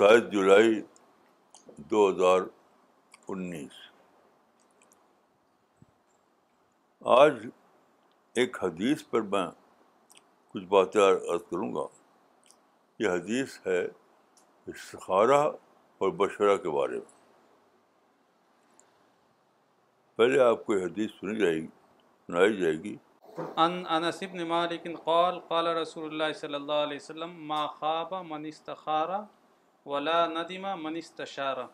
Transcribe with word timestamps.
ستائیس 0.00 0.30
جولائی 0.32 0.80
دو 1.90 2.08
ہزار 2.08 2.40
انیس 3.32 3.72
آج 7.14 7.34
ایک 8.40 8.56
حدیث 8.62 9.02
پر 9.10 9.22
میں 9.32 9.44
کچھ 10.52 10.64
باتیں 10.68 11.00
عرض 11.02 11.40
کروں 11.50 11.72
گا 11.74 11.84
یہ 13.02 13.08
حدیث 13.14 13.58
ہے 13.66 13.78
استخارہ 13.86 15.40
اور 15.98 16.10
بشرہ 16.22 16.56
کے 16.62 16.70
بارے 16.78 16.96
میں 16.98 17.12
پہلے 20.16 20.40
آپ 20.44 20.64
کو 20.66 20.76
یہ 20.78 20.84
حدیث 20.84 21.10
سنی 21.20 21.36
جائے 21.40 21.56
گی 21.60 21.66
سنائی 22.26 22.56
جائے 22.60 22.82
گی 22.84 22.94
ان 23.56 23.82
انصب 23.98 24.40
مالک 24.54 24.88
قال 25.04 25.38
قال 25.48 25.66
رسول 25.80 26.08
اللہ 26.10 26.32
صلی 26.40 26.54
اللہ 26.60 26.82
علیہ 26.88 26.98
وسلم 27.02 27.36
ما 27.52 28.02
من 28.30 28.44
استخارہ 28.54 29.20
ولا 29.86 30.26
ندیمہ 30.26 30.68
استشارہ 30.98 31.66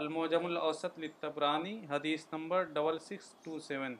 الموجم 0.00 0.44
الاوسط 0.46 0.98
التبرانی 0.98 1.72
حدیث 1.90 2.26
number 2.32 2.62
double 2.74 2.98
six 3.06 3.30
two 3.44 3.58
seven 3.60 3.96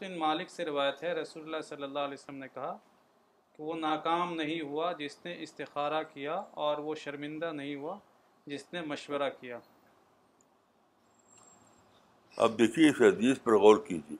بن 0.00 0.16
مالک 0.18 0.50
سے 0.50 0.64
روایت 0.64 1.02
ہے 1.04 1.12
رسول 1.14 1.42
اللہ 1.42 1.62
صلی 1.68 1.82
اللہ 1.82 1.98
علیہ 1.98 2.16
وسلم 2.20 2.38
نے 2.38 2.48
کہا 2.54 2.76
کہ 3.56 3.62
وہ 3.62 3.74
ناکام 3.78 4.34
نہیں 4.34 4.60
ہوا 4.68 4.92
جس 4.98 5.18
نے 5.24 5.34
استخارہ 5.42 6.02
کیا 6.12 6.34
اور 6.66 6.78
وہ 6.86 6.94
شرمندہ 7.04 7.52
نہیں 7.52 7.74
ہوا 7.76 7.98
جس 8.52 8.66
نے 8.72 8.82
مشورہ 8.92 9.28
کیا 9.40 9.58
اب 12.46 12.58
دیکھیے 12.58 12.88
اس 12.90 13.00
حدیث 13.00 13.40
پر 13.44 13.58
غور 13.66 13.82
کیجیے 13.88 14.16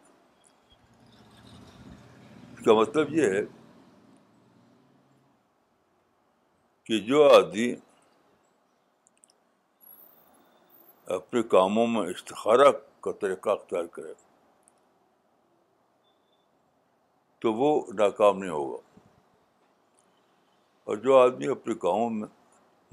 اس 2.53 2.65
کا 2.65 2.75
مطلب 2.81 3.15
یہ 3.15 3.35
ہے 3.39 3.43
کہ 6.89 6.99
جو 7.07 7.23
آدمی 7.31 7.65
اپنے 11.17 11.43
کاموں 11.55 11.87
میں 11.87 12.03
استخارہ 12.11 12.71
کا 13.05 13.13
طریقہ 13.21 13.51
اختیار 13.51 13.85
کرے 13.97 14.13
تو 17.43 17.53
وہ 17.61 17.69
ناکام 17.99 18.39
نہیں 18.39 18.51
ہوگا 18.51 18.79
اور 20.89 20.97
جو 21.05 21.17
آدمی 21.19 21.49
اپنے 21.59 21.75
کاموں 21.83 22.09
میں 22.19 22.29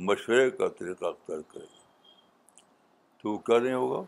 مشورے 0.09 0.49
کا 0.57 0.67
طریقہ 0.79 1.05
اختیار 1.05 1.39
کرے 1.53 1.65
تو 3.21 3.31
وہ 3.33 3.37
کیا 3.49 3.59
نہیں 3.59 3.73
ہوگا 3.73 4.05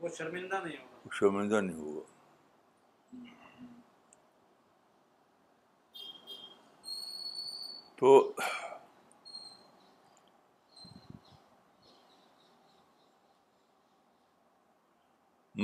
وہ 0.00 0.08
شرمندہ 0.18 0.60
نہیں 0.64 0.76
ہوگا 0.78 1.16
شرمندہ 1.18 1.60
نہیں 1.60 1.80
ہوگا 1.82 2.08
تو 8.00 8.12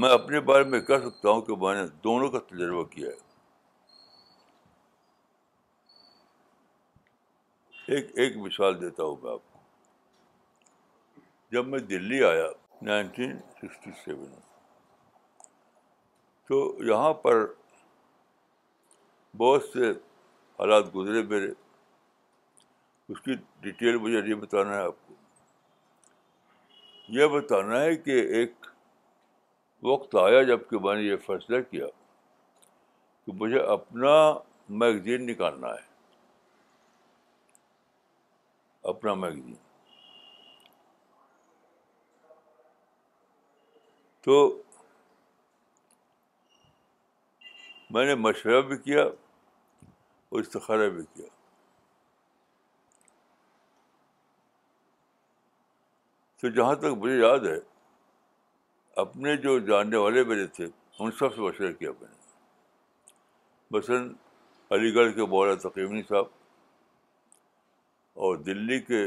میں 0.01 0.11
اپنے 0.15 0.41
بارے 0.51 0.65
میں 0.73 0.81
کہہ 0.91 0.99
سکتا 1.09 1.29
ہوں 1.31 1.41
کہ 1.43 1.57
میں 1.61 1.75
نے 1.75 1.87
دونوں 2.05 2.29
کا 2.31 2.39
تجربہ 2.51 2.83
کیا 2.91 3.11
ہے 3.11 3.25
ایک 7.95 8.11
ایک 8.21 8.37
مثال 8.47 8.81
دیتا 8.81 9.03
ہوں 9.03 9.17
میں 9.23 9.33
آپ 9.33 9.53
کو 9.53 9.59
جب 11.53 11.67
میں 11.75 11.79
دلی 11.95 12.23
آیا 12.25 12.47
نائنٹین 12.91 13.37
سکسٹی 13.61 13.91
سیون 14.05 14.35
تو 16.49 16.61
یہاں 16.91 17.13
پر 17.27 17.45
بہت 19.37 19.63
سے 19.73 19.91
حالات 20.59 20.95
گزرے 20.97 21.23
میرے 21.31 21.53
اس 23.09 23.21
کی 23.23 23.35
ڈیٹیل 23.63 23.97
مجھے 24.03 24.21
نہیں 24.21 24.35
بتانا 24.41 24.77
ہے 24.77 24.81
آپ 24.85 24.95
کو 25.07 25.15
یہ 27.19 27.27
بتانا 27.35 27.81
ہے 27.81 27.95
کہ 27.97 28.21
ایک 28.39 28.67
وقت 29.89 30.17
آیا 30.23 30.43
جب 30.49 30.69
کہ 30.71 30.79
میں 30.87 30.95
نے 30.95 31.03
یہ 31.03 31.17
فیصلہ 31.27 31.61
کیا 31.71 31.87
کہ 33.27 33.33
مجھے 33.41 33.61
اپنا 33.75 34.11
میگزین 34.83 35.27
نکالنا 35.27 35.69
ہے 35.75 35.85
اپنا 38.93 39.15
میگزین 39.23 39.55
تو 44.25 44.47
میں 47.95 48.05
نے 48.07 48.15
مشورہ 48.15 48.61
بھی 48.69 48.77
کیا 48.85 49.03
اور 49.05 50.41
استخارہ 50.41 50.89
بھی 50.95 51.03
کیا 51.15 51.27
تو 56.47 56.51
جہاں 56.57 56.75
تک 56.83 56.93
مجھے 57.03 57.15
یاد 57.19 57.47
ہے 57.47 57.55
اپنے 59.03 59.33
جو 59.45 59.55
جاننے 59.71 59.97
والے 60.05 60.23
میرے 60.25 60.45
تھے 60.59 60.65
ان 60.67 61.11
سب 61.19 61.35
سے 61.35 61.41
مشورہ 61.41 61.71
کیا 61.79 61.91
میں 62.01 62.09
نے 62.09 62.19
مثلاً 63.77 64.05
علی 64.77 64.93
گڑھ 64.95 65.11
کے 65.15 65.25
مولا 65.33 65.55
تقیمنی 65.67 66.03
صاحب 66.09 66.27
اور 68.27 68.33
دلی 68.51 68.79
کے 68.83 69.01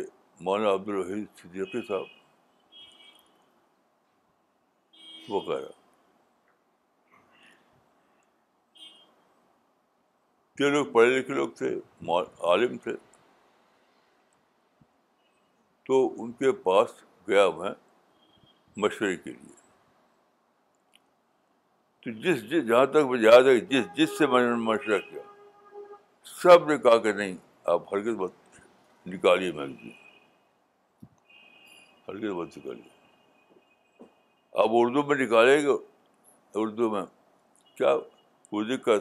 مولانا 0.49 0.73
عبدالرحید 0.73 1.39
صدیقی 1.41 1.81
صاحب 1.87 2.07
وغیرہ 5.33 5.71
یہ 10.59 10.67
لوگ 10.77 10.85
پڑھے 10.93 11.09
لکھے 11.19 11.33
لوگ 11.35 11.49
تھے 11.57 11.69
عالم 12.51 12.73
تھے 12.87 12.95
تو 15.87 15.95
ان 16.23 16.29
کے 16.41 16.49
پاس 16.69 16.89
گیا 17.29 17.49
میں 17.57 17.71
مشورے 18.83 19.15
کے 19.23 19.29
لیے 19.31 19.57
تو 22.03 22.11
جس 22.23 22.41
جس 22.49 22.67
جہاں 22.67 22.85
تک 22.93 23.05
مجھے 23.13 23.25
یاد 23.25 23.47
ہے 23.49 23.59
جس 23.71 23.85
جس 23.95 24.17
سے 24.17 24.27
میں 24.33 24.41
نے 24.43 24.53
مشورہ 24.69 24.97
کیا 25.09 25.21
سب 26.41 26.67
نے 26.71 26.77
کہا 26.85 26.97
کہ 27.05 27.13
نہیں 27.19 27.35
آپ 27.73 27.93
ہرکت 27.93 28.15
مت 28.23 28.57
نکالیے 29.15 29.51
میں 29.57 29.67
جی۔ 29.79 29.91
آپ 34.59 34.75
اردو 34.77 35.01
میں 35.09 35.15
نکالیں 35.17 35.55
گے 35.65 35.71
اردو 36.61 36.89
میں 36.91 37.01
کیا 37.77 37.89
اردو 38.53 38.77
کا 38.85 38.93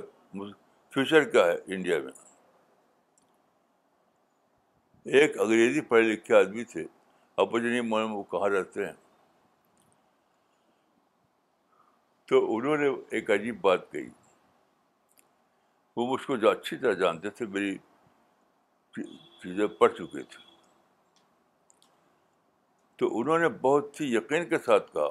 فیوچر 0.94 1.24
کیا 1.30 1.44
ہے 1.46 1.56
انڈیا 1.74 1.98
میں 2.04 2.12
ایک 5.20 5.38
انگریزی 5.44 5.80
پڑھے 5.92 6.02
لکھے 6.12 6.34
آدمی 6.36 6.64
تھے 6.72 6.84
وہ 7.40 8.22
کہاں 8.30 8.48
رہتے 8.50 8.84
ہیں 8.86 8.92
تو 12.28 12.38
انہوں 12.56 12.76
نے 12.76 12.88
ایک 13.16 13.30
عجیب 13.30 13.60
بات 13.60 13.90
کہی 13.92 14.08
وہ 15.96 16.06
مجھ 16.12 16.26
کو 16.26 16.36
جو 16.42 16.50
اچھی 16.50 16.76
طرح 16.78 16.92
جانتے 17.02 17.30
تھے 17.38 17.46
میری 17.54 17.76
چیزیں 19.42 19.66
پڑھ 19.78 19.92
چکے 19.92 20.22
تھے 20.30 20.46
تو 22.98 23.18
انہوں 23.18 23.38
نے 23.38 23.48
بہت 23.60 24.00
ہی 24.00 24.12
یقین 24.14 24.48
کے 24.48 24.58
ساتھ 24.64 24.92
کہا 24.92 25.08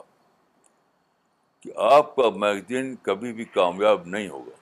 کہ 1.61 1.71
آپ 1.94 2.15
کا 2.15 2.29
میگزین 2.39 2.95
کبھی 3.01 3.33
بھی 3.33 3.44
کامیاب 3.59 4.05
نہیں 4.15 4.29
ہوگا 4.29 4.55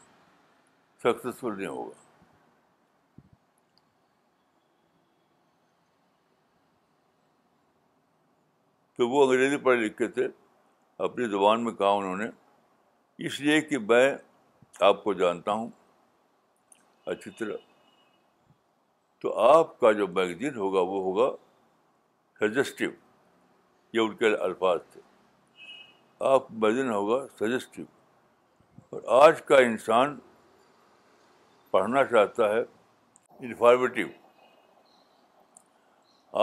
سکسیزفل 1.04 1.58
نہیں 1.58 1.68
ہوگا 1.68 2.04
تو 8.98 9.08
وہ 9.10 9.24
انگریزی 9.24 9.58
پڑھے 9.64 9.82
لکھے 9.86 10.08
تھے 10.18 10.28
اپنی 11.06 11.26
زبان 11.30 11.64
میں 11.64 11.72
کہا 11.80 11.90
انہوں 11.96 12.16
نے 12.18 12.26
اس 13.28 13.40
لیے 13.40 13.60
کہ 13.62 13.78
میں 13.88 14.06
آپ 14.90 15.04
کو 15.04 15.14
جانتا 15.22 15.52
ہوں 15.54 15.68
اچھی 17.14 17.32
طرح 17.40 17.58
تو 19.22 19.38
آپ 19.40 19.80
کا 19.80 19.92
جو 20.00 20.08
میگزین 20.20 20.56
ہوگا 20.58 20.80
وہ 20.94 21.02
ہوگا 21.04 21.32
سجسٹیو 22.40 22.90
یہ 23.94 24.00
ان 24.00 24.16
کے 24.16 24.34
الفاظ 24.44 24.80
تھے 24.94 25.02
آپ 26.32 26.52
میگزین 26.52 26.90
ہوگا 26.92 27.26
سجسٹیو 27.40 27.86
اور 28.96 29.24
آج 29.24 29.42
کا 29.48 29.58
انسان 29.72 30.18
پڑھنا 31.72 32.04
چاہتا 32.12 32.50
ہے 32.54 32.60
انفارمیٹیو 33.46 34.08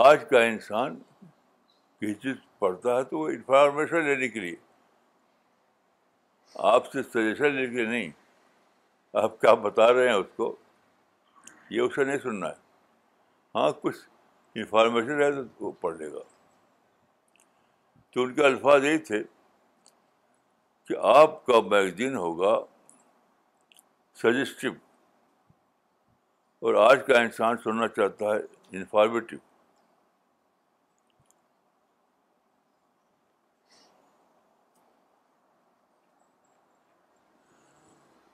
آج 0.05 0.25
کا 0.29 0.41
انسان 0.43 0.97
چیز 2.13 2.35
پڑھتا 2.59 2.95
ہے 2.97 3.03
تو 3.03 3.19
وہ 3.19 3.27
انفارمیشن 3.29 4.05
لینے 4.05 4.27
کے 4.29 4.39
لیے 4.39 4.55
آپ 6.71 6.91
سے 6.91 7.03
سجیشن 7.03 7.43
لینے 7.55 7.65
کے 7.67 7.75
لیے 7.75 7.85
نہیں 7.85 8.09
آپ 9.23 9.39
کیا 9.41 9.53
بتا 9.67 9.91
رہے 9.93 10.07
ہیں 10.07 10.15
اس 10.15 10.25
کو 10.35 10.55
یہ 11.69 11.81
اسے 11.81 12.03
نہیں 12.03 12.17
سننا 12.23 12.47
ہے 12.49 12.53
ہاں 13.55 13.69
کچھ 13.81 13.97
انفارمیشن 14.55 15.21
ہے 15.21 15.31
تو 15.35 15.41
وہ 15.65 15.71
پڑھ 15.81 15.97
لے 15.97 16.11
گا 16.13 16.19
تو 18.13 18.23
ان 18.23 18.33
کے 18.33 18.45
الفاظ 18.45 18.83
یہی 18.85 18.97
تھے 19.11 19.23
کہ 20.87 20.95
آپ 21.15 21.45
کا 21.45 21.59
میگزین 21.71 22.15
ہوگا 22.15 22.57
سجیسٹو 24.21 24.69
اور 26.67 26.73
آج 26.89 27.05
کا 27.07 27.19
انسان 27.21 27.57
سننا 27.63 27.87
چاہتا 27.95 28.25
ہے 28.35 28.39
انفارمیٹیو 28.77 29.39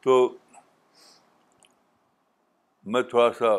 تو 0.03 0.17
میں 2.91 3.01
تھوڑا 3.09 3.31
سا 3.39 3.49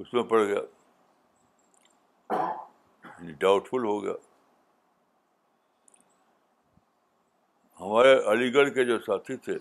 اس 0.00 0.12
میں 0.14 0.22
پڑ 0.30 0.38
گیا 0.46 0.60
ڈاؤٹ 3.40 3.66
یعنی 3.66 3.68
فل 3.70 3.84
ہو 3.88 4.02
گیا 4.02 4.12
ہمارے 7.80 8.14
علی 8.32 8.52
گڑھ 8.54 8.70
کے 8.74 8.84
جو 8.84 8.98
ساتھی 9.06 9.36
تھے 9.48 9.56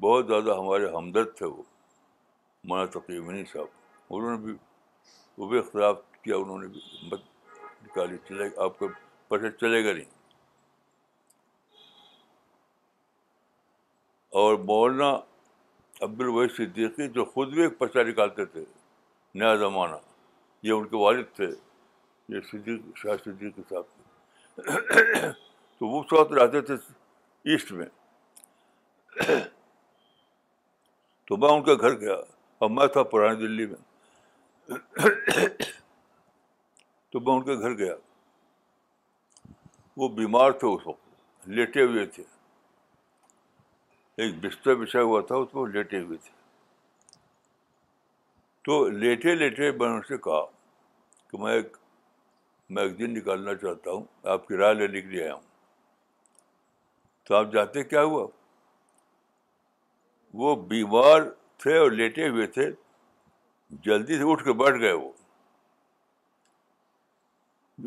بہت 0.00 0.26
زیادہ 0.28 0.56
ہمارے 0.58 0.88
ہمدرد 0.96 1.34
تھے 1.38 1.46
وہ 1.46 1.62
مولانا 2.68 2.90
تقریب 2.98 3.24
منی 3.26 3.44
صاحب 3.52 3.66
انہوں 4.14 4.30
نے 4.30 4.36
بھی 4.44 4.54
وہ 5.38 5.48
بھی 5.48 5.58
اختلاف 5.58 5.98
کیا 6.22 6.36
انہوں 6.36 6.58
نے 6.62 6.66
بھی 6.72 6.80
مت 7.10 7.20
نکالی 7.84 8.16
چلے 8.28 8.48
آپ 8.64 8.78
کے 8.78 8.86
پیسے 9.28 9.50
چلے 9.60 9.84
گا 9.84 9.92
نہیں 9.96 10.16
اور 14.40 14.54
مولانا 14.66 15.06
عبد 16.06 16.20
الوحید 16.20 16.50
صدیقی 16.56 17.06
جو 17.14 17.24
خود 17.30 17.52
بھی 17.54 17.62
ایک 17.62 17.78
پرچہ 17.78 17.98
نکالتے 18.08 18.44
تھے 18.52 18.60
نیا 19.40 19.54
زمانہ 19.62 19.96
یہ 20.68 20.72
ان 20.72 20.86
کے 20.92 20.96
والد 21.04 21.32
تھے 21.36 21.46
یہ 22.34 22.40
صدیق 22.50 22.98
شاہ 22.98 23.16
صدیق 23.24 23.56
کے 23.56 23.62
تھے 23.68 25.24
تو 25.24 25.88
وہ 25.94 26.00
اس 26.02 26.12
وقت 26.12 26.32
رہتے 26.40 26.60
تھے 26.68 26.74
ایسٹ 27.54 27.72
میں 27.80 27.86
تو 31.30 31.36
میں 31.36 31.48
ان 31.56 31.62
کے 31.70 31.74
گھر 31.80 31.98
گیا 32.06 32.18
اور 32.62 32.70
میں 32.78 32.86
تھا 32.96 33.02
پرانی 33.16 33.44
دلی 33.46 33.66
میں 33.72 34.78
تو 37.10 37.20
میں 37.26 37.34
ان 37.34 37.44
کے 37.50 37.58
گھر 37.58 37.76
گیا 37.84 37.94
وہ 40.02 40.08
بیمار 40.22 40.50
تھے 40.62 40.74
اس 40.74 40.86
وقت 40.86 41.48
لیٹے 41.58 41.92
ہوئے 41.92 42.06
تھے 42.18 42.24
ایک 44.22 44.32
بستر 44.44 44.74
بچھا 44.74 45.00
ہوا 45.02 45.20
تھا 45.26 45.36
اس 45.36 45.48
کو 45.50 45.64
لیٹے 45.66 45.98
ہوئے 46.02 46.16
تھے 46.22 46.30
تو 48.64 48.78
لیٹے 49.02 49.34
لیٹے 49.34 49.70
میں 49.80 49.88
ان 49.88 50.00
سے 50.08 50.16
کہا 50.24 50.40
کہ 51.30 51.38
میں 51.42 51.52
ایک 51.54 51.76
میگزین 52.78 53.12
نکالنا 53.18 53.54
چاہتا 53.60 53.90
ہوں 53.90 54.02
آپ 54.32 54.46
کی 54.48 54.56
رائے 54.56 54.74
لینے 54.74 55.00
کے 55.02 55.08
لیے 55.08 55.22
آیا 55.24 55.34
ہوں 55.34 55.42
تو 57.28 57.34
آپ 57.36 57.52
جاتے 57.52 57.84
کیا 57.92 58.02
ہوا 58.02 58.26
وہ 60.42 60.54
بیمار 60.74 61.20
تھے 61.62 61.76
اور 61.78 61.90
لیٹے 62.00 62.28
ہوئے 62.28 62.46
تھے 62.58 62.68
جلدی 63.86 64.16
سے 64.18 64.30
اٹھ 64.32 64.44
کے 64.44 64.52
بیٹھ 64.64 64.80
گئے 64.82 64.92
وہ 64.92 65.10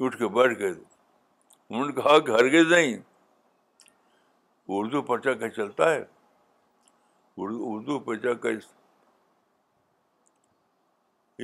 اٹھ 0.07 0.17
کے 0.17 0.27
بیٹھ 0.39 0.57
گئے 0.59 0.71
انہوں 0.71 1.85
نے 1.85 1.91
کہا 2.01 2.17
کہ 2.25 2.31
ہرگز 2.39 2.71
نہیں 2.73 2.95
اردو 4.81 5.01
پرچا 5.11 5.33
کہ 5.43 5.49
چلتا 5.59 5.93
ہے 5.93 6.01
اردو 7.39 7.99
پہ 8.05 8.13
جا 8.23 8.33
کے 8.45 8.49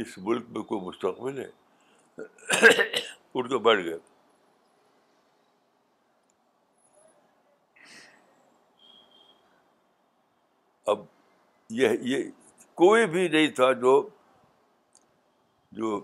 اس 0.01 0.17
ملک 0.23 0.45
میں 0.55 0.61
کوئی 0.61 0.81
مستقبل 0.87 1.37
ہے 1.41 1.49
اردو 3.39 3.59
بیٹھ 3.59 3.83
گئے 3.85 3.97
اب 10.91 10.99
یہ 11.79 11.89
یہ 12.09 12.29
کوئی 12.83 13.05
بھی 13.13 13.27
نہیں 13.27 13.47
تھا 13.55 13.71
جو 13.81 13.93
جو 15.79 15.99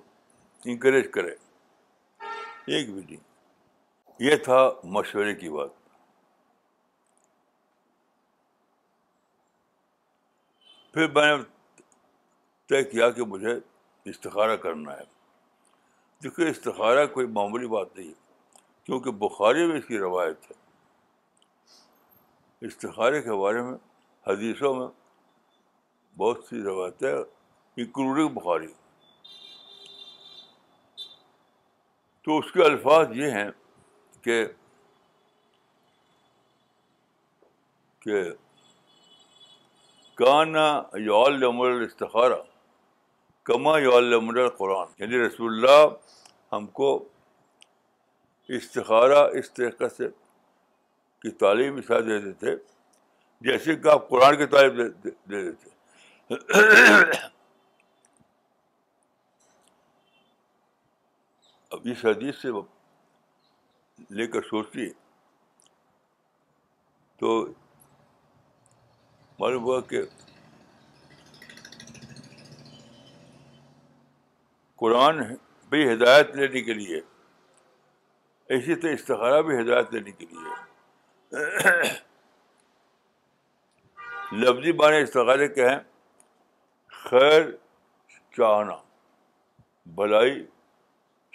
انکریج 0.65 1.11
کرے 1.13 1.31
ایک 2.75 2.89
بھی 2.93 3.01
نہیں 3.03 3.19
یہ 4.29 4.35
تھا 4.43 4.59
مشورے 4.97 5.33
کی 5.35 5.49
بات 5.49 5.81
پھر 10.93 11.07
میں 11.13 11.23
نے 11.25 11.35
طے 12.69 12.79
کیا 12.89 13.05
کہ 13.11 13.23
مجھے 13.29 13.53
استخارہ 14.09 14.55
کرنا 14.65 14.91
ہے 14.97 15.05
دیکھیے 16.23 16.49
استخارہ 16.49 17.05
کوئی 17.13 17.27
معمولی 17.37 17.67
بات 17.69 17.95
نہیں 17.97 18.11
کیونکہ 18.85 19.09
بخاری 19.23 19.61
میں 19.67 19.77
اس 19.77 19.85
کی 19.85 19.97
روایت 19.99 20.39
ہے 20.51 20.55
استخارے 22.67 23.19
کے 23.21 23.31
بارے 23.41 23.61
میں 23.61 23.75
حدیثوں 24.27 24.73
میں 24.75 24.87
بہت 26.17 26.43
سی 26.49 26.61
روایتیں 26.63 27.11
انکلوڈنگ 27.13 28.29
بخاری 28.35 28.67
تو 32.25 32.29
اس 32.37 32.47
کے 32.51 32.63
الفاظ 32.65 33.05
یہ 33.17 33.27
ہیں 33.39 33.49
کہ 34.23 34.35
کہ 38.03 38.17
کانا 40.15 40.65
نہمر 41.39 41.81
استخارہ 41.81 42.41
کما 43.49 43.71
قرآن 44.57 44.87
یعنی 44.99 45.19
رسول 45.25 45.53
اللہ 45.53 45.87
ہم 46.55 46.65
کو 46.79 46.89
استخارہ 48.59 49.23
اس 49.39 49.51
طریقہ 49.53 49.87
سے 49.97 50.07
کی 51.21 51.29
تعلیم 51.43 51.75
اس 51.77 51.87
دے 51.89 52.19
دیتے 52.19 52.39
تھے 52.39 52.55
جیسے 53.49 53.75
کہ 53.81 53.87
آپ 53.93 54.07
قرآن 54.09 54.37
کی 54.37 54.45
تعلیم 54.55 54.81
دے 55.03 55.09
دیتے 55.43 55.51
تھے 55.63 55.71
اب 61.75 61.87
اس 61.91 62.05
حدیث 62.05 62.41
سے 62.41 62.49
لے 64.17 64.27
کر 64.33 64.41
سوچیے 64.51 64.89
تو 67.19 67.33
معلوم 69.39 69.63
ہوا 69.63 69.79
کہ 69.89 70.01
قرآن 74.79 75.21
بھی 75.69 75.91
ہدایت 75.93 76.35
لینے 76.35 76.61
کے 76.63 76.73
لیے 76.73 76.99
اسی 78.55 78.75
طرح 78.81 78.91
استخارہ 78.93 79.41
بھی 79.41 79.57
ہدایت 79.61 79.93
لینے 79.93 80.11
کے 80.11 80.25
لیے 80.31 80.51
لفظی 84.41 84.71
استخارے 85.01 85.47
کے 85.55 85.67
ہیں 85.69 85.79
خیر 87.09 87.49
چاہنا 88.37 88.75
بھلائی 89.95 90.43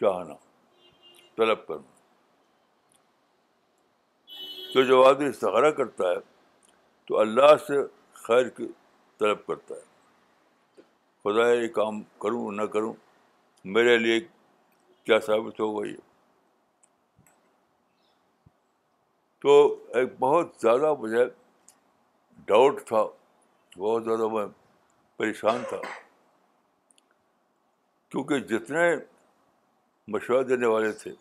چاہنا 0.00 0.34
طلب 1.36 1.66
کرنا 1.66 1.96
تو 4.72 4.82
جو 4.88 5.02
آدمی 5.08 5.26
استخارہ 5.28 5.70
کرتا 5.80 6.10
ہے 6.10 6.16
تو 7.08 7.18
اللہ 7.18 7.54
سے 7.66 7.74
خیر 8.22 8.48
کی 8.56 8.66
طلب 9.18 9.46
کرتا 9.46 9.74
ہے 9.74 10.82
خدا 11.24 11.48
یہ 11.52 11.68
کام 11.76 12.02
کروں 12.22 12.50
نہ 12.52 12.62
کروں 12.74 12.92
میرے 13.76 13.96
لیے 13.98 14.18
کیا 15.04 15.18
ثابت 15.26 15.60
ہوگا 15.60 15.86
یہ 15.86 16.06
تو 19.42 19.54
ایک 19.98 20.08
بہت 20.20 20.52
زیادہ 20.62 20.92
مجھے 21.00 21.24
ڈاؤٹ 22.46 22.82
تھا 22.88 23.02
بہت 23.78 24.04
زیادہ 24.04 24.28
میں 24.32 24.46
پریشان 25.18 25.62
تھا 25.68 25.80
کیونکہ 28.10 28.38
جتنے 28.54 28.88
مشورہ 30.14 30.42
دینے 30.52 30.66
والے 30.76 30.92
تھے 31.02 31.12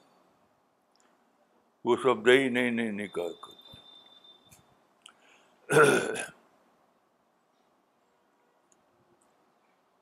وہ 1.86 1.96
سب 2.04 2.28
نہیں 2.30 2.50
نہیں 2.72 2.92
نہیں 2.92 3.08
کہا 3.16 3.32
کر 3.46 3.56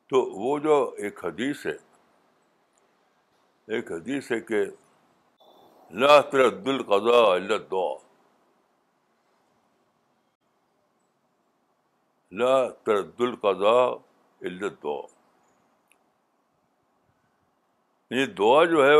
تو 0.07 0.22
وہ 0.41 0.57
جو 0.65 0.75
ایک 1.03 1.24
حدیث 1.25 1.65
ہے 1.65 1.74
ایک 3.75 3.91
حدیث 3.91 4.31
ہے 4.31 4.39
کہ 4.50 4.63
لا 6.05 6.19
ترد 6.31 6.67
القضاء 6.74 7.24
الا 7.34 7.55
الدعاء 7.55 7.95
لا 12.43 12.53
ترد 12.86 13.22
القضاء 13.31 13.89
الا 13.89 14.67
الدعاء 14.67 15.13
یہ 18.19 18.25
دعا 18.39 18.63
جو 18.75 18.86
ہے 18.86 18.95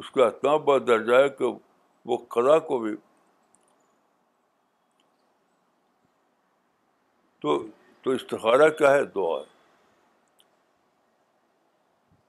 اس 0.00 0.10
کا 0.10 0.26
اتنا 0.26 0.56
بڑا 0.70 0.78
درجہ 0.86 1.14
ہے 1.24 1.28
کہ 1.38 1.52
وہ 2.10 2.16
قضا 2.34 2.58
کو 2.68 2.78
بھی 2.82 2.96
تو 7.42 7.56
تو 8.02 8.10
استخارہ 8.10 8.68
کیا 8.78 8.90
ہے 8.90 9.04
دعا 9.14 9.38
ہے 9.38 9.50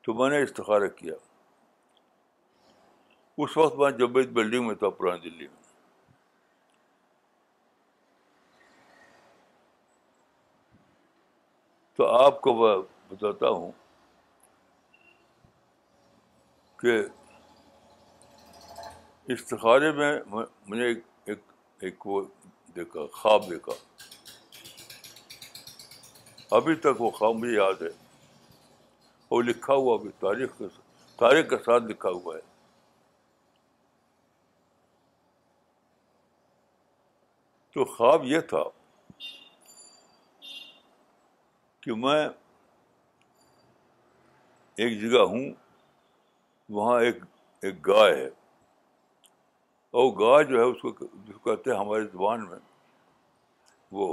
تو 0.04 0.14
میں 0.14 0.30
نے 0.30 0.42
استخارہ 0.44 0.88
کیا 1.02 1.14
اس 3.44 3.56
وقت 3.58 3.76
میں 3.78 3.90
جب 4.00 4.10
بلڈنگ 4.34 4.68
میں 4.68 4.76
تھا 4.84 4.90
پرانی 5.02 5.30
دلی 5.30 5.48
میں 5.48 5.62
تو 11.98 12.08
آپ 12.24 12.42
کو 12.42 12.54
میں 12.62 12.76
بتاتا 13.14 13.50
ہوں 13.58 13.72
کہ 16.82 16.98
استخارے 19.34 19.92
میں 20.00 20.14
ایک 20.88 21.06
ایک, 21.82 22.08
وہ 22.08 22.22
دیکھا 22.76 23.06
خواب 23.22 23.50
دیکھا 23.50 23.74
ابھی 26.58 26.74
تک 26.86 27.00
وہ 27.02 27.08
خواب 27.12 27.36
مجھے 27.42 27.54
یاد 27.54 27.80
ہے 27.82 27.88
وہ 29.30 29.38
لکھا 29.42 29.74
ہوا 29.76 29.96
بھی 30.02 30.10
تاریخ 30.20 30.50
کے 30.58 30.66
تاریخ 31.22 31.46
کے 31.50 31.58
ساتھ 31.66 31.84
لکھا 31.92 32.10
ہوا 32.18 32.36
ہے 32.36 32.42
تو 37.74 37.86
خواب 37.96 38.22
یہ 38.34 38.40
تھا 38.54 38.64
کہ 41.84 41.90
میں 42.04 42.22
ایک 42.28 44.92
جگہ 45.02 45.24
ہوں 45.34 45.48
وہاں 46.76 46.98
ایک 47.06 47.18
ایک 47.66 47.76
گائے 47.88 48.14
ہے 48.16 48.26
اور 49.92 50.02
وہ 50.06 50.12
گائے 50.24 50.44
جو 50.54 50.58
ہے 50.62 50.68
اس 50.72 50.80
کو 50.82 50.90
کہتے 50.94 51.66
ہیں 51.72 51.78
ہماری 51.80 52.06
زبان 52.12 52.40
میں 52.50 52.60
وہ 54.00 54.08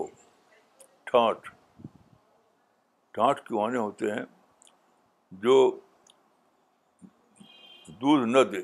ٹھانٹ 1.10 1.40
ٹانٹ 3.14 3.40
کیوانے 3.46 3.78
ہوتے 3.78 4.10
ہیں 4.12 4.24
جو 5.44 5.54
دودھ 8.00 8.26
نہ 8.30 8.42
دے 8.50 8.60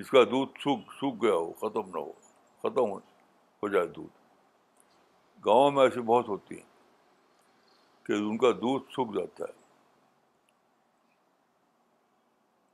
اس 0.00 0.10
کا 0.10 0.22
دودھ 0.30 0.58
سوکھ 0.62 0.94
سوکھ 0.98 1.16
گیا 1.22 1.32
ہو 1.34 1.52
ختم 1.62 1.88
نہ 1.96 2.00
ہو 2.00 2.12
ختم 2.62 2.90
ہو 3.62 3.68
جائے 3.72 3.86
دودھ 3.96 4.20
گاؤں 5.46 5.70
میں 5.76 5.82
ایسی 5.82 6.00
بہت 6.12 6.28
ہوتی 6.28 6.54
ہیں 6.58 6.70
کہ 8.06 8.12
ان 8.12 8.38
کا 8.38 8.50
دودھ 8.60 8.90
سوکھ 8.94 9.16
جاتا 9.16 9.44
ہے 9.48 9.60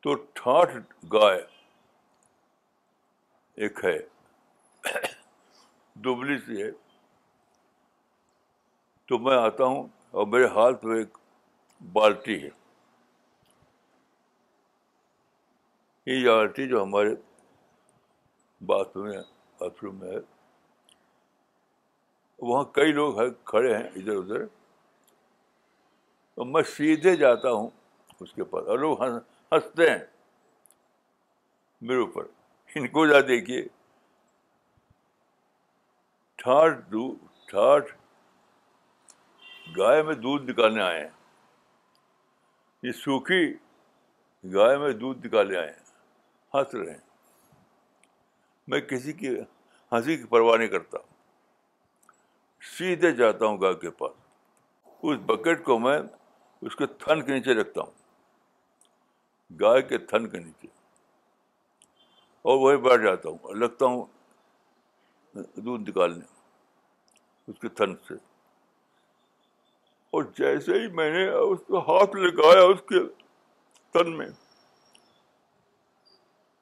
تو 0.03 0.15
ٹھاٹ 0.41 0.77
گائے 1.13 1.41
ایک 3.67 3.85
ہے 3.85 3.97
دبلی 6.05 6.39
سی 6.47 6.63
ہے 6.63 6.71
تو 9.09 9.19
میں 9.19 9.37
آتا 9.37 9.65
ہوں 9.75 9.87
اور 10.11 10.27
میرے 10.27 10.47
ہاتھ 10.55 10.85
میں 10.85 10.97
ایک 10.99 11.17
بالٹی 11.93 12.43
ہے 12.43 12.51
یہ 16.11 16.29
بالٹی 16.31 16.67
جو 16.69 16.83
ہمارے 16.83 17.15
باتھ 18.67 18.97
باتھ 18.97 18.97
روم 19.83 19.83
روم 19.83 19.97
میں 19.99 20.09
میں 20.09 20.17
ہے 20.17 20.21
وہاں 22.49 22.63
کئی 22.79 22.93
لوگ 22.93 23.15
کھڑے 23.51 23.77
ہیں 23.77 23.83
ادھر 23.97 24.17
ادھر 24.17 24.45
میں 26.53 26.63
سیدھے 26.77 27.15
جاتا 27.17 27.51
ہوں 27.53 27.69
اس 28.21 28.33
کے 28.33 28.45
پاس 28.51 28.69
اور 28.69 28.79
لوگ 28.79 29.03
ہنستے 29.03 29.91
ہیں 29.91 29.99
میرے 31.89 31.99
اوپر 32.01 32.27
ان 32.79 32.87
کو 32.93 33.07
جا 33.07 33.21
دیکھیے 33.29 33.63
ٹھاٹ 36.43 36.85
دو 36.93 37.09
ٹھاٹ 37.49 37.91
گائے 39.77 40.03
میں 40.03 40.15
دودھ 40.15 40.51
نکالنے 40.51 40.83
آئے 40.83 41.01
ہیں 41.01 41.09
یہ 42.83 42.93
سوکھی 43.01 43.45
گائے 44.55 44.77
میں 44.79 44.91
دودھ 45.03 45.27
نکالنے 45.27 45.57
آئے 45.57 45.69
ہیں 45.71 45.81
ہنس 46.55 46.75
رہے 46.75 46.91
ہیں 46.91 47.01
میں 48.71 48.81
کسی 48.81 49.13
کی 49.21 49.35
ہنسی 49.93 50.17
کی 50.17 50.25
پرواہ 50.29 50.57
نہیں 50.57 50.69
کرتا 50.69 50.99
سیدھے 52.77 53.11
جاتا 53.17 53.47
ہوں 53.47 53.61
گائے 53.61 53.75
کے 53.85 53.91
پاس 53.99 54.13
اس 55.09 55.19
بکٹ 55.27 55.65
کو 55.65 55.79
میں 55.79 55.99
اس 56.63 56.77
کے 56.77 56.87
تھن 57.05 57.23
کے 57.27 57.33
نیچے 57.35 57.55
رکھتا 57.61 57.81
ہوں 57.83 59.57
گائے 59.61 59.83
کے 59.91 59.99
تھن 60.13 60.29
کے 60.31 60.39
نیچے 60.39 60.67
اور 62.51 62.59
وہی 62.61 62.77
بیٹھ 62.89 63.03
جاتا 63.03 63.29
ہوں 63.29 63.39
اور 63.43 63.55
لگتا 63.57 63.87
ہوں 63.93 64.05
دودھ 65.65 65.89
نکالنے 65.89 66.25
اس 67.51 67.59
کے 67.61 67.69
تھن 67.81 67.95
سے 68.09 68.15
اور 70.19 70.25
جیسے 70.39 70.79
ہی 70.81 70.87
میں 70.99 71.11
نے 71.15 71.27
اس 71.33 71.59
ہاتھ 71.89 72.15
لگایا 72.17 72.63
اس 72.71 72.81
کے 72.89 73.01
تن 73.97 74.17
میں 74.21 74.27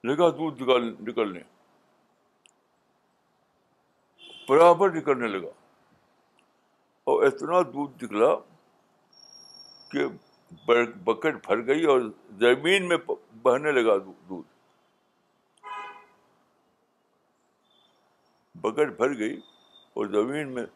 لگا 0.09 0.29
دودھ 0.41 0.63
نکلنے 1.09 1.41
برابر 4.49 4.91
نکلنے 4.97 5.29
لگا 5.37 5.51
اور 7.13 7.23
اتنا 7.29 7.61
دودھ 7.77 8.05
نکلا 8.05 8.29
کہ 9.93 10.07
بکٹ 11.07 11.39
بھر 11.47 11.67
گئی 11.69 11.85
اور 11.95 12.01
زمین 12.45 12.89
میں 12.89 12.97
بہنے 13.49 13.73
لگا 13.81 13.97
دودھ 14.11 14.49
بکٹ 18.67 18.93
بھر 19.01 19.17
گئی 19.23 19.41
اور 19.97 20.13
زمین 20.19 20.55
میں 20.59 20.67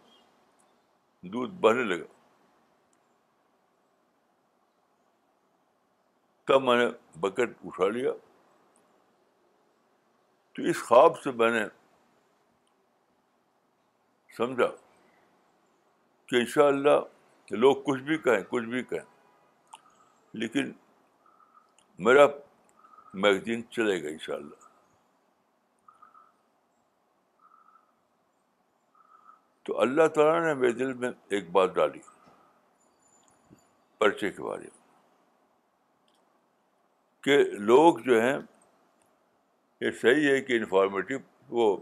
دودھ 1.37 1.55
بہنے 1.67 1.85
لگا 1.95 2.19
تب 6.47 6.63
میں 6.63 6.77
نے 6.77 6.87
بکٹ 7.21 7.57
اٹھا 7.67 7.89
لیا 7.97 8.13
تو 10.55 10.63
اس 10.71 10.83
خواب 10.87 11.21
سے 11.23 11.31
میں 11.41 11.51
نے 11.53 11.65
سمجھا 14.37 14.67
کہ 16.29 16.37
ان 16.37 16.47
شاء 16.55 16.67
اللہ 16.67 17.51
لوگ 17.55 17.77
کچھ 17.87 18.03
بھی 18.09 18.17
کہیں 18.27 18.43
کچھ 18.49 18.65
بھی 18.75 18.83
کہیں 18.93 19.09
لیکن 20.41 20.71
میرا 22.09 22.27
میگزین 23.23 23.63
چلے 23.71 24.03
گا 24.03 24.09
ان 24.09 24.19
شاء 24.27 24.35
اللہ 24.35 24.69
تو 29.67 29.81
اللہ 29.81 30.07
تعالیٰ 30.15 30.41
نے 30.47 30.55
میرے 30.61 30.73
دل 30.73 30.93
میں 31.01 31.11
ایک 31.37 31.51
بات 31.53 31.75
ڈالی 31.75 31.99
پرچے 33.99 34.31
کے 34.31 34.43
بارے 34.43 34.63
میں 34.63 34.79
کہ 37.25 37.39
لوگ 37.71 37.99
جو 38.05 38.21
ہیں 38.23 38.37
یہ 39.81 39.91
صحیح 40.01 40.29
ہے 40.31 40.41
کہ 40.43 40.57
انفارمیٹیو 40.57 41.19
وہ 41.49 41.77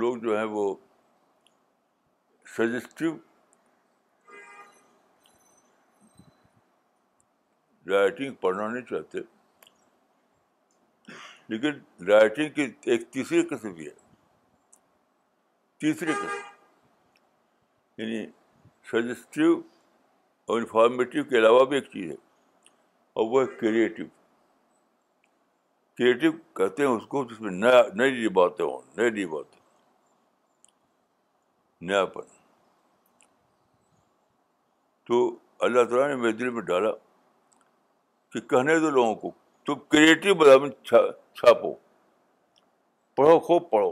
لوگ 0.00 0.16
جو 0.22 0.36
ہیں 0.36 0.44
وہ 0.50 0.74
سجسٹیو 2.56 3.16
رائٹنگ 7.90 8.34
پڑھنا 8.40 8.68
نہیں 8.68 8.84
چاہتے 8.90 9.18
لیکن 11.48 12.04
رائٹنگ 12.10 12.48
کی 12.54 12.66
ایک 12.92 13.10
تیسری 13.10 13.42
قسم 13.50 13.72
بھی 13.74 13.86
ہے 13.86 13.94
تیسری 15.80 16.12
قسم 16.12 16.46
یعنی 18.02 18.24
سجسٹیو 18.92 19.56
اور 19.56 20.60
انفارمیٹیو 20.60 21.24
کے 21.30 21.38
علاوہ 21.38 21.64
بھی 21.68 21.76
ایک 21.76 21.86
چیز 21.92 22.10
ہے 22.10 22.16
اور 23.20 23.26
وہ 23.30 23.40
کریٹو 23.60 24.04
کریٹو 25.98 26.30
کہتے 26.56 26.82
ہیں 26.84 26.90
اس 26.90 27.06
کو 27.14 27.22
جس 27.30 27.40
میں 27.46 27.50
نیا 27.50 27.80
نئی 28.00 28.10
نئی 28.10 28.28
باتیں 28.36 28.64
ہوں 28.64 28.80
نئی 28.96 29.10
نئی 29.16 29.24
باتیں 29.32 29.58
نیا 31.88 32.04
پن 32.12 32.28
تو 35.08 35.18
اللہ 35.66 35.84
تعالیٰ 35.90 36.08
نے 36.08 36.16
میرے 36.22 36.32
دل 36.42 36.50
میں 36.58 36.62
ڈالا 36.70 36.90
کہ 38.32 38.40
کہنے 38.54 38.78
دو 38.80 38.90
لوگوں 39.00 39.14
کو 39.24 39.30
تم 39.66 39.78
کریٹو 39.96 40.34
بتا 40.44 40.98
چھاپو 41.12 41.74
پڑھو 43.16 43.38
خوب 43.50 43.70
پڑھو 43.70 43.90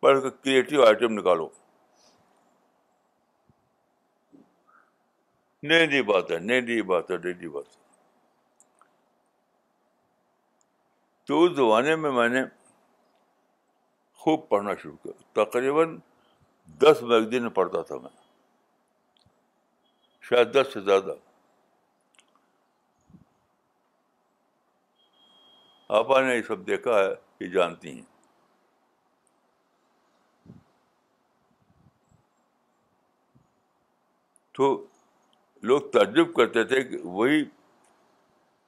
پڑھ 0.00 0.20
کے 0.24 0.30
کریٹو 0.42 0.84
آئٹم 0.86 1.18
نکالو 1.18 1.48
نئی 5.68 5.86
نئی 5.86 6.02
بات 6.14 6.30
ہے 6.32 6.38
نئی 6.50 6.60
نئی 6.60 6.82
بات 6.94 7.10
ہے 7.10 7.16
نئی 7.24 7.34
نئی 7.38 7.48
بات 7.58 7.66
ہے 7.76 7.86
تو 11.28 11.42
اس 11.44 11.50
زمانے 11.56 11.94
میں 12.02 12.10
میں 12.16 12.28
نے 12.28 12.42
خوب 14.20 14.48
پڑھنا 14.48 14.74
شروع 14.82 14.94
کیا 15.02 15.12
تقریباً 15.44 15.96
دس 16.82 17.02
میگزین 17.02 17.48
پڑھتا 17.58 17.82
تھا 17.90 17.96
میں 18.02 18.10
شاید 20.28 20.52
دس 20.54 20.72
سے 20.74 20.80
زیادہ 20.84 21.14
آپا 25.98 26.20
نے 26.20 26.36
یہ 26.36 26.42
سب 26.48 26.66
دیکھا 26.66 26.98
ہے 26.98 27.10
یہ 27.40 27.46
جانتی 27.52 27.92
ہیں 27.98 28.02
تو 34.58 34.72
لوگ 35.68 35.80
تعجب 35.92 36.34
کرتے 36.36 36.64
تھے 36.72 36.82
کہ 36.88 36.98
وہی 37.04 37.44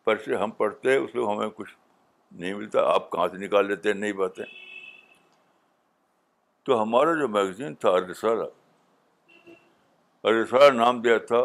پرچے 0.04 0.36
ہم 0.42 0.50
پڑھتے 0.64 0.96
اس 0.96 1.14
لوگ 1.14 1.30
ہمیں 1.36 1.48
کچھ 1.56 1.74
نہیں 2.38 2.54
ملتا 2.54 2.82
آپ 2.94 3.10
کہاں 3.10 3.26
سے 3.28 3.38
نکال 3.46 3.66
لیتے 3.68 3.92
ہیں 3.92 3.96
نئی 3.98 4.12
باتیں 4.22 4.44
تو 6.64 6.82
ہمارا 6.82 7.14
جو 7.18 7.28
میگزین 7.36 7.74
تھا 7.84 7.90
ارسالہ 7.90 8.42
ارسالہ 10.28 10.70
نام 10.78 11.00
دیا 11.02 11.16
تھا 11.28 11.42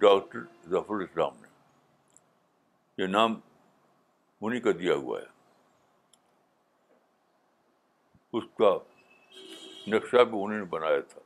ڈاکٹر 0.00 0.40
ظفر 0.70 1.00
اسلام 1.04 1.36
نے 1.40 1.48
یہ 3.02 3.06
نام 3.06 3.38
انہیں 4.40 4.60
کا 4.60 4.70
دیا 4.78 4.94
ہوا 4.94 5.18
ہے 5.20 5.26
اس 8.38 8.44
کا 8.58 8.76
نقشہ 9.90 10.22
بھی 10.30 10.38
انہیں 10.42 10.62
بنایا 10.70 11.00
تھا 11.08 11.18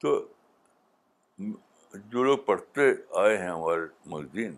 تو 0.00 0.16
جو 2.12 2.22
لوگ 2.24 2.38
پڑھتے 2.46 2.88
آئے 3.20 3.36
ہیں 3.38 3.48
ہمارے 3.48 3.84
مہدین 4.10 4.54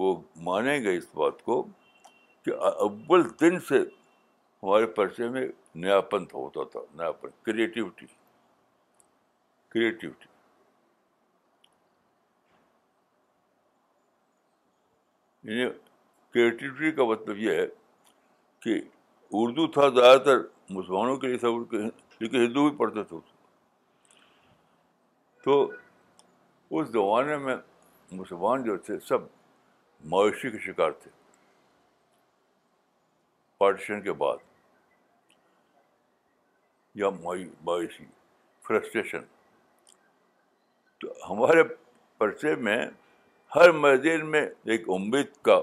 وہ 0.00 0.14
مانیں 0.46 0.78
گے 0.84 0.96
اس 0.96 1.06
بات 1.14 1.42
کو 1.42 1.62
کہ 2.44 2.54
اول 2.84 3.26
دن 3.40 3.58
سے 3.68 3.78
ہمارے 4.62 4.86
پرچے 4.96 5.28
میں 5.28 5.46
نیا 5.84 6.00
پنتھ 6.12 6.34
ہوتا 6.34 6.62
تھا 6.72 6.80
نیا 6.96 7.10
پن 7.20 7.28
کریٹیوٹی 7.46 8.06
کریٹیوٹی 9.74 10.26
یعنی 15.50 15.70
کریٹیوٹی 16.34 16.90
کا 16.92 17.04
مطلب 17.10 17.38
یہ 17.38 17.58
ہے 17.60 17.66
کہ 18.62 18.80
اردو 19.40 19.66
تھا 19.72 19.88
زیادہ 19.94 20.18
تر 20.24 20.38
مسلمانوں 20.74 21.16
کے 21.16 21.26
لیے 21.26 21.38
تھا 21.38 21.48
لیکن 22.20 22.36
ہندو 22.40 22.68
بھی 22.68 22.76
پڑھتے 22.78 23.02
تھے 23.08 23.16
تو 25.44 25.52
اس 26.70 26.86
زمانے 26.92 27.36
میں 27.44 27.54
مسلمان 28.18 28.62
جو 28.64 28.76
تھے 28.86 28.98
سب 29.08 29.22
مویشی 30.12 30.50
کے 30.50 30.58
شکار 30.66 30.90
تھے 31.02 31.10
پارٹیشن 33.58 34.00
کے 34.02 34.12
بعد 34.22 34.38
یا 37.02 37.10
مویشی 37.22 38.04
فرسٹریشن 38.68 39.24
تو 41.00 41.12
ہمارے 41.30 41.62
پرچے 42.18 42.54
میں 42.68 42.78
ہر 43.56 43.70
مید 43.72 44.06
میں 44.30 44.46
ایک 44.72 44.88
امید 44.96 45.26
کا 45.44 45.58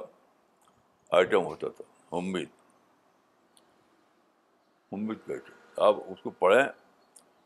آئٹم 1.18 1.46
ہوتا 1.46 1.68
تھا 1.78 1.84
امید 2.18 2.50
امید 4.94 5.26
کا 5.28 5.34
آئٹم 5.34 5.84
آپ 5.88 5.96
اس 6.12 6.22
کو 6.24 6.30
پڑھیں 6.40 6.64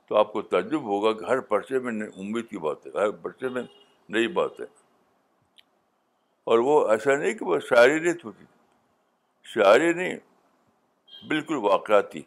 تو 0.10 0.16
آپ 0.18 0.32
کو 0.34 0.42
تعجب 0.52 0.84
ہوگا 0.92 1.12
کہ 1.18 1.26
ہر 1.26 1.40
پرچے 1.50 1.80
میں 1.80 1.92
امید 2.20 2.48
کی 2.50 2.58
بات 2.60 2.86
ہے 2.86 2.92
ہر 3.00 3.10
پرچے 3.24 3.50
میں 3.58 3.62
نئی 4.14 4.28
بات 4.38 4.60
ہے 4.60 4.66
اور 6.52 6.60
وہ 6.68 6.78
ایسا 6.92 7.16
نہیں 7.16 7.34
کہ 7.38 7.46
وہ 7.46 7.60
شاعری 7.68 8.00
نہیں 8.00 8.14
تھوڑی 8.22 8.46
شاعری 9.54 9.92
نہیں 9.94 10.18
بالکل 11.30 11.58
واقعاتی 11.66 12.22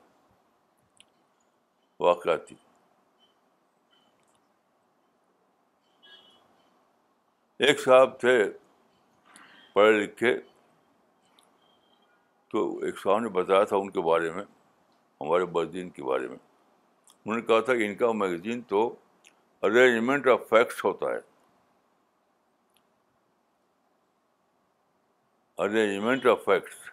واقعاتی 2.06 2.54
ایک 7.66 7.80
صاحب 7.84 8.18
تھے 8.20 8.36
پڑھے 9.72 9.90
لکھے 10.02 10.34
تو 12.52 12.64
ایک 12.84 12.98
صاحب 13.02 13.18
نے 13.22 13.28
بتایا 13.42 13.64
تھا 13.72 13.76
ان 13.76 13.90
کے 13.90 14.00
بارے 14.12 14.30
میں 14.30 14.44
ہمارے 15.20 15.44
بدین 15.58 15.90
کے 15.98 16.02
بارے 16.04 16.28
میں 16.28 16.38
انہوں 17.24 17.40
نے 17.40 17.46
کہا 17.46 17.60
تھا 17.64 17.74
کہ 17.76 17.86
ان 17.86 17.94
کا 17.94 18.10
میگزین 18.20 18.60
تو 18.70 18.78
ارینجمنٹ 19.66 20.26
آف 20.28 20.48
فیکٹس 20.50 20.84
ہوتا 20.84 21.10
ہے 21.10 21.18
ارینجمنٹ 25.64 26.26
آف 26.26 26.44
فیکٹس 26.44 26.90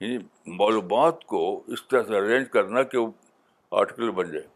یعنی 0.00 0.18
معلومات 0.58 1.24
کو 1.32 1.40
اس 1.72 1.86
طرح 1.88 2.02
سے 2.08 2.16
ارینج 2.18 2.48
کرنا 2.52 2.82
کہ 2.92 2.98
وہ 2.98 3.10
آرٹیکل 3.80 4.10
بن 4.20 4.30
جائے 4.32 4.46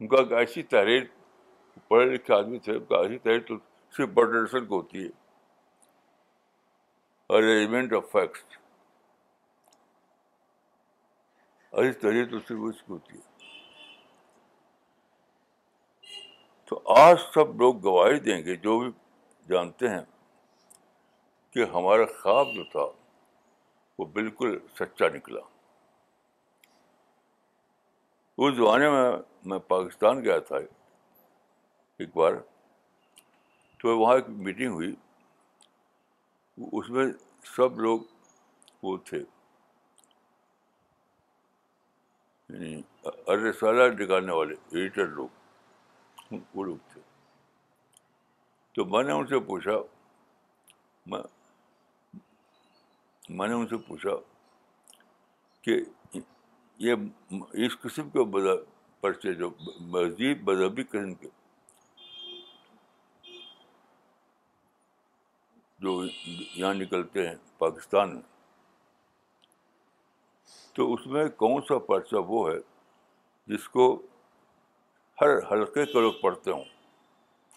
ان 0.00 0.08
کا 0.08 0.16
ایک 0.22 0.32
ایسی 0.38 0.62
تحریر 0.74 1.02
پڑھے 1.88 2.04
لکھے 2.14 2.34
آدمی 2.34 2.58
تھے 2.64 2.72
ان 2.76 2.84
کا 2.88 2.96
ایسی 3.00 3.18
تحریر 3.18 3.40
تو 3.48 3.54
صرف 3.96 4.68
کو 4.68 4.76
ہوتی 4.76 5.04
ہے 5.04 5.10
ارینجمنٹ 7.36 7.92
آف 7.96 8.10
فیکٹس 8.12 8.60
اور 11.72 11.84
اس 11.84 11.96
طریقے 11.98 12.54
ہے 12.88 13.20
تو 16.68 16.80
آج 17.00 17.16
سب 17.34 17.54
لوگ 17.60 17.76
گواہی 17.84 18.18
دیں 18.26 18.36
گے 18.44 18.56
جو 18.66 18.78
بھی 18.80 18.90
جانتے 19.50 19.88
ہیں 19.88 20.02
کہ 21.52 21.64
ہمارا 21.74 22.04
خواب 22.22 22.48
جو 22.54 22.64
تھا 22.72 22.84
وہ 23.98 24.04
بالکل 24.18 24.58
سچا 24.78 25.08
نکلا 25.16 25.40
اس 28.44 28.54
زمانے 28.56 28.90
میں 28.90 29.04
میں 29.50 29.58
پاکستان 29.72 30.22
گیا 30.24 30.38
تھا 30.50 30.56
ایک 30.56 32.14
بار 32.16 32.34
تو 33.80 33.98
وہاں 33.98 34.14
ایک 34.14 34.28
میٹنگ 34.46 34.72
ہوئی 34.72 34.94
اس 36.72 36.90
میں 36.96 37.06
سب 37.56 37.78
لوگ 37.80 38.00
وہ 38.82 38.96
تھے 39.08 39.22
ارسالہ 42.54 43.82
یعنی 43.82 44.02
نکالنے 44.04 44.32
والے 44.32 44.54
ایڈیٹر 44.70 45.06
لوگ 45.16 46.76
تھے 46.92 47.00
تو 48.74 48.84
میں 48.84 49.02
نے 49.04 49.12
ان 49.12 49.26
سے 49.26 49.38
پوچھا 49.46 49.72
میں 51.10 51.20
میں 53.38 53.48
نے 53.48 53.54
ان 53.54 53.66
سے 53.68 53.76
پوچھا 53.88 54.10
کہ 55.64 55.76
یہ 56.86 56.94
اس 57.66 57.76
قسم 57.80 58.08
کے 58.16 58.24
پرچے 59.00 59.32
جو 59.34 59.48
مزید 59.96 60.48
مذہبی 60.48 60.82
قسم 60.90 61.14
کے 61.20 61.28
جو 65.82 66.02
یہاں 66.04 66.74
نکلتے 66.74 67.26
ہیں 67.28 67.34
پاکستان 67.58 68.14
میں 68.14 68.20
تو 70.74 70.92
اس 70.92 71.06
میں 71.14 71.24
کون 71.42 71.62
سا 71.68 71.78
پرچہ 71.88 72.16
وہ 72.28 72.48
ہے 72.50 72.58
جس 73.54 73.68
کو 73.68 73.86
ہر 75.20 75.36
حلقے 75.50 75.84
کے 75.92 76.00
لوگ 76.00 76.12
پڑھتے 76.20 76.50
ہوں 76.50 76.64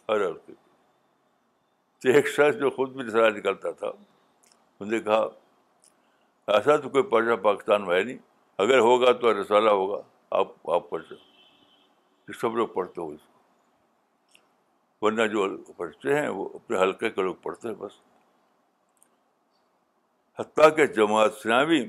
ہر 0.10 0.26
حلقے 0.26 0.54
تو 2.02 2.10
ایک 2.12 2.28
شخص 2.30 2.60
جو 2.62 2.70
خود 2.76 2.94
بھی 2.96 3.04
رسالہ 3.04 3.38
نکلتا 3.38 3.72
تھا 3.82 3.88
انہوں 3.88 4.92
نے 4.92 5.00
کہا 5.04 5.26
ایسا 6.56 6.76
تو 6.82 6.90
کوئی 6.96 7.04
پرچہ 7.12 7.36
پاکستان 7.44 7.86
میں 7.86 7.96
ہے 7.98 8.04
نہیں 8.04 8.18
اگر 8.66 8.80
ہوگا 8.88 9.12
تو 9.22 9.34
رسالہ 9.42 9.70
ہوگا 9.70 10.02
آپ 10.40 10.70
آپ 10.74 10.90
پرچہ 10.90 11.14
یہ 12.28 12.40
سب 12.42 12.56
لوگ 12.56 12.68
پڑھتے 12.76 13.02
ہو 13.02 13.08
اس 13.10 13.22
کو 13.28 13.34
ورنہ 15.06 15.22
جو 15.32 15.46
پرچے 15.78 16.20
ہیں 16.20 16.28
وہ 16.36 16.48
اپنے 16.60 16.78
حلقے 16.82 17.10
کے 17.18 17.22
لوگ 17.24 17.36
پڑھتے 17.42 17.68
ہیں 17.68 17.76
بس 17.76 18.00
حتیٰ 20.40 20.76
کہ 20.76 20.86
جماعت 20.94 21.32
اسلامی 21.38 21.82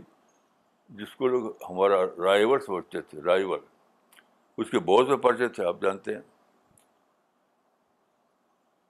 جس 0.95 1.15
کو 1.17 1.29
لوگ 1.29 1.51
ہمارا 1.69 2.03
رائیور 2.25 2.59
سمجھتے 2.67 3.01
تھے 3.11 3.23
رائیور 3.25 3.59
اس 4.63 4.71
کے 4.71 4.79
بہت 4.87 5.07
سے 5.09 5.17
پرچے 5.23 5.49
تھے 5.57 5.65
آپ 5.67 5.81
جانتے 5.83 6.15
ہیں 6.15 6.21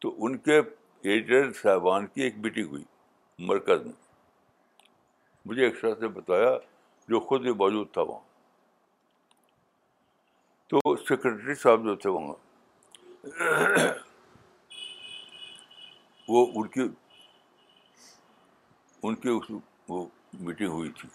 تو 0.01 0.15
ان 0.25 0.37
کے 0.49 0.59
ایڈیٹر 0.59 1.53
صاحبان 1.63 2.07
کی 2.07 2.23
ایک 2.23 2.37
میٹنگ 2.45 2.69
ہوئی 2.71 2.85
مرکز 3.49 3.85
میں 3.87 3.93
مجھے 5.47 5.65
ایک 5.65 5.75
شخص 5.81 6.03
نے 6.03 6.09
بتایا 6.21 6.57
جو 7.09 7.21
خود 7.29 7.43
بھی 7.43 7.53
موجود 7.63 7.91
تھا 7.93 8.03
وہاں 8.03 8.25
تو 10.69 10.97
سیکرٹری 11.09 11.55
صاحب 11.63 11.85
جو 11.85 11.95
تھے 12.05 12.11
وہاں 12.11 12.35
وہ 16.29 16.47
ان 16.61 16.69
کی 16.69 16.89
ان 19.09 19.15
کی 19.25 19.39
وہ 19.89 20.07
میٹنگ 20.41 20.69
ہوئی 20.69 20.91
تھی 21.01 21.09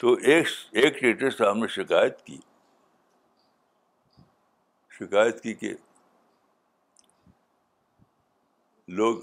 تو 0.00 0.06
ایک 0.22 0.46
ایک 0.72 0.92
ایڈیٹر 1.04 1.30
صاحب 1.36 1.54
نے 1.56 1.68
شکایت 1.76 2.14
کی 2.24 2.36
شکایت 4.98 5.36
کی 5.42 5.52
کہ 5.62 5.72
لوگ 9.00 9.14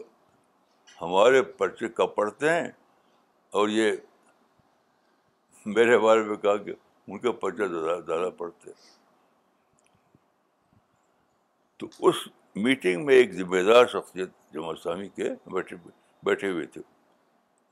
ہمارے 1.02 1.42
پرچے 1.62 1.88
کب 2.00 2.10
پڑھتے 2.16 2.50
ہیں 2.54 2.68
اور 3.60 3.68
یہ 3.70 3.92
میرے 5.76 5.98
بارے 6.00 6.24
میں 6.24 6.36
کہا 6.42 6.56
کہ 6.64 6.74
ان 7.08 7.20
کا 7.20 7.32
پرچہ 7.46 7.64
زیادہ 8.06 8.30
پڑھتے 8.38 8.70
ہیں 8.70 8.78
تو 11.78 11.88
اس 12.08 12.28
میٹنگ 12.64 13.06
میں 13.06 13.14
ایک 13.14 13.32
ذمہ 13.36 13.62
دار 13.68 13.86
شخصیت 13.94 14.30
جمع 14.54 14.72
اسلامی 14.72 15.08
کے 15.16 15.30
بیٹھے 15.54 15.76
بیٹھے 16.26 16.50
ہوئے 16.50 16.66
تھے 16.76 16.82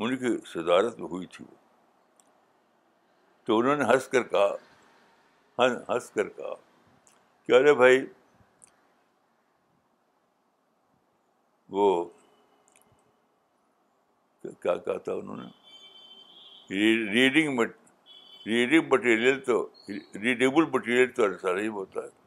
ان 0.04 0.16
کی 0.18 0.36
صدارت 0.54 1.00
میں 1.00 1.08
ہوئی 1.10 1.26
تھی 1.36 1.46
وہ 1.50 1.56
تو 3.46 3.58
انہوں 3.60 3.76
نے 3.76 3.84
ہنس 3.92 4.08
کر 4.08 4.24
کہا 4.34 5.66
ہنس 5.90 6.10
کر 6.16 6.30
کہا 6.30 6.54
کہ 7.46 7.52
ارے 7.58 7.74
بھائی 7.84 8.06
وہ 11.78 11.88
کیا 14.48 14.76
کہا 14.76 14.98
تھا 15.08 15.14
انہوں 15.14 15.38
نے 15.38 16.78
ریڈنگ 17.14 17.60
ریڈنگ 18.46 18.88
مٹیریل 18.92 19.40
تو 19.46 19.64
ریڈیبل 20.24 20.66
مٹیریل 20.74 21.12
تو 21.16 21.32
سارا 21.42 21.60
ہی 21.62 21.68
ہوتا 21.80 22.02
ہے 22.04 22.22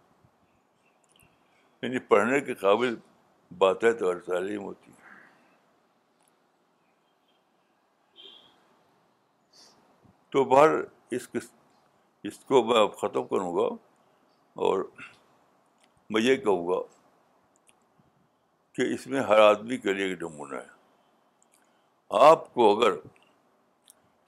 یعنی 1.82 1.98
پڑھنے 2.08 2.40
کے 2.40 2.54
قابل 2.60 2.94
باتیں 3.58 3.90
تو 3.98 4.06
اور 4.06 4.16
تعلیم 4.26 4.62
ہوتی 4.62 4.90
ہیں 4.90 4.94
تو 10.32 10.44
باہر 10.54 10.74
اس 11.16 11.28
اس 12.28 12.38
کو 12.44 12.62
میں 12.64 12.80
اب 12.82 12.96
ختم 13.00 13.26
کروں 13.26 13.54
گا 13.56 13.66
اور 14.66 14.82
میں 16.10 16.20
یہ 16.22 16.36
کہوں 16.46 16.66
گا 16.68 16.80
کہ 18.76 18.82
اس 18.94 19.06
میں 19.12 19.20
ہر 19.28 19.38
آدمی 19.40 19.76
کے 19.84 19.92
لیے 19.92 20.06
ایک 20.06 20.22
نمونہ 20.22 20.54
ہے 20.54 20.74
آپ 22.28 22.52
کو 22.54 22.70
اگر 22.76 22.92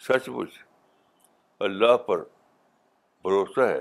سچ 0.09 0.29
مچ 0.37 0.59
اللہ 1.67 1.97
پر 2.07 2.23
بھروسہ 3.25 3.67
ہے 3.69 3.81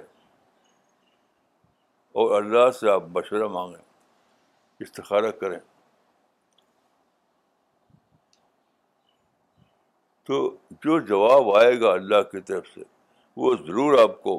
اور 2.21 2.31
اللہ 2.35 2.69
سے 2.79 2.89
آپ 2.89 3.03
مشورہ 3.15 3.47
مانگیں 3.55 4.83
استخارہ 4.85 5.29
کریں 5.41 5.57
تو 10.29 10.39
جو 10.85 10.97
جواب 11.11 11.53
آئے 11.61 11.79
گا 11.81 11.91
اللہ 11.91 12.21
کی 12.31 12.39
طرف 12.49 12.67
سے 12.73 12.83
وہ 13.43 13.53
ضرور 13.67 13.97
آپ 14.03 14.21
کو 14.23 14.35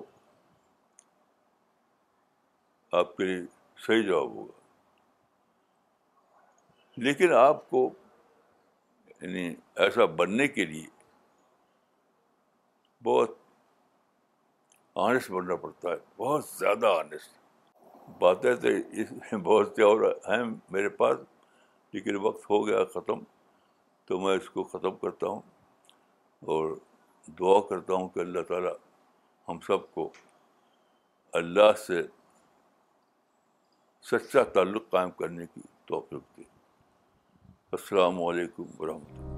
آپ 3.02 3.16
کے 3.16 3.24
لیے 3.24 3.38
صحیح 3.86 4.02
جواب 4.06 4.34
ہوگا 4.34 4.60
لیکن 7.08 7.34
آپ 7.46 7.68
کو 7.70 7.88
یعنی 9.20 9.48
ایسا 9.86 10.04
بننے 10.22 10.48
کے 10.58 10.64
لیے 10.74 10.86
بہت 13.10 13.36
آنےسٹ 15.08 15.30
بننا 15.30 15.56
پڑتا 15.66 15.90
ہے 15.90 15.96
بہت 16.16 16.44
زیادہ 16.58 16.96
آنےسٹ 17.00 17.46
باتیں 18.18 18.52
اس 18.52 19.10
میں 19.12 19.38
بہت 19.42 19.74
سے 19.76 19.82
اور 19.82 20.00
ہیں 20.28 20.42
میرے 20.72 20.88
پاس 21.00 21.18
لیکن 21.92 22.16
وقت 22.26 22.48
ہو 22.50 22.66
گیا 22.66 22.82
ختم 22.94 23.20
تو 24.06 24.18
میں 24.20 24.36
اس 24.36 24.48
کو 24.50 24.62
ختم 24.72 24.96
کرتا 25.02 25.26
ہوں 25.26 25.40
اور 26.54 26.76
دعا 27.38 27.60
کرتا 27.68 27.94
ہوں 27.94 28.08
کہ 28.14 28.20
اللہ 28.20 28.42
تعالیٰ 28.48 28.70
ہم 29.48 29.58
سب 29.66 29.90
کو 29.94 30.10
اللہ 31.42 31.72
سے 31.86 32.02
سچا 34.10 34.42
تعلق 34.54 34.90
قائم 34.90 35.10
کرنے 35.18 35.46
کی 35.54 35.60
توفیق 35.88 36.36
دے 36.36 36.42
السلام 37.78 38.22
علیکم 38.24 38.66
ورحمۃ 38.80 39.18
اللہ 39.18 39.37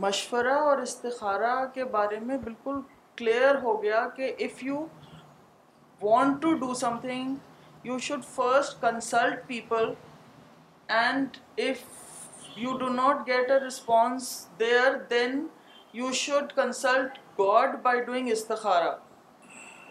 مشورہ 0.00 0.54
اور 0.70 0.78
استخارہ 0.78 1.54
کے 1.74 1.84
بارے 1.94 2.18
میں 2.26 2.36
بالکل 2.38 2.80
کلیئر 3.16 3.54
ہو 3.62 3.82
گیا 3.82 4.06
کہ 4.16 4.32
if 4.46 4.62
you 4.64 4.84
want 6.02 6.40
to 6.42 6.52
do 6.60 6.74
something 7.06 7.34
you 7.86 7.98
should 8.08 8.24
first 8.34 8.80
consult 8.82 9.46
people 9.46 9.92
and 10.98 11.36
you 12.56 12.76
do 12.78 12.88
not 12.92 13.26
get 13.26 13.50
a 13.50 13.58
response 13.66 14.28
there 14.60 14.94
then 15.10 15.46
you 16.00 16.12
should 16.20 16.52
consult 16.60 17.18
God 17.38 17.76
by 17.82 18.00
doing 18.10 18.28
استخارہ 18.32 18.94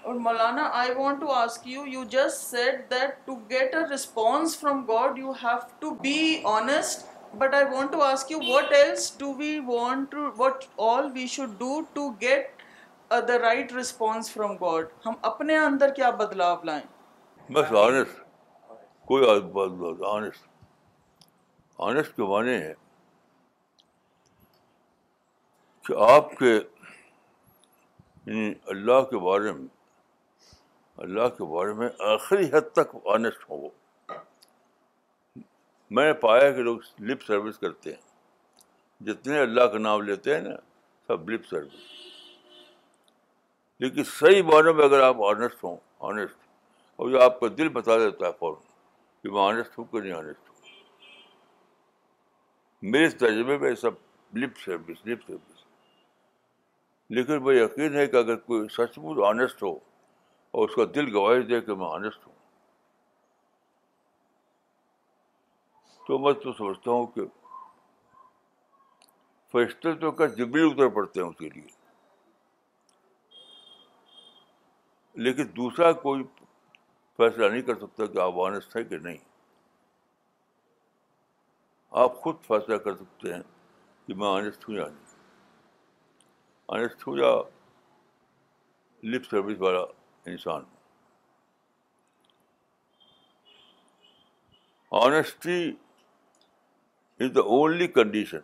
اور 0.08 0.16
Maulana 0.28 0.70
I 0.82 0.94
want 0.98 1.20
to 1.22 1.32
ask 1.34 1.68
you 1.68 1.86
you 1.94 2.04
just 2.16 2.46
said 2.56 2.90
that 2.92 3.26
to 3.26 3.36
get 3.50 3.76
a 3.76 3.86
response 3.94 4.58
from 4.60 4.84
God 4.90 5.18
you 5.20 5.32
have 5.44 5.58
to 5.80 5.90
be 6.08 6.18
honest 6.56 7.08
but 7.40 7.54
I 7.54 7.66
want 7.72 7.92
to 7.92 8.02
ask 8.04 8.32
you 8.32 8.38
what 8.48 8.72
else 8.74 9.12
do 9.18 9.34
we 9.38 9.58
want 9.66 10.14
what 10.38 10.64
all 10.88 11.10
we 11.16 11.26
should 11.34 11.50
do 11.60 11.80
to 11.94 12.08
get 12.22 12.64
the 13.28 13.38
right 13.42 13.74
response 13.74 14.32
from 14.34 14.56
God 14.62 14.86
ہم 15.06 15.14
اپنے 15.32 15.58
اندر 15.58 15.94
کیا 16.00 16.10
بدلاؤ 16.24 16.56
لائیں 16.70 16.82
بس 17.56 17.72
honest 17.82 18.22
کوئی 19.12 19.26
بات 19.26 19.44
بات 19.72 20.02
آنےسٹ 20.14 20.48
آنےسٹ 21.90 22.16
کے 22.16 22.24
معنی 22.34 22.54
ہے 22.64 22.74
کہ 25.88 26.02
آپ 26.12 26.32
کے 26.38 26.54
یعنی 26.56 28.54
اللہ 28.76 29.02
کے 29.12 29.20
بارے 29.26 29.52
میں 29.58 29.68
اللہ 31.04 31.28
کے 31.38 31.52
بارے 31.54 31.74
میں 31.82 31.90
آخری 32.14 32.48
حد 32.54 32.72
تک 32.80 32.96
آنےسٹ 33.14 33.50
ہوں 33.50 33.62
وہ 33.62 33.70
میں 35.96 36.06
نے 36.06 36.14
پایا 36.22 36.50
کہ 36.52 36.62
لوگ 36.64 36.78
لپ 37.10 37.22
سروس 37.26 37.58
کرتے 37.60 37.92
ہیں 37.94 39.06
جتنے 39.08 39.40
اللہ 39.40 39.66
کا 39.74 39.78
نام 39.80 40.02
لیتے 40.04 40.34
ہیں 40.36 40.42
نا 40.48 40.56
سب 41.08 41.30
لپ 41.30 41.46
سروس 41.50 41.86
لیکن 43.80 44.04
صحیح 44.20 44.42
باتوں 44.52 44.74
میں 44.74 44.84
اگر 44.86 45.04
آپ 45.04 45.24
آنےسٹ 45.30 45.64
ہوں 45.64 45.78
آنےسٹ 46.10 46.36
اور 47.00 47.10
جو 47.12 47.22
آپ 47.22 47.40
کا 47.40 47.48
دل 47.58 47.70
بتا 47.80 47.98
دیتا 48.00 48.28
ہے 48.28 48.32
فوراً 48.40 48.64
کہ 49.24 49.30
میں 49.32 49.42
آنےسٹ 49.44 49.78
ہوں 49.80 49.86
کہ 49.92 50.00
نہیں 50.00 50.14
آنےسٹ 50.18 50.50
ہوں 50.50 50.56
میرے 52.92 53.10
تجربے 53.26 53.58
میں 53.58 53.74
سب 53.82 54.38
لپ 54.38 54.58
سروس 54.66 54.98
لپ 55.06 55.26
سروس 55.28 55.66
لیکن 57.18 57.38
وہ 57.44 57.54
یقین 57.56 57.96
ہے 57.96 58.06
کہ 58.08 58.18
اگر 58.18 58.36
کوئی 58.36 58.68
سچ 58.78 58.98
مچ 59.00 59.24
آنےسٹ 59.28 59.64
ہو 59.64 59.72
اور 60.52 60.70
اس 60.70 60.76
کا 60.76 60.84
دل 60.96 61.14
گواہی 61.16 61.42
دے 61.54 61.62
کہ 61.62 61.76
میں 61.76 61.88
آنےسٹ 61.94 62.28
ہوں 62.28 62.36
تو 66.08 66.18
میں 66.24 66.32
تو 66.44 66.52
سمجھتا 66.58 66.92
ہوں 66.92 67.04
کہ 67.16 67.22
فرشتے 69.52 69.90
تو 70.04 70.08
کا 70.20 70.26
جبری 70.38 70.62
اتر 70.68 70.88
پڑتے 70.98 71.16
ہیں 71.20 71.28
اس 71.28 71.36
کے 71.38 71.48
لیے 71.54 71.70
لیکن 75.24 75.46
دوسرا 75.56 75.88
کوئی 76.04 76.22
فیصلہ 77.18 77.46
نہیں 77.50 77.62
کر 77.70 77.76
سکتا 77.80 78.02
کہ 78.14 78.18
آپ 78.26 78.34
آنےسٹ 78.46 78.70
ہیں 78.76 78.84
کہ 78.90 78.98
نہیں 79.04 79.18
آپ 82.04 82.12
خود 82.24 82.36
فیصلہ 82.48 82.78
کر 82.86 82.94
سکتے 82.98 83.28
ہیں 83.34 83.42
کہ 84.06 84.12
میں 84.22 84.28
آنےسٹ 84.28 84.62
ہوں 84.70 84.76
یا 84.76 84.88
نہیں 84.92 85.12
آنےسٹ 86.78 87.00
ہوں 87.08 87.16
یا 87.18 87.32
لپ 89.12 89.24
سروس 89.30 89.58
والا 89.62 89.84
انسان 90.32 90.62
ہوں 90.64 90.76
honesty 95.04 95.60
is 97.20 97.32
the 97.36 97.42
only 97.56 97.88
condition 97.88 98.40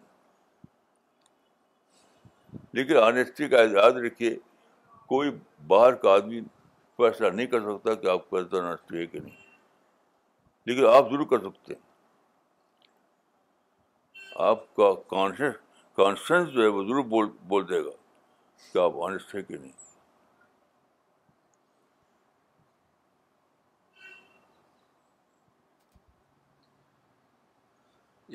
لیکن 2.77 2.97
آنےسٹی 2.97 3.47
کا 3.49 3.61
یاد 3.71 3.95
رکھیے 4.05 4.35
کوئی 5.07 5.29
باہر 5.67 5.93
کا 6.01 6.13
آدمی 6.13 6.39
فیصلہ 6.97 7.29
نہیں 7.35 7.47
کر 7.47 7.59
سکتا 7.65 7.93
کہ 8.01 8.07
آپ 8.11 8.35
آنےسٹی 8.35 8.97
ہے 8.97 9.05
کہ 9.11 9.19
نہیں 9.23 9.35
لیکن 10.65 10.85
آپ 10.95 11.09
ضرور 11.11 11.25
کر 11.29 11.39
سکتے 11.49 11.73
ہیں 11.73 11.81
آپ 14.49 14.65
کا 14.75 14.93
کانشنس 15.09 16.49
جو 16.53 16.61
ہے 16.61 16.67
وہ 16.67 16.83
ضرور 16.83 17.03
بول 17.15 17.29
بول 17.47 17.67
دے 17.69 17.83
گا 17.85 17.91
کہ 18.71 18.79
آپ 18.85 19.01
آنےسٹ 19.07 19.35
ہے 19.35 19.41
کہ 19.41 19.57
نہیں 19.57 19.71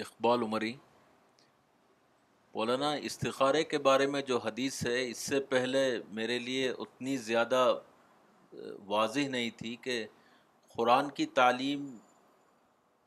اقبال 0.03 0.43
عمری 0.43 0.73
مولانا 2.55 2.91
استخارے 3.09 3.63
کے 3.73 3.79
بارے 3.87 4.07
میں 4.15 4.21
جو 4.27 4.39
حدیث 4.45 4.85
ہے 4.87 5.09
اس 5.09 5.19
سے 5.31 5.39
پہلے 5.53 5.81
میرے 6.19 6.39
لیے 6.39 6.69
اتنی 6.85 7.17
زیادہ 7.29 7.63
واضح 8.87 9.29
نہیں 9.35 9.51
تھی 9.59 9.75
کہ 9.83 10.05
قرآن 10.75 11.11
کی 11.19 11.27
تعلیم 11.39 11.85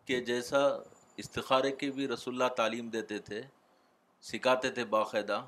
کے 0.05 0.19
جیسا 0.31 0.59
استخارے 1.23 1.71
کی 1.81 1.89
بھی 1.97 2.07
رسول 2.07 2.33
اللہ 2.33 2.53
تعلیم 2.57 2.89
دیتے 2.95 3.19
تھے 3.29 3.41
سکھاتے 4.31 4.69
تھے 4.77 4.85
باقاعدہ 4.95 5.39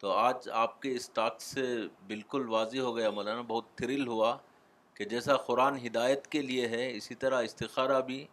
تو 0.00 0.10
آج 0.12 0.48
آپ 0.64 0.80
کے 0.82 0.94
اس 0.94 1.08
ٹاک 1.18 1.40
سے 1.42 1.66
بالکل 2.06 2.48
واضح 2.50 2.80
ہو 2.88 2.96
گیا 2.96 3.10
مولانا 3.20 3.40
بہت 3.54 3.76
تھرل 3.76 4.06
ہوا 4.08 4.36
کہ 4.94 5.04
جیسا 5.14 5.36
قرآن 5.46 5.86
ہدایت 5.86 6.26
کے 6.34 6.42
لیے 6.42 6.68
ہے 6.74 6.90
اسی 6.96 7.14
طرح 7.24 7.42
استخارہ 7.48 8.00
بھی 8.10 8.24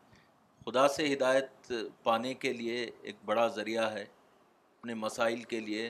خدا 0.66 0.88
سے 0.88 1.06
ہدایت 1.14 1.72
پانے 2.04 2.34
کے 2.44 2.52
لیے 2.54 2.76
ایک 3.10 3.16
بڑا 3.26 3.48
ذریعہ 3.56 3.92
ہے 3.94 4.02
اپنے 4.04 4.94
مسائل 5.04 5.42
کے 5.52 5.60
لیے 5.60 5.84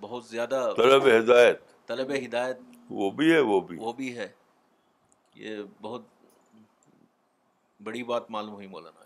بہت 0.00 0.24
زیادہ 0.26 0.60
طلب 0.76 1.02
ہدایت 1.16 1.60
طلب 1.86 2.10
ہدایت 2.24 2.58
وہ 3.00 3.10
وہ 3.18 3.40
وہ 3.46 3.60
بھی 3.66 3.76
بھی 3.78 3.90
بھی 3.96 4.08
ہے 4.16 4.22
ہے 4.22 4.28
یہ 5.44 5.52
بہت 5.80 6.02
بڑی 7.88 8.02
بات 8.12 8.24
معلوم 8.36 8.54
ہوئی 8.54 8.66
مولانا 8.76 9.02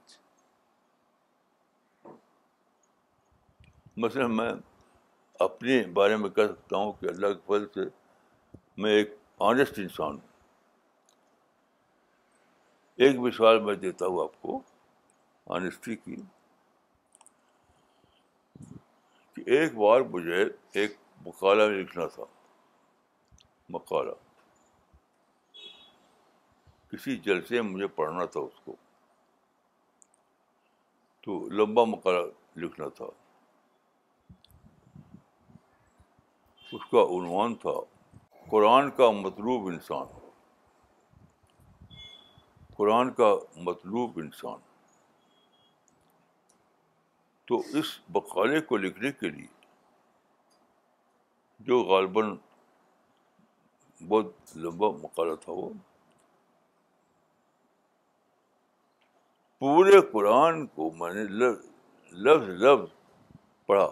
میں 4.37 4.49
اپنے 5.49 5.75
بارے 5.99 6.15
میں 6.23 6.29
کہہ 6.39 6.47
سکتا 6.53 6.75
ہوں 6.77 6.89
کہ 7.01 7.07
اللہ 7.09 7.29
کے 7.37 7.43
فضل 7.47 7.67
سے 7.75 7.85
میں 8.83 8.93
ایک 8.97 9.09
آنےسٹ 9.49 9.75
انسان 9.79 10.13
ہوں 10.13 10.21
ایک 12.97 13.13
سوال 13.37 13.59
میں 13.69 13.75
دیتا 13.89 14.03
ہوں 14.07 14.19
آپ 14.23 14.35
کو 14.43 14.53
کہ 19.35 19.43
ایک 19.57 19.75
بار 19.77 20.01
مجھے 20.13 20.45
ایک 20.81 20.97
میں 21.27 21.55
لکھنا 21.69 22.07
تھا 22.15 22.25
مقالہ 23.75 24.13
کسی 26.91 27.17
جلسے 27.25 27.61
میں 27.63 27.71
مجھے 27.71 27.87
پڑھنا 27.99 28.25
تھا 28.35 28.41
اس 28.41 28.61
کو 28.65 28.75
تو 31.25 31.39
لمبا 31.61 31.85
مقالہ 31.93 32.27
لکھنا 32.65 32.89
تھا 32.97 33.05
اس 36.73 36.91
کا 36.91 37.03
عنوان 37.17 37.55
تھا 37.65 37.73
قرآن 38.51 38.91
کا 38.97 39.11
مطلوب 39.23 39.67
انسان 39.69 40.19
قرآن 42.77 43.13
کا 43.21 43.35
مطلوب 43.67 44.19
انسان 44.23 44.66
تو 47.49 47.61
اس 47.79 47.91
بقالے 48.13 48.61
کو 48.69 48.77
لکھنے 48.77 49.11
کے 49.21 49.29
لیے 49.31 49.47
جو 51.67 51.81
غالباً 51.91 52.35
بہت 54.09 54.57
لمبا 54.63 54.89
مقالہ 55.03 55.35
تھا 55.45 55.53
وہ 55.53 55.69
پورے 59.59 60.01
قرآن 60.13 60.67
کو 60.75 60.91
میں 60.99 61.13
نے 61.15 61.23
لفظ 61.35 62.49
لفظ 62.63 62.91
پڑھا 63.67 63.87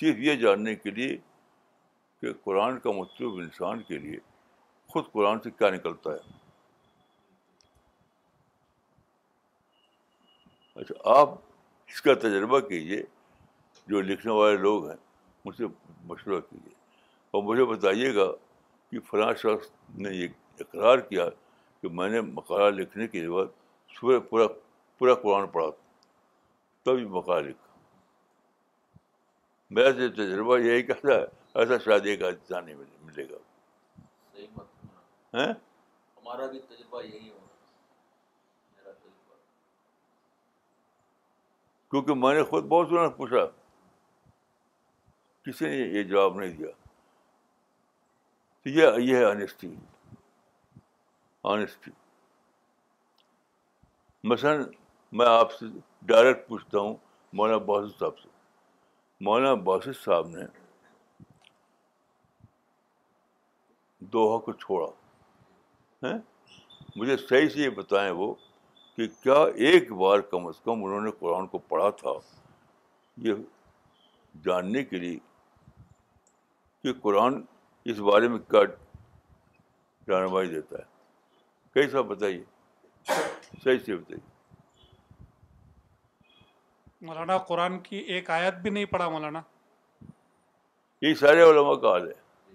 صرف 0.00 0.18
یہ 0.26 0.34
جاننے 0.44 0.74
کے 0.76 0.90
لیے 1.00 1.16
کہ 2.20 2.32
قرآن 2.44 2.78
کا 2.84 2.90
مطلوب 2.98 3.38
انسان 3.40 3.82
کے 3.88 3.98
لیے 3.98 4.18
خود 4.92 5.10
قرآن 5.12 5.40
سے 5.44 5.50
کیا 5.58 5.70
نکلتا 5.74 6.10
ہے 6.12 6.38
اچھا 10.80 11.10
آپ 11.18 11.34
اس 11.92 12.00
کا 12.02 12.14
تجربہ 12.22 12.58
کیجیے 12.68 13.02
جو 13.88 14.00
لکھنے 14.00 14.32
والے 14.32 14.56
لوگ 14.56 14.86
ہیں 14.88 14.96
ان 15.44 15.52
سے 15.52 15.64
مشورہ 16.08 16.40
کیجیے 16.50 16.72
اور 17.34 17.42
مجھے 17.42 17.64
بتائیے 17.74 18.14
گا 18.14 18.26
کہ 18.90 19.00
فلاں 19.08 19.32
شخص 19.42 19.68
نے 20.04 20.12
یہ 20.16 20.28
اقرار 20.64 20.98
کیا 21.08 21.28
کہ 21.82 21.88
میں 22.00 22.08
نے 22.10 22.20
مقالہ 22.36 22.68
لکھنے 22.80 23.06
کے 23.14 23.28
بعد 23.30 23.50
صبح 23.94 24.18
پورا 24.28 24.46
پورا 24.98 25.14
قرآن 25.24 25.46
پڑھا 25.56 25.66
تب 26.84 26.98
یہ 26.98 27.06
مقالہ 27.18 27.46
لکھا 27.48 27.68
میرا 29.76 29.90
جو 29.98 30.08
تجربہ 30.22 30.58
یہی 30.58 30.82
کہتا 30.82 31.14
ہے 31.14 31.24
ایسا 31.60 31.78
شاید 31.84 32.06
ایک 32.12 32.22
آدھا 32.30 32.60
نہیں 32.60 32.74
ملے 33.06 33.24
گا 33.30 33.36
ہاں؟ 35.36 35.52
ہمارا 35.52 36.46
بھی 36.50 36.58
تجربہ 36.68 37.02
یہی 37.02 37.28
ہوگا 37.30 37.48
کیونکہ 41.90 42.14
میں 42.14 42.32
نے 42.34 42.42
خود 42.50 42.64
بہت 42.68 42.88
سنا 42.88 43.08
پوچھا 43.16 43.44
کسی 45.44 45.64
نے 45.68 45.76
یہ 45.76 46.02
جواب 46.10 46.36
نہیں 46.40 46.52
دیا 46.56 46.72
یہ 49.04 49.16
ہے 49.16 49.24
آنیسٹی 49.24 49.68
آنیسٹی 51.52 51.90
مثلاً 54.30 54.56
میں 55.18 55.26
آپ 55.28 55.48
سے 55.52 55.66
ڈائریکٹ 56.06 56.48
پوچھتا 56.48 56.78
ہوں 56.78 56.94
مولانا 57.36 57.58
باسط 57.70 57.92
صاحب 57.98 58.14
سے 58.18 58.28
مولانا 59.24 59.54
باسط 59.70 59.96
صاحب 60.04 60.24
نے 60.36 60.42
دوحہ 64.12 64.38
کو 64.44 64.50
چھوڑا 64.64 64.88
مجھے 66.96 67.16
صحیح 67.16 67.48
سے 67.48 67.58
یہ 67.60 67.70
بتائیں 67.78 68.10
وہ 68.20 68.28
کہ 69.00 69.06
کیا 69.22 69.34
ایک 69.66 69.90
بار 70.00 70.20
کم 70.30 70.46
از 70.46 70.60
کم 70.64 70.82
انہوں 70.84 71.00
نے 71.00 71.10
قرآن 71.18 71.46
کو 71.48 71.58
پڑھا 71.68 71.88
تھا 72.00 72.10
یہ 73.26 73.34
جاننے 74.44 74.82
کے 74.84 74.98
لیے 75.04 75.18
کہ 76.82 76.92
قرآن 77.02 77.40
اس 77.92 77.98
بارے 78.08 78.28
میں 78.32 78.38
کیا 78.50 80.18
دیتا 80.26 80.78
ہے 80.78 80.82
کیسا 81.74 82.00
بتائیے 82.10 82.42
بتائیے 83.08 83.58
صحیح 83.64 83.78
سے 83.86 84.14
مولانا 87.06 87.38
قرآن 87.52 87.78
کی 87.88 87.98
ایک 88.14 88.30
آیت 88.40 88.58
بھی 88.62 88.70
نہیں 88.70 88.84
پڑھا 88.94 89.08
مولانا 89.16 89.40
یہ 91.06 91.14
سارے 91.22 91.42
علماء 91.50 91.74
کا 91.86 91.92
حال 91.92 92.06
ہے 92.08 92.54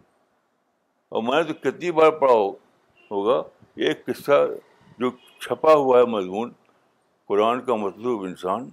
اور 1.16 1.24
میں 1.24 1.42
نے 1.42 1.44
تو 1.54 1.54
کتنی 1.70 1.92
بار 2.02 2.12
پڑھا 2.22 2.36
ہوگا 3.12 3.42
ایک 3.88 4.06
قصہ 4.06 4.42
جو 5.00 5.10
چھپا 5.42 5.74
ہوا 5.74 6.00
ہے 6.00 6.06
مضمون 6.16 6.52
قرآن 7.28 7.62
کا 7.66 7.76
مطلوب 7.76 8.24
انسان 8.24 8.70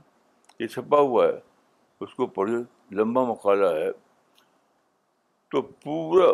یہ 0.60 0.66
چھپا 0.66 0.98
ہوا 1.00 1.26
ہے 1.26 1.38
اس 2.04 2.14
کو 2.14 2.26
پڑھی 2.38 2.56
لمبا 2.98 3.24
مقالہ 3.24 3.66
ہے 3.78 3.90
تو 5.52 5.62
پورا 5.84 6.32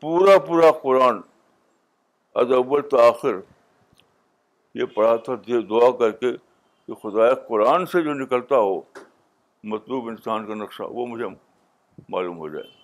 پورا 0.00 0.38
پورا 0.46 0.70
قرآن 0.82 1.18
از 2.40 2.52
اول 2.52 2.82
تو 2.88 3.00
آخر 3.06 3.36
یہ 4.80 4.84
پڑھا 4.94 5.14
تھا 5.26 5.34
دعا 5.70 5.90
کر 5.98 6.10
کے 6.22 6.32
کہ 6.86 6.94
خدایا 7.02 7.34
قرآن 7.48 7.86
سے 7.92 8.02
جو 8.02 8.14
نکلتا 8.14 8.56
ہو 8.58 8.80
مطلوب 9.72 10.08
انسان 10.08 10.46
کا 10.46 10.54
نقشہ 10.54 10.82
وہ 10.98 11.06
مجھے 11.06 11.26
معلوم 12.08 12.36
ہو 12.38 12.48
جائے 12.48 12.76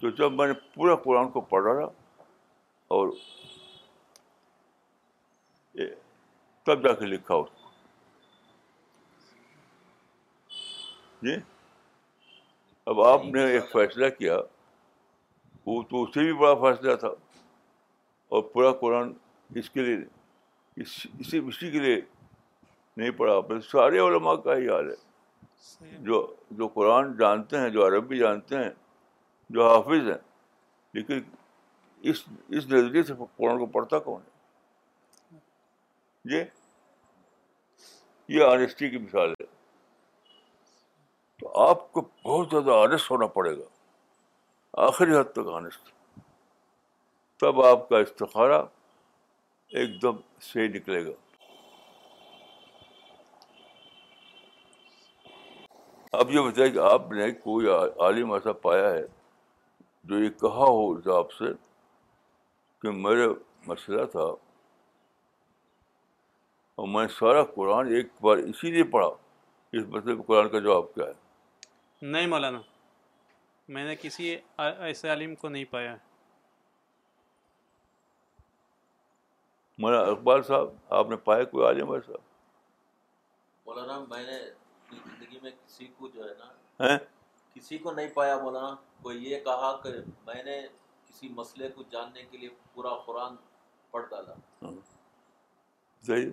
تو 0.00 0.10
جب 0.22 0.32
میں 0.32 0.46
نے 0.46 0.52
پورا 0.74 0.94
قرآن 1.02 1.28
کو 1.30 1.40
پڑھا 1.50 1.84
اور 2.94 3.08
تب 6.64 6.82
جا 6.84 6.92
کے 6.98 7.06
لکھا 7.06 7.34
اس 7.34 7.48
کو 7.60 7.72
جی 11.26 11.34
اب 12.92 13.00
آپ 13.00 13.24
نے 13.32 13.44
ایک 13.52 13.70
فیصلہ 13.72 14.08
کیا 14.18 14.36
وہ 15.66 15.82
تو 15.90 16.02
اس 16.02 16.08
سے 16.14 16.22
بھی 16.24 16.32
بڑا 16.40 16.54
فیصلہ 16.60 16.94
تھا 17.04 17.08
اور 18.28 18.42
پورا 18.52 18.72
قرآن 18.80 19.12
اس 19.58 19.70
کے 19.70 19.82
لیے 19.86 19.96
اس 20.82 20.96
اسی 21.18 21.38
اسی 21.48 21.70
کے 21.70 21.78
لیے 21.80 22.00
نہیں 22.96 23.10
پڑھا 23.18 23.38
بلکہ 23.48 23.68
سارے 23.68 23.98
علماء 24.06 24.34
کا 24.44 24.56
ہی 24.56 24.68
حال 24.68 24.90
ہے 24.90 25.96
جو 26.04 26.20
جو 26.58 26.68
قرآن 26.74 27.16
جانتے 27.18 27.60
ہیں 27.60 27.68
جو 27.76 27.86
عربی 27.86 28.18
جانتے 28.18 28.56
ہیں 28.56 28.70
جو 29.56 29.68
حافظ 29.68 30.08
ہیں 30.10 30.18
لیکن 30.98 31.20
اس 32.10 32.22
اس 32.58 32.66
نظریے 32.72 33.02
سے 33.02 33.14
قرآن 33.36 33.58
کو 33.58 33.66
پڑھتا 33.78 33.98
کون 34.08 34.20
ہے 34.26 34.32
جی؟ 36.30 36.42
یہ 38.34 38.44
آنےسٹی 38.44 38.88
کی 38.90 38.98
مثال 38.98 39.30
ہے 39.40 39.44
تو 41.40 41.50
آپ 41.68 41.90
کو 41.92 42.00
بہت 42.22 42.48
زیادہ 42.50 42.76
آنےسٹ 42.84 43.10
ہونا 43.10 43.26
پڑے 43.34 43.56
گا 43.58 43.64
آخری 44.86 45.16
حد 45.16 45.32
تک 45.34 45.48
آنےسٹ 45.56 45.90
تب 47.40 47.60
آپ 47.66 47.88
کا 47.88 47.98
استخارا 48.06 48.56
ایک 49.80 50.00
دم 50.02 50.16
سے 50.52 50.66
نکلے 50.76 51.04
گا 51.06 51.10
اب 56.18 56.30
یہ 56.30 56.40
بتائیے 56.48 56.70
کہ 56.72 56.78
آپ 56.92 57.10
نے 57.12 57.30
کوئی 57.42 57.66
عالم 58.06 58.32
ایسا 58.32 58.52
پایا 58.66 58.90
ہے 58.92 59.02
جو 60.08 60.22
یہ 60.24 60.28
کہا 60.40 60.64
ہو 60.76 61.12
آپ 61.18 61.32
سے 61.38 61.52
کہ 62.82 62.90
میرا 63.06 63.28
مسئلہ 63.66 64.04
تھا 64.12 64.30
اور 66.76 66.88
میں 66.88 67.06
سارا 67.18 67.42
قرآن 67.54 67.92
ایک 67.94 68.06
بار 68.22 68.36
اسی 68.50 68.70
لیے 68.72 68.84
پڑھا 68.94 69.08
اس 69.72 69.82
قرآن 70.26 70.48
کا 70.48 70.58
جواب 70.58 70.94
کیا 70.94 71.04
ہے 71.06 72.02
نہیں 72.06 72.26
مولانا 72.26 72.58
میں 73.74 73.84
نے 73.84 73.94
کسی 74.00 74.36
ایسے 74.62 75.08
عالم 75.08 75.34
کو 75.42 75.48
نہیں 75.48 75.64
پایا 75.70 75.94
مولانا 79.82 80.10
اقبال 80.10 80.42
صاحب 80.48 80.68
آپ 80.98 81.10
نے 81.10 81.16
پایا 81.30 81.44
کوئی 81.54 81.64
عالم 81.66 81.92
صاحب 82.06 82.16
مولانا 83.66 83.98
میں 84.14 84.22
نے 84.26 84.38
زندگی 84.96 85.38
میں 85.42 85.50
کسی 85.50 85.86
کو 85.98 86.08
جو 86.14 86.28
ہے 86.28 86.34
نا 86.86 86.96
کسی 87.54 87.78
کو 87.84 87.92
نہیں 87.92 88.08
پایا 88.14 88.36
مولانا 88.42 88.74
کوئی 89.02 89.24
یہ 89.30 89.38
کہا 89.44 89.72
کہ 89.82 89.90
میں 90.26 90.42
نے 90.44 90.60
کسی 91.08 91.28
مسئلے 91.36 91.68
کو 91.74 91.82
جاننے 91.90 92.22
کے 92.30 92.38
لیے 92.38 92.48
پورا 92.74 92.94
قرآن 93.06 93.34
ڈالا 94.10 94.32
صحیح 96.06 96.30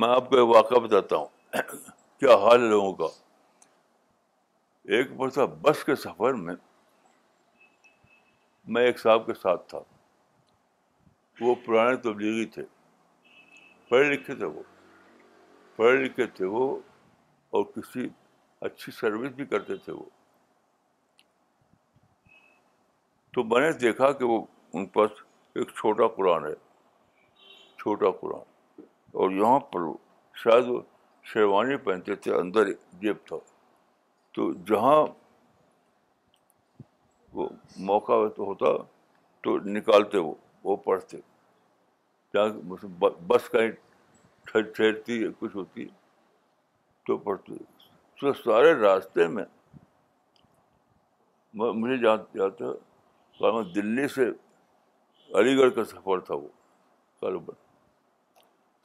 میں 0.00 0.08
آپ 0.08 0.28
کو 0.30 0.36
ایک 0.36 0.48
واقعہ 0.54 0.78
بتاتا 0.86 1.16
ہوں 1.16 1.60
کیا 2.20 2.34
حال 2.44 2.62
ہے 2.62 2.66
لوگوں 2.68 2.92
کا 2.94 3.04
ایک 4.96 5.10
مرتبہ 5.16 5.46
بس 5.62 5.84
کے 5.84 5.94
سفر 6.02 6.32
میں 6.46 6.54
میں 8.74 8.82
ایک 8.86 8.98
صاحب 9.00 9.24
کے 9.26 9.34
ساتھ 9.42 9.68
تھا 9.68 9.78
وہ 11.40 11.54
پرانے 11.64 11.96
تبدیلی 12.04 12.44
تھے 12.54 12.62
پڑھے 13.90 14.10
لکھے 14.12 14.34
تھے 14.34 14.44
وہ 14.46 14.62
پڑھے 15.76 15.96
لکھے 16.04 16.26
تھے 16.36 16.44
وہ 16.56 16.68
اور 17.56 17.64
کسی 17.76 18.08
اچھی 18.68 18.92
سروس 18.98 19.30
بھی 19.36 19.44
کرتے 19.52 19.76
تھے 19.84 19.92
وہ 19.92 20.04
تو 23.34 23.44
میں 23.44 23.60
نے 23.60 23.72
دیکھا 23.80 24.10
کہ 24.18 24.24
وہ 24.32 24.38
ان 24.72 24.86
پاس 24.96 25.22
ایک 25.58 25.70
چھوٹا 25.80 26.06
قرآن 26.16 26.46
ہے 26.46 26.54
چھوٹا 27.78 28.10
قرآن 28.20 28.56
اور 29.20 29.30
یہاں 29.32 29.58
پر 29.72 29.80
شاید 30.42 30.68
وہ 30.68 30.80
شیروانی 31.32 31.76
پہنتے 31.84 32.14
تھے 32.24 32.34
اندر 32.34 32.66
ایک 32.66 32.78
جیب 33.00 33.16
تھا 33.26 33.36
تو 34.34 34.52
جہاں 34.68 35.02
وہ 37.38 37.48
موقع 37.88 38.12
تو 38.36 38.44
ہوتا 38.44 38.76
تو 39.44 39.58
نکالتے 39.76 40.18
وہ 40.18 40.34
وہ 40.64 40.76
پڑھتے 40.84 41.16
جہاں 42.34 42.86
بس 43.26 43.48
کہیں 43.52 43.70
ٹھہرتی 44.50 45.22
کچھ 45.38 45.56
ہوتی 45.56 45.86
تو 47.06 47.16
پڑھتے 47.28 47.54
تو 48.20 48.32
سارے 48.32 48.72
راستے 48.80 49.26
میں 49.34 49.44
مجھے 51.54 51.96
جہاں 51.96 52.16
جاتا 52.34 53.62
دلی 53.74 54.06
سے 54.14 54.24
علی 55.38 55.56
گڑھ 55.58 55.70
کا 55.74 55.84
سفر 55.84 56.18
تھا 56.26 56.34
وہ 56.34 56.48
کالوب 57.20 57.50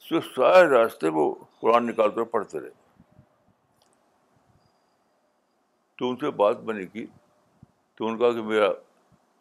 صرف 0.08 0.24
سارے 0.36 0.66
راستے 0.68 1.08
وہ 1.18 1.24
قرآن 1.60 1.86
نکالتے 1.86 2.20
ہوئے 2.20 2.30
پڑھتے 2.30 2.60
رہے 2.60 2.82
تو 5.98 6.08
ان 6.10 6.16
سے 6.20 6.30
بات 6.40 6.60
بنی 6.70 6.86
کی 6.92 7.04
تو 7.98 8.06
ان 8.08 8.16
کا 8.18 8.32
کہ 8.38 8.42
میرا 8.48 8.68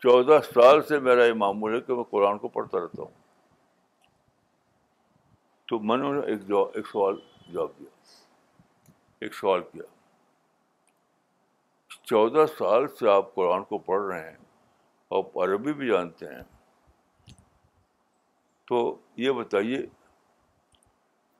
چودہ 0.03 0.37
سال 0.53 0.81
سے 0.87 0.99
میرا 1.07 1.25
یہ 1.25 1.33
معمول 1.41 1.73
ہے 1.75 1.79
کہ 1.87 1.95
میں 1.95 2.03
قرآن 2.09 2.37
کو 2.37 2.47
پڑھتا 2.55 2.77
رہتا 2.83 3.01
ہوں 3.01 3.11
تو 5.69 5.79
میں 5.89 5.97
نے 5.97 6.07
ایک 6.31 6.47
جواب 6.47 6.75
ایک 6.77 6.87
سوال 6.91 7.15
جواب 7.51 7.71
دیا 7.79 7.89
ایک 9.25 9.35
سوال 9.35 9.61
کیا 9.71 9.83
چودہ 12.09 12.45
سال 12.57 12.87
سے 12.99 13.09
آپ 13.09 13.33
قرآن 13.35 13.63
کو 13.73 13.77
پڑھ 13.89 14.01
رہے 14.01 14.29
ہیں 14.29 14.37
آپ 15.17 15.37
عربی 15.43 15.73
بھی 15.81 15.87
جانتے 15.87 16.33
ہیں 16.35 16.41
تو 18.69 18.79
یہ 19.25 19.31
بتائیے 19.39 19.81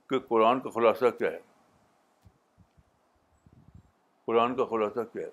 کہ 0.09 0.19
قرآن 0.29 0.59
کا 0.59 0.69
خلاصہ 0.69 1.09
کیا 1.17 1.31
ہے 1.31 1.39
قرآن 4.25 4.55
کا 4.55 4.65
خلاصہ 4.65 4.99
کیا 5.13 5.25
ہے 5.25 5.29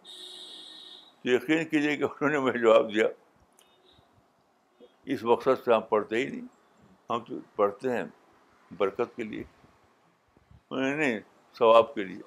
تو 1.22 1.28
یقین 1.28 1.64
کیجیے 1.68 1.96
کہ 1.96 2.04
انہوں 2.04 2.30
نے 2.30 2.38
مجھے 2.44 2.59
جواب 2.59 2.92
دیا 2.94 3.06
اس 5.14 5.22
مقصد 5.30 5.64
سے 5.64 5.72
ہم 5.72 5.80
پڑھتے 5.88 6.16
ہی 6.18 6.26
نہیں 6.28 6.46
ہم 7.11 7.22
تو 7.28 7.38
پڑھتے 7.56 7.92
ہیں 7.96 8.04
برکت 8.78 9.14
کے 9.16 9.22
لیے 9.22 9.42
انہوں 10.70 10.96
نے 10.96 11.18
ثواب 11.59 11.94
کے 11.94 12.04
لیے 12.04 12.20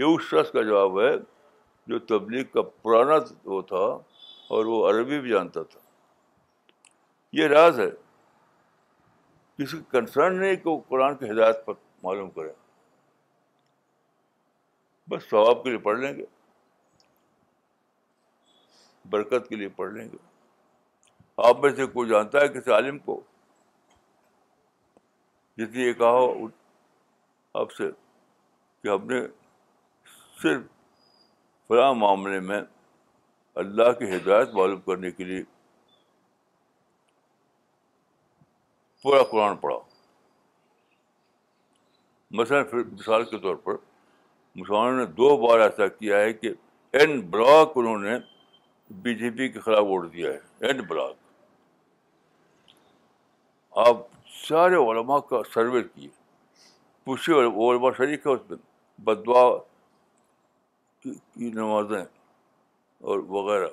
یہ 0.00 0.04
اس 0.04 0.22
شخص 0.30 0.50
کا 0.52 0.62
جواب 0.62 1.00
ہے 1.00 1.12
جو 1.92 1.98
تبلیغ 2.10 2.44
کا 2.54 2.62
پرانا 2.82 3.14
وہ 3.52 3.60
تھا 3.70 3.82
اور 4.56 4.64
وہ 4.72 4.88
عربی 4.90 5.20
بھی 5.20 5.30
جانتا 5.30 5.62
تھا 5.72 5.80
یہ 7.38 7.46
راز 7.52 7.78
ہے 7.80 7.88
کسی 9.58 9.78
کنسرن 9.92 10.36
نہیں 10.40 10.56
کہ 10.56 10.68
وہ 10.70 10.78
قرآن 10.88 11.14
کی 11.18 11.30
ہدایت 11.30 11.64
پر 11.66 11.72
معلوم 12.02 12.28
کرے 12.30 12.50
بس 15.10 15.22
ثواب 15.30 15.62
کے 15.64 15.70
لیے 15.70 15.78
پڑھ 15.86 15.98
لیں 15.98 16.12
گے 16.16 16.24
برکت 19.10 19.48
کے 19.48 19.56
لیے 19.56 19.68
پڑھ 19.76 19.92
لیں 19.92 20.06
گے 20.12 20.16
آپ 21.48 21.60
میں 21.64 21.70
سے 21.76 21.86
کوئی 21.96 22.08
جانتا 22.08 22.40
ہے 22.40 22.48
کسی 22.58 22.70
عالم 22.72 22.98
کو 23.08 23.20
جتنی 25.58 25.82
یہ 25.82 25.92
کہا 26.02 26.10
ہو 26.18 26.32
آپ 27.60 27.72
سے 27.72 27.90
کہ 28.82 28.88
ہم 28.88 29.06
نے 29.10 29.20
صرف 30.42 30.62
فلاں 31.68 31.92
معاملے 32.04 32.40
میں 32.50 32.60
اللہ 33.64 33.92
کی 33.98 34.16
ہدایت 34.16 34.54
معلوم 34.54 34.80
کرنے 34.90 35.10
کے 35.10 35.24
لیے 35.32 35.42
پورا 39.02 39.22
قرآن 39.30 39.56
پڑھا 39.56 39.76
مثلاً 42.38 42.62
پھر 42.70 42.82
مثال 42.92 43.24
کے 43.30 43.38
طور 43.42 43.56
پر 43.64 43.76
مسلمانوں 44.54 44.96
نے 44.98 45.04
دو 45.20 45.36
بار 45.46 45.60
ایسا 45.60 45.86
کیا 45.88 46.16
ہے 46.20 46.32
کہ 46.32 46.52
این 47.00 47.20
بلاک 47.30 47.72
انہوں 47.78 47.98
نے 48.04 48.16
بی 49.02 49.14
جے 49.18 49.30
پی 49.38 49.48
کے 49.52 49.60
خلاف 49.60 49.84
ووٹ 49.86 50.12
دیا 50.12 50.30
ہے 50.32 50.66
اینڈ 50.66 50.86
بلاک 50.88 52.70
آپ 53.86 53.96
سارے 54.48 54.74
علماء 54.90 55.18
کا 55.30 55.40
سروے 55.54 55.82
کیے 55.94 56.08
پوچھے 57.04 57.32
علماء 57.68 57.90
شریک 57.96 58.26
ہے 58.26 58.32
اس 58.32 58.40
میں 58.50 58.56
بدوا 59.04 59.42
کی 61.02 61.14
نمازیں 61.54 62.00
اور 62.00 63.18
وغیرہ 63.28 63.68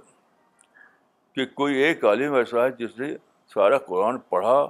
کہ 1.35 1.45
کوئی 1.59 1.75
ایک 1.83 2.03
عالم 2.05 2.33
ایسا 2.33 2.63
ہے 2.65 2.71
جس 2.79 2.97
نے 2.99 3.13
سارا 3.53 3.77
قرآن 3.87 4.17
پڑھا 4.29 4.65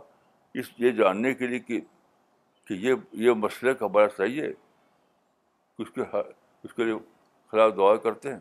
اس 0.60 0.66
یہ 0.80 0.92
جاننے 0.98 1.34
کے 1.34 1.48
لیے 1.48 1.60
کہ 1.60 1.80
کہ 2.68 2.74
یہ 2.82 2.94
یہ 3.24 3.32
مسئلہ 3.40 3.72
کا 3.80 3.88
بڑا 3.96 4.08
صحیح 4.18 4.42
ہے 4.42 4.50
اس 5.84 5.90
کے 5.96 6.02
اس 6.64 6.74
کے 6.74 6.84
لیے 6.84 6.94
خلاف 7.52 7.72
دعا 7.78 7.96
کرتے 8.06 8.34
ہیں 8.34 8.40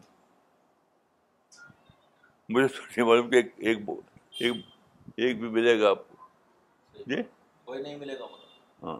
مجھے 2.55 2.67
نہیں 2.67 3.07
معلوم 3.09 3.31
کہ 3.31 3.37
ایک 3.37 3.53
ایک 3.59 4.53
ایک 5.19 5.41
بھی 5.41 5.49
ملے 5.57 5.79
گا 5.81 5.91
آپ 5.91 6.09
کو 6.09 6.29
جی 7.07 7.23
کوئی 7.65 7.81
نہیں 7.83 7.97
ملے 7.97 8.19
گا 8.19 8.27
مطلب۔ 8.33 8.89
ہاں 8.89 8.99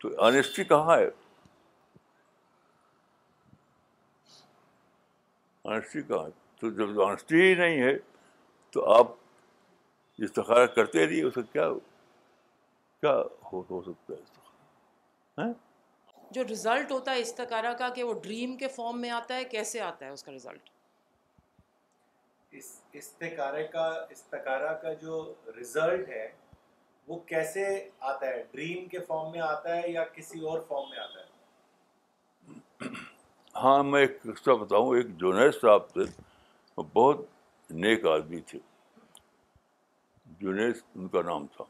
تو 0.00 0.08
آنےسٹی 0.24 0.64
کہاں 0.72 0.96
ہے 0.98 1.08
آنےسٹی 5.64 6.02
کہاں 6.08 6.24
ہے 6.24 6.30
تو 6.60 6.70
جب 6.80 7.00
آنےسٹی 7.08 7.40
ہی 7.46 7.54
نہیں 7.60 7.80
ہے 7.82 7.94
تو 8.72 8.84
آپ 8.98 9.14
استخارا 10.24 10.66
کرتے 10.76 11.06
رہیے 11.06 11.22
اس 11.22 11.34
کا 11.34 11.42
کیا 11.52 11.68
کیا 13.00 13.14
ہو, 13.52 13.62
سکتا 13.82 14.14
ہے 16.32 16.32
استخارا 16.32 16.32
جو 16.34 16.44
ریزلٹ 16.54 16.92
ہوتا 16.92 17.12
ہے 17.12 17.20
استخارا 17.20 17.72
کا 17.80 17.88
کہ 17.94 18.02
وہ 18.04 18.14
ڈریم 18.22 18.56
کے 18.62 18.68
فارم 18.76 19.00
میں 19.00 19.10
آتا 19.16 19.36
ہے 19.36 19.44
کیسے 19.54 19.80
آتا 19.90 20.06
ہے 20.06 20.10
اس 20.10 20.24
کا 20.24 20.32
ریزلٹ 20.32 20.70
استخارے 23.00 23.66
کا 23.72 23.86
استخارا 24.10 24.72
کا 24.82 24.92
جو 25.06 25.22
ریزلٹ 25.56 26.08
ہے 26.08 26.26
وہ 27.08 27.18
کیسے 27.32 27.64
آتا 28.12 28.26
ہے 28.26 28.42
ڈریم 28.52 28.86
کے 28.88 29.00
فارم 29.08 29.30
میں 29.32 29.40
آتا 29.48 29.76
ہے 29.76 29.90
یا 29.90 30.04
کسی 30.14 30.40
اور 30.52 30.60
فارم 30.68 30.88
میں 30.90 30.98
آتا 30.98 31.20
ہے 31.20 32.88
ہاں 33.62 33.82
میں 33.90 34.00
ایک 34.00 34.20
قصہ 34.22 34.50
بتاؤں 34.62 34.94
ایک 34.96 35.16
جونیس 35.18 35.60
صاحب 35.60 35.88
تھے 35.92 36.04
بہت 36.94 37.20
نیک 37.84 38.04
آدمی 38.06 38.40
تھے 38.46 38.58
جنید 40.40 40.80
ان 40.96 41.08
کا 41.08 41.20
نام 41.22 41.46
تھا 41.56 41.64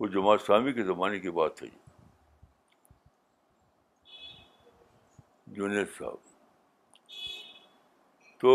وہ 0.00 0.06
جماعت 0.12 0.40
اسلامی 0.40 0.72
کے 0.72 0.82
زمانے 0.90 1.18
کی 1.20 1.30
بات 1.38 1.56
تھی 1.56 1.68
جی۔ 4.10 5.54
جنید 5.56 5.88
صاحب 5.98 6.30
تو 8.40 8.52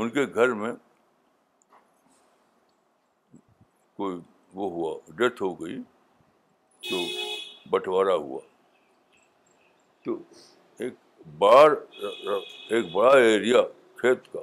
ان 0.00 0.10
کے 0.10 0.24
گھر 0.34 0.52
میں 0.62 0.72
کوئی 3.96 4.18
وہ 4.60 4.70
ہوا 4.70 4.94
ڈیتھ 5.16 5.42
ہو 5.42 5.52
گئی 5.60 5.78
تو 6.90 6.98
بٹوارا 7.70 8.14
ہوا 8.26 8.40
تو 10.04 10.18
ایک 10.84 10.94
بار 11.38 11.70
ایک 12.74 12.92
بڑا 12.92 13.12
ایریا 13.18 13.62
کھیت 14.00 14.32
کا 14.32 14.40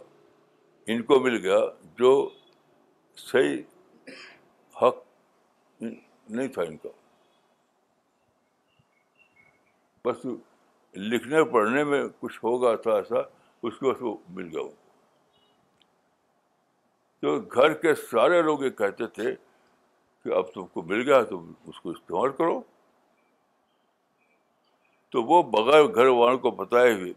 ان 0.91 1.01
کو 1.09 1.19
مل 1.19 1.37
گیا 1.45 1.59
جو 1.99 2.11
صحیح 3.19 4.13
حق 4.81 4.99
نہیں 5.81 6.47
تھا 6.57 6.61
ان 6.71 6.77
کا 6.83 6.89
بس 10.05 10.25
لکھنے 11.11 11.43
پڑھنے 11.53 11.83
میں 11.93 12.03
کچھ 12.19 12.39
ہو 12.43 12.61
گیا 12.61 12.75
تھا 12.85 12.93
ایسا 12.95 13.19
اس 13.63 13.79
کے 13.79 13.85
بعد 13.85 14.01
وہ 14.01 14.15
مل 14.39 14.47
گیا 14.55 14.61
ان 14.61 14.69
کو 14.69 14.77
تو 17.21 17.37
گھر 17.61 17.73
کے 17.83 17.93
سارے 18.09 18.41
لوگ 18.41 18.63
یہ 18.63 18.69
کہتے 18.81 19.07
تھے 19.15 19.35
کہ 20.23 20.33
اب 20.37 20.53
تم 20.53 20.65
کو 20.73 20.81
مل 20.91 21.07
گیا 21.09 21.21
تو 21.31 21.41
اس 21.69 21.79
کو 21.81 21.89
استعمال 21.89 22.31
کرو 22.37 22.59
تو 25.13 25.23
وہ 25.31 25.41
بغیر 25.57 25.83
گھر 25.93 26.05
والوں 26.19 26.37
کو 26.39 26.51
بتائے 26.61 26.93
ہوئے 26.93 27.13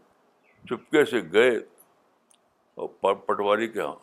چپکے 0.69 1.03
سے 1.11 1.21
گئے 1.33 1.55
اور 2.83 2.89
پٹواری 3.25 3.67
کے 3.71 3.79
یہاں 3.79 3.95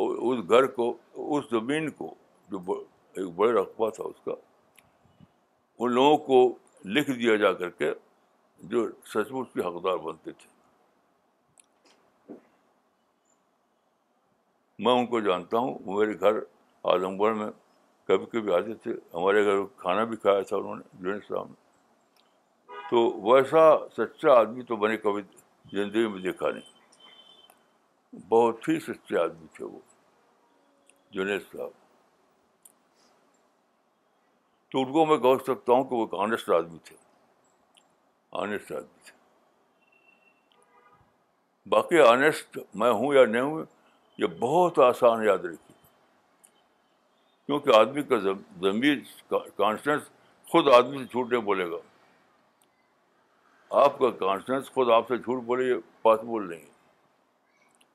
اور 0.00 0.16
اس 0.36 0.48
گھر 0.48 0.66
کو 0.76 0.92
اس 1.36 1.44
زمین 1.50 1.88
کو 1.96 2.14
جو 2.50 2.58
ایک 2.76 3.26
بڑے 3.36 3.52
رقبہ 3.60 3.88
تھا 3.96 4.04
اس 4.04 4.20
کا 4.24 4.32
ان 5.84 5.92
لوگوں 5.92 6.16
کو 6.26 6.36
لکھ 6.98 7.10
دیا 7.10 7.34
جا 7.42 7.52
کر 7.58 7.70
کے 7.82 7.90
جو 8.72 8.86
سچ 9.14 9.32
مچ 9.32 9.52
کے 9.54 9.60
حقدار 9.66 9.96
بنتے 10.06 10.32
تھے 10.38 10.50
میں 14.84 14.92
ان 14.98 15.06
کو 15.06 15.20
جانتا 15.28 15.58
ہوں 15.64 15.78
وہ 15.84 15.98
میرے 16.00 16.18
گھر 16.20 16.38
اعظم 16.92 17.20
گڑھ 17.22 17.36
میں 17.36 17.50
کبھی 18.08 18.26
کبھی 18.32 18.54
آتے 18.54 18.74
تھے 18.82 18.92
ہمارے 19.14 19.44
گھر 19.44 19.64
کھانا 19.82 20.04
بھی 20.12 20.16
کھایا 20.22 20.40
تھا 20.48 20.56
انہوں 20.56 20.76
نے 21.02 21.16
اسلام 21.16 21.52
تو 22.90 23.08
ویسا 23.30 23.68
سچا 23.96 24.32
آدمی 24.40 24.62
تو 24.72 24.76
بنے 24.76 24.96
کبھی 25.06 25.22
زندگی 25.78 26.06
میں 26.06 26.20
دیکھا 26.22 26.50
نہیں 26.50 26.71
بہت 28.28 28.68
ہی 28.68 28.78
سستے 28.80 29.18
آدمی 29.18 29.46
تھے 29.56 29.64
وہ 29.64 29.78
جنید 31.12 31.42
صاحب 31.52 31.70
تو 34.72 34.82
ان 34.82 34.92
کو 34.92 35.04
میں 35.06 35.16
کہہ 35.18 35.42
سکتا 35.46 35.72
ہوں 35.72 35.84
کہ 35.84 35.94
وہ 35.94 36.04
ایک 36.04 36.14
آنےسٹ 36.20 36.50
آدمی 36.56 36.78
تھے 36.84 36.96
آنےسٹ 38.42 38.72
آدمی 38.72 39.00
تھے 39.06 39.20
باقی 41.70 42.00
آنےسٹ 42.08 42.58
میں 42.82 42.90
ہوں 42.90 43.14
یا 43.14 43.24
نہیں 43.26 43.40
ہوں 43.42 43.64
یہ 44.18 44.26
بہت 44.40 44.78
آسان 44.86 45.22
یاد 45.24 45.44
رکھی 45.44 45.70
کیونکہ 47.46 47.76
آدمی 47.76 48.02
کا 48.08 48.18
ضمیر 48.60 48.96
کانسٹنس 49.56 50.02
خود 50.50 50.68
آدمی 50.74 50.98
سے 50.98 51.04
جھوٹ 51.04 51.32
نہیں 51.32 51.42
بولے 51.42 51.70
گا 51.70 51.76
آپ 53.84 53.98
کا 53.98 54.10
کانسٹنس 54.20 54.70
خود 54.72 54.90
آپ 54.94 55.08
سے 55.08 55.16
جھوٹ 55.18 55.42
بولے 55.44 55.68
یہ 55.70 55.78
پاسبل 56.02 56.48
نہیں 56.48 56.60
ہے 56.62 56.70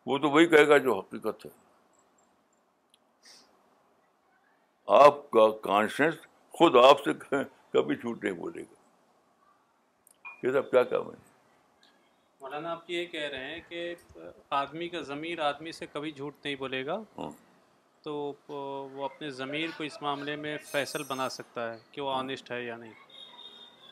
وہ 0.09 0.17
تو 0.23 0.29
وہی 0.31 0.45
کہے 0.51 0.67
گا 0.67 0.77
جو 0.83 0.97
حقیقت 0.97 1.45
ہے 1.45 1.49
آپ 5.05 5.19
کا 5.31 5.47
کانشنس 5.63 6.13
خود 6.57 6.75
آپ 6.83 7.01
سے 7.05 7.13
کبھی 7.29 7.95
جھوٹ 7.95 8.23
نہیں 8.23 8.33
بولے 8.33 8.61
گا 8.69 10.45
یہ 10.47 10.51
سب 10.59 10.69
کیا 10.71 10.83
کام 10.91 11.09
ہے 11.09 11.15
مولانا 12.41 12.71
آپ 12.71 12.89
یہ 12.91 13.05
کہہ 13.15 13.27
رہے 13.33 13.51
ہیں 13.53 13.59
کہ 13.69 13.93
آدمی 14.63 14.87
کا 14.89 15.01
ضمیر 15.11 15.39
آدمی 15.51 15.71
سے 15.81 15.85
کبھی 15.93 16.11
جھوٹ 16.11 16.33
نہیں 16.45 16.55
بولے 16.65 16.85
گا 16.85 16.97
ہاں۔ 17.17 17.29
تو 18.03 18.15
وہ 18.49 19.03
اپنے 19.05 19.29
ضمیر 19.39 19.69
کو 19.77 19.83
اس 19.83 20.01
معاملے 20.01 20.35
میں 20.45 20.57
فیصل 20.71 21.03
بنا 21.07 21.27
سکتا 21.39 21.71
ہے 21.71 21.77
کہ 21.91 22.01
وہ 22.01 22.13
آنےسٹ 22.19 22.51
ہے 22.51 22.61
یا 22.63 22.75
نہیں 22.83 22.93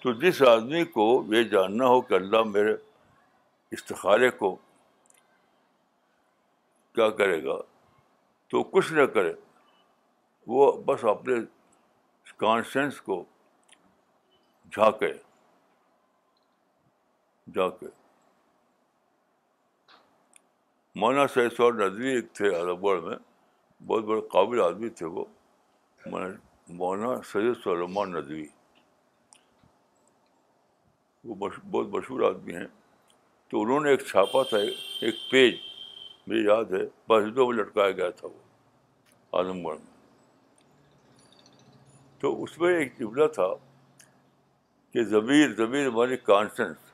تو 0.03 0.13
جس 0.23 0.41
آدمی 0.53 0.83
کو 0.97 1.05
یہ 1.35 1.43
جاننا 1.55 1.87
ہو 1.93 1.99
کہ 2.09 2.13
اللہ 2.19 2.43
میرے 2.53 2.75
استخارے 3.77 4.29
کو 4.43 4.55
کیا 6.95 7.09
کرے 7.19 7.43
گا 7.43 7.57
تو 8.51 8.63
کچھ 8.75 8.91
نہ 8.93 9.05
کرے 9.13 9.31
وہ 10.53 10.71
بس 10.87 11.03
اپنے 11.15 11.33
کانسنس 12.37 13.01
کو 13.07 13.23
جھانکے 14.71 15.11
جھانکے 17.53 17.85
مولانا 21.01 21.27
سید 21.33 21.53
ندوی 21.79 22.13
ایک 22.15 22.31
تھے 22.35 22.53
عالم 22.57 22.83
گڑھ 22.85 23.01
میں 23.03 23.15
بہت 23.87 24.03
بڑے 24.11 24.21
قابل 24.33 24.61
آدمی 24.65 24.89
تھے 24.99 25.05
وہ 25.15 25.25
مولانا 26.11 27.13
سید 27.31 27.53
سلمان 27.63 28.11
ندوی 28.11 28.45
وہ 31.27 31.35
بہت 31.45 31.87
مشہور 31.95 32.21
آدمی 32.29 32.55
ہیں 32.55 32.67
تو 33.49 33.61
انہوں 33.61 33.79
نے 33.83 33.89
ایک 33.91 34.01
چھاپا 34.11 34.43
تھا 34.49 34.57
ایک 34.57 35.15
پیج 35.31 35.53
مجھے 36.27 36.41
یاد 36.41 36.71
ہے 36.73 36.81
مسجدوں 37.09 37.47
میں 37.47 37.55
لٹکایا 37.63 37.91
گیا 37.97 38.09
تھا 38.19 38.27
وہ 38.27 39.37
اعظم 39.39 39.65
گڑھ 39.67 39.77
میں 39.79 39.93
تو 42.19 42.31
اس 42.43 42.57
میں 42.59 42.73
ایک 42.77 42.97
جملہ 42.99 43.27
تھا 43.35 43.47
کہ 44.93 45.03
ضمیر 45.09 45.53
ضمیر 45.57 45.87
ہماری 45.87 46.17
کانسنس 46.29 46.93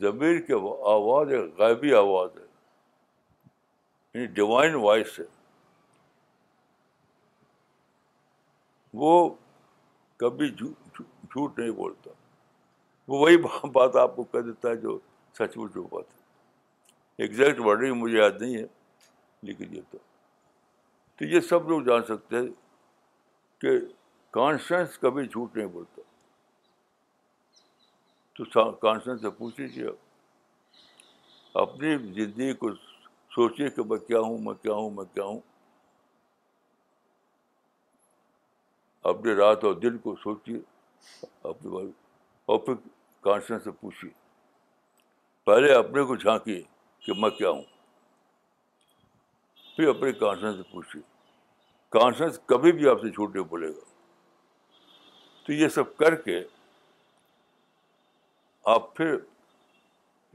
ضمیر 0.00 0.40
کے 0.46 0.52
آواز 0.92 1.32
ایک 1.32 1.58
غائبی 1.58 1.92
آواز 1.94 2.30
ہے 2.38 2.44
یعنی 4.14 4.26
ڈیوائن 4.34 4.74
وائس 4.84 5.18
ہے 5.20 5.24
وہ 9.02 9.12
کبھی 10.18 10.48
جھوٹ 10.50 11.58
نہیں 11.58 11.70
بولتا 11.82 12.10
وہ 13.08 13.18
وہی 13.20 13.36
بات 13.72 13.96
آپ 14.02 14.14
کو 14.16 14.22
کہہ 14.32 14.40
دیتا 14.50 14.68
ہے 14.68 14.76
جو 14.86 14.98
سچ 15.38 15.56
مچ 15.56 15.76
ہو 15.76 15.82
پاتا 15.86 16.15
ایگزیکٹ 17.24 17.60
ورڈنگ 17.64 17.94
مجھے 18.02 18.18
یاد 18.18 18.40
نہیں 18.40 18.56
ہے 18.56 18.64
لیکن 19.48 19.74
یہ 19.74 19.82
تو 19.90 19.98
تو 21.18 21.24
یہ 21.24 21.40
سب 21.48 21.68
لوگ 21.68 21.82
جان 21.82 22.02
سکتے 22.08 22.36
ہیں 22.36 22.48
کہ 23.60 23.70
کانشنس 24.38 24.98
کبھی 25.00 25.24
جھوٹ 25.26 25.56
نہیں 25.56 25.66
بولتا 25.76 26.02
تو 28.36 28.70
کانشنس 28.82 29.20
سے 29.20 29.30
پوچھ 29.38 29.60
لیجیے 29.60 29.86
اپنی 31.60 31.96
زندگی 31.96 32.52
کو 32.64 32.70
سوچیے 33.36 33.68
کہ 33.76 33.82
میں 33.90 33.98
کیا 34.08 34.18
ہوں 34.20 34.38
میں 34.44 34.54
کیا 34.62 34.72
ہوں 34.72 34.90
میں 34.96 35.04
کیا 35.14 35.24
ہوں 35.24 35.40
اپنے 39.14 39.34
رات 39.36 39.64
اور 39.64 39.74
دن 39.86 39.98
کو 40.04 40.14
سوچیے 40.22 40.58
اپنے 41.48 41.70
بارے 41.74 41.86
اور 42.52 42.58
پھر 42.66 42.74
کانشنس 43.24 43.64
سے 43.64 43.70
پوچھیے 43.80 44.10
پہلے 45.46 45.72
اپنے 45.74 46.02
کو 46.04 46.16
جھانکیے 46.16 46.62
کہ 47.06 47.12
میں 47.20 47.28
کیا 47.30 47.50
ہوں 47.50 47.62
پھر 49.76 49.88
اپنے 49.88 50.12
کانشنس 50.20 50.56
سے 50.56 50.62
پوچھیے 50.70 51.02
کانشنس 51.98 52.38
کبھی 52.52 52.72
بھی 52.78 52.88
آپ 52.90 53.00
سے 53.00 53.08
جھوٹ 53.10 53.34
نہیں 53.34 53.44
بولے 53.50 53.68
گا 53.74 53.84
تو 55.46 55.52
یہ 55.52 55.68
سب 55.74 55.96
کر 55.96 56.14
کے 56.22 56.42
آپ 58.74 58.94
پھر 58.96 59.14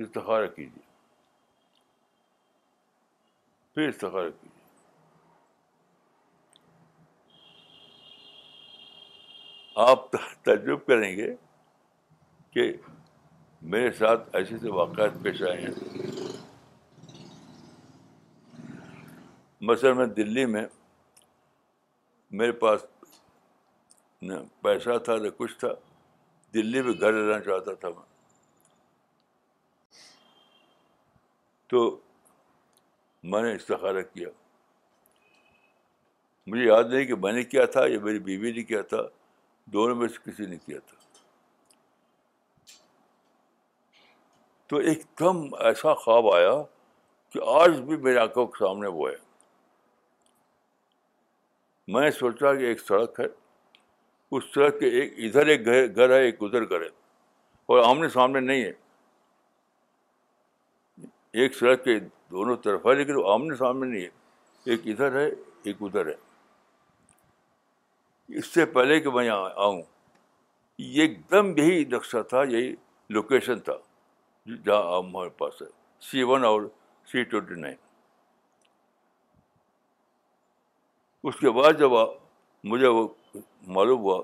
استخارہ 0.05 0.47
کیجیے 0.55 0.84
پھر 3.76 3.88
استخارہ 3.89 4.30
کیجیے 4.39 4.59
آپ 9.89 10.09
تجرب 10.45 10.86
کریں 10.86 11.11
گے 11.17 11.34
کہ 12.53 12.72
میرے 13.74 13.91
ساتھ 13.99 14.36
ایسے 14.36 14.57
سے 14.59 14.69
واقعات 14.78 15.22
پیش 15.24 15.41
آئے 15.49 15.61
ہیں 15.61 16.30
مثلاً 19.70 19.93
میں 19.97 20.05
دلی 20.18 20.45
میں 20.51 20.66
میرے 22.39 22.51
پاس 22.62 22.86
نہ 24.30 24.34
پیسہ 24.64 24.97
تھا 25.05 25.16
نہ 25.24 25.28
کچھ 25.38 25.57
تھا 25.59 25.68
دلی 26.53 26.82
میں 26.82 26.93
گھر 26.99 27.14
لینا 27.14 27.39
چاہتا 27.45 27.74
تھا 27.84 27.89
میں 27.95 28.09
تو 31.70 31.84
میں 33.32 33.41
نے 33.41 33.53
استخارہ 33.55 34.01
کیا 34.14 34.30
مجھے 36.47 36.64
یاد 36.64 36.84
نہیں 36.93 37.05
کہ 37.05 37.16
میں 37.24 37.34
نے 37.34 37.43
کیا 37.53 37.66
تھا 37.76 37.86
یا 37.88 37.99
میری 38.03 38.20
بیوی 38.30 38.51
نے 38.51 38.64
کیا 38.74 38.82
تھا 38.93 39.01
دونوں 39.74 39.95
میں 39.95 40.07
سے 40.07 40.30
کسی 40.32 40.45
نے 40.45 40.57
کیا 40.66 40.80
تھا 40.88 40.97
تو 44.70 44.78
ایک 44.89 45.03
دم 45.20 45.43
ایسا 45.66 45.93
خواب 46.05 46.34
آیا 46.34 46.62
کہ 47.34 47.39
آج 47.62 47.80
بھی 47.89 47.97
میرے 47.97 48.20
آنکھوں 48.20 48.45
کے 48.47 48.66
سامنے 48.66 48.88
وہ 48.97 49.09
ہے 49.09 49.16
میں 51.93 52.09
سوچا 52.19 52.53
کہ 52.55 52.63
ایک 52.65 52.79
سڑک 52.88 53.19
ہے 53.19 53.25
اس 54.38 54.43
سڑک 54.53 54.79
کے 54.79 54.89
ایک 54.99 55.13
ادھر 55.27 55.47
ایک 55.49 55.65
گھر 55.65 55.89
گھر 55.95 56.09
ہے 56.15 56.21
ایک 56.25 56.43
ادھر 56.43 56.67
گھر 56.69 56.82
ہے 56.82 56.88
اور 57.73 57.79
آمنے 57.89 58.09
سامنے 58.09 58.39
نہیں 58.39 58.63
ہے 58.63 58.71
ایک 61.43 61.55
سڑک 61.55 61.84
کے 61.84 61.99
دونوں 62.32 62.55
طرف 62.63 62.86
ہے 62.88 62.93
لیکن 62.95 63.15
وہ 63.15 63.32
آمنے 63.34 63.55
سامنے 63.55 63.88
نہیں 63.91 64.01
ہے 64.03 64.71
ایک 64.71 64.88
ادھر 64.93 65.19
ہے 65.19 65.25
ایک 65.29 65.77
ادھر 65.82 66.07
ہے 66.07 66.15
اس 68.39 68.47
سے 68.53 68.65
پہلے 68.77 68.99
کہ 69.01 69.09
میں 69.11 69.25
یہاں 69.25 69.49
آؤں 69.65 69.82
ایک 71.01 71.19
دم 71.32 71.57
یہی 71.57 71.84
نقشہ 71.93 72.21
تھا 72.29 72.43
یہی 72.49 72.73
لوکیشن 73.15 73.59
تھا 73.69 73.73
جہاں 74.65 74.97
ہمارے 74.97 75.29
پاس 75.38 75.61
ہے 75.61 75.67
سی 76.11 76.23
ون 76.32 76.43
اور 76.45 76.61
سی 77.11 77.23
ٹوینٹی 77.23 77.59
نائن 77.61 77.75
اس 81.28 81.36
کے 81.39 81.49
بعد 81.57 81.80
جب 81.80 81.91
مجھے 82.69 82.88
وہ 82.88 83.07
معلوم 83.76 83.99
ہوا 84.01 84.22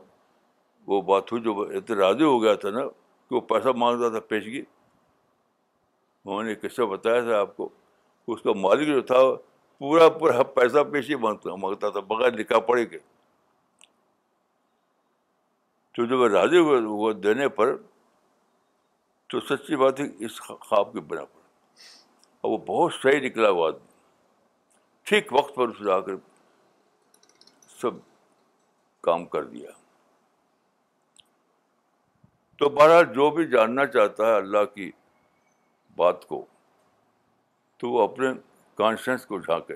وہ 0.88 1.02
بات 1.10 1.32
ہوئی 1.32 1.44
جب 1.44 1.60
اتنے 1.78 1.96
راضی 1.96 2.24
ہو 2.24 2.42
گیا 2.44 2.54
تھا 2.64 2.70
نا 2.78 2.86
کہ 2.88 3.36
وہ 3.36 3.42
پیسہ 3.52 3.70
مانگتا 3.82 4.10
تھا 4.10 4.20
پیشگی 4.32 4.62
میں 6.26 6.44
نے 6.44 6.56
قصہ 6.62 6.82
بتایا 6.94 7.22
تھا 7.24 7.40
آپ 7.40 7.56
کو 7.58 7.68
اس 8.34 8.42
کا 8.44 8.54
مالک 8.62 8.88
جو 8.88 9.02
تھا 9.12 9.18
پورا 9.80 10.08
پورا 10.20 10.44
پیسہ 10.56 10.84
پیشی 10.92 11.16
مانگتا 11.26 11.56
مانگتا 11.62 11.90
تھا 11.96 12.00
بغیر 12.08 12.32
لکھا 12.38 12.60
پڑے 12.70 12.86
کے 12.94 12.98
تو 15.96 16.06
جب 16.06 16.20
وہ 16.20 16.28
راضی 16.28 16.58
ہوا 16.58 17.12
دینے 17.24 17.48
پر 17.60 17.76
تو 19.32 19.40
سچی 19.50 19.76
بات 19.76 20.00
ہے 20.00 20.06
اس 20.26 20.40
خواب 20.48 20.92
کے 20.94 21.00
بنا 21.08 21.24
پر 21.26 21.42
اور 22.42 22.52
وہ 22.52 22.58
بہت 22.68 22.94
صحیح 23.02 23.20
نکلا 23.28 23.50
وہ 23.60 23.66
آدمی 23.68 23.86
ٹھیک 25.10 25.34
وقت 25.34 25.56
پر 25.56 25.68
اس 25.70 25.82
نے 25.82 25.92
آ 25.94 26.00
کر 26.08 26.16
سب 27.82 27.96
کام 29.04 29.26
کر 29.34 29.44
دیا 29.54 29.72
تو 32.60 32.70
بہرحال 32.78 33.04
جو 33.16 33.30
بھی 33.32 33.46
جاننا 33.50 33.86
چاہتا 33.96 34.28
ہے 34.28 34.36
اللہ 34.36 34.64
کی 34.76 34.90
بات 35.98 36.26
کو 36.28 36.44
تو 37.82 37.90
وہ 37.92 38.02
اپنے 38.04 38.28
کانشنس 38.78 39.26
کو 39.26 39.40
جھانکے 39.40 39.74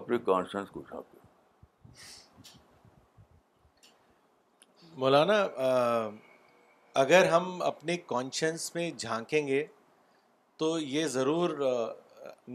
اپنے 0.00 0.18
کانشنس 0.26 0.68
کو 0.70 0.82
جھانکے 0.88 1.18
مولانا 5.04 5.38
اگر 7.04 7.28
ہم 7.32 7.60
اپنے 7.70 7.96
کانشنس 8.12 8.74
میں 8.74 8.90
جھانکیں 9.04 9.46
گے 9.46 9.64
تو 10.62 10.78
یہ 10.98 11.06
ضرور 11.16 11.58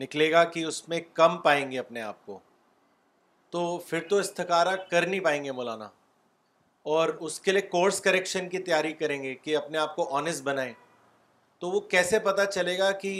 نکلے 0.03 0.31
گا 0.31 0.43
کہ 0.55 0.63
اس 0.71 0.87
میں 0.89 0.99
کم 1.19 1.37
پائیں 1.47 1.69
گے 1.71 1.79
اپنے 1.79 2.01
آپ 2.09 2.25
کو 2.25 2.39
تو 3.55 3.61
پھر 3.89 3.99
تو 4.09 4.17
استخارہ 4.19 4.75
کر 4.89 5.05
نہیں 5.07 5.19
پائیں 5.23 5.43
گے 5.43 5.51
مولانا 5.57 5.85
اور 6.93 7.09
اس 7.27 7.39
کے 7.43 7.51
لیے 7.51 7.61
کورس 7.75 7.99
کریکشن 8.07 8.47
کی 8.49 8.59
تیاری 8.63 8.91
کریں 9.01 9.21
گے 9.23 9.33
کہ 9.43 9.55
اپنے 9.57 9.77
آپ 9.83 9.95
کو 9.95 10.07
آنےسٹ 10.17 10.43
بنائیں 10.43 10.73
تو 11.59 11.69
وہ 11.71 11.79
کیسے 11.93 12.19
پتا 12.25 12.45
چلے 12.55 12.77
گا 12.79 12.91
کہ 13.03 13.13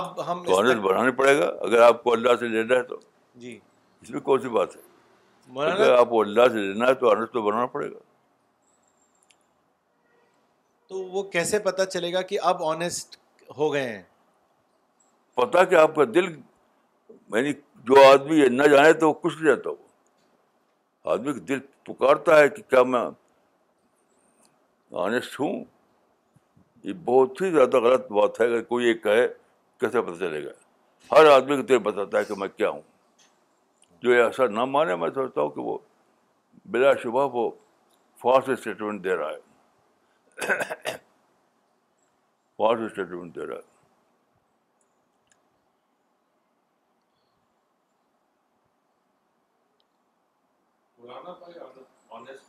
اب 0.00 0.20
ہم 0.30 0.42
آنےسٹ 0.56 0.80
بنانا 0.84 1.10
پڑے 1.20 1.38
گا 1.38 1.46
اگر 1.68 1.80
آپ 1.82 2.02
کو 2.02 2.12
اللہ 2.12 2.36
سے 2.40 2.48
لینا 2.48 2.76
ہے 2.78 2.82
تو 2.90 2.96
جی 3.44 3.58
اس 4.02 4.10
میں 4.10 4.20
کون 4.28 4.42
سی 4.42 4.48
بات 4.58 4.76
ہے 4.76 5.70
اگر 5.70 5.92
آپ 5.96 6.08
کو 6.10 6.20
اللہ 6.20 6.48
سے 6.52 6.66
لینا 6.66 6.88
ہے 6.88 6.94
تو 7.04 7.10
آنےسٹ 7.10 7.32
تو 7.34 7.42
بنانا 7.46 7.66
پڑے 7.78 7.90
گا 7.92 7.98
تو 10.88 11.02
وہ 11.16 11.22
کیسے 11.38 11.58
پتا 11.70 11.86
چلے 11.96 12.12
گا 12.12 12.22
کہ 12.32 12.38
اب 12.52 12.62
آنےسٹ 12.72 13.16
ہو 13.58 13.72
گئے 13.72 13.88
ہیں 13.88 14.02
پتا 15.42 15.64
کہ 15.72 15.74
آپ 15.86 15.94
کا 15.94 16.04
دل 16.14 16.30
یعنی 17.36 17.52
جو 17.88 17.94
آدمی 18.10 18.36
یہ 18.36 18.48
نہ 18.48 18.62
جانے 18.72 18.92
تو 19.00 19.08
وہ 19.08 19.12
کچھ 19.22 19.34
نہیں 19.36 19.54
جاتا 19.54 19.70
وہ 19.70 21.10
آدمی 21.12 21.32
کا 21.32 21.38
دل 21.48 21.58
پکارتا 21.86 22.38
ہے 22.38 22.48
کہ 22.48 22.62
کیا 22.70 22.82
میں 22.92 23.00
آنےسٹ 25.04 25.38
ہوں 25.40 25.64
یہ 26.84 26.92
بہت 27.04 27.40
ہی 27.42 27.50
زیادہ 27.52 27.80
غلط 27.86 28.10
بات 28.12 28.40
ہے 28.40 28.46
اگر 28.46 28.62
کوئی 28.72 28.86
یہ 28.86 28.94
کہے 29.04 29.26
کیسے 29.80 30.02
پتہ 30.02 30.18
چلے 30.18 30.44
گا 30.44 30.52
ہر 31.18 31.26
آدمی 31.32 31.56
کو 31.56 31.62
دل 31.72 31.78
بتاتا 31.88 32.18
ہے 32.18 32.24
کہ 32.24 32.34
میں 32.38 32.48
کیا 32.56 32.68
ہوں 32.70 32.80
جو 34.02 34.12
ایسا 34.24 34.46
نہ 34.48 34.64
مانے 34.74 34.96
میں 34.96 35.10
سوچتا 35.14 35.40
ہوں 35.40 35.50
کہ 35.50 35.60
وہ 35.60 35.76
بلا 36.72 36.92
شبہ 37.02 37.26
وہ 37.34 37.50
فاسٹ 38.22 38.48
اسٹیٹمنٹ 38.50 39.04
دے 39.04 39.16
رہا 39.16 39.30
ہے 39.30 40.56
فاسٹ 42.56 42.82
اسٹیٹمنٹ 42.90 43.34
دے 43.36 43.46
رہا 43.46 43.56
ہے 43.56 43.67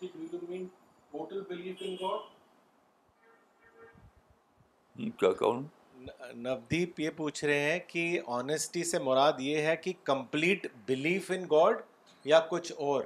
agnostic, 0.02 0.50
mean 0.50 0.70
total 1.12 1.42
belief 1.44 1.82
in 1.82 1.98
God? 1.98 2.22
کیا 5.20 5.50
نویپ 6.36 7.00
یہ 7.00 7.10
پوچھ 7.16 7.44
رہے 7.46 7.60
ہیں 7.72 7.80
کہ 7.88 8.02
آنےسٹی 8.38 8.84
سے 8.84 9.00
مراد 9.00 9.40
یہ 9.40 9.62
ہے 9.66 9.76
کہ 9.78 9.92
کمپلیٹ 10.04 10.66
بلیف 10.88 11.30
ان 11.36 11.44
گاڈ 11.52 11.78
یا 12.26 12.40
کچھ 12.50 12.72
اور 12.78 13.04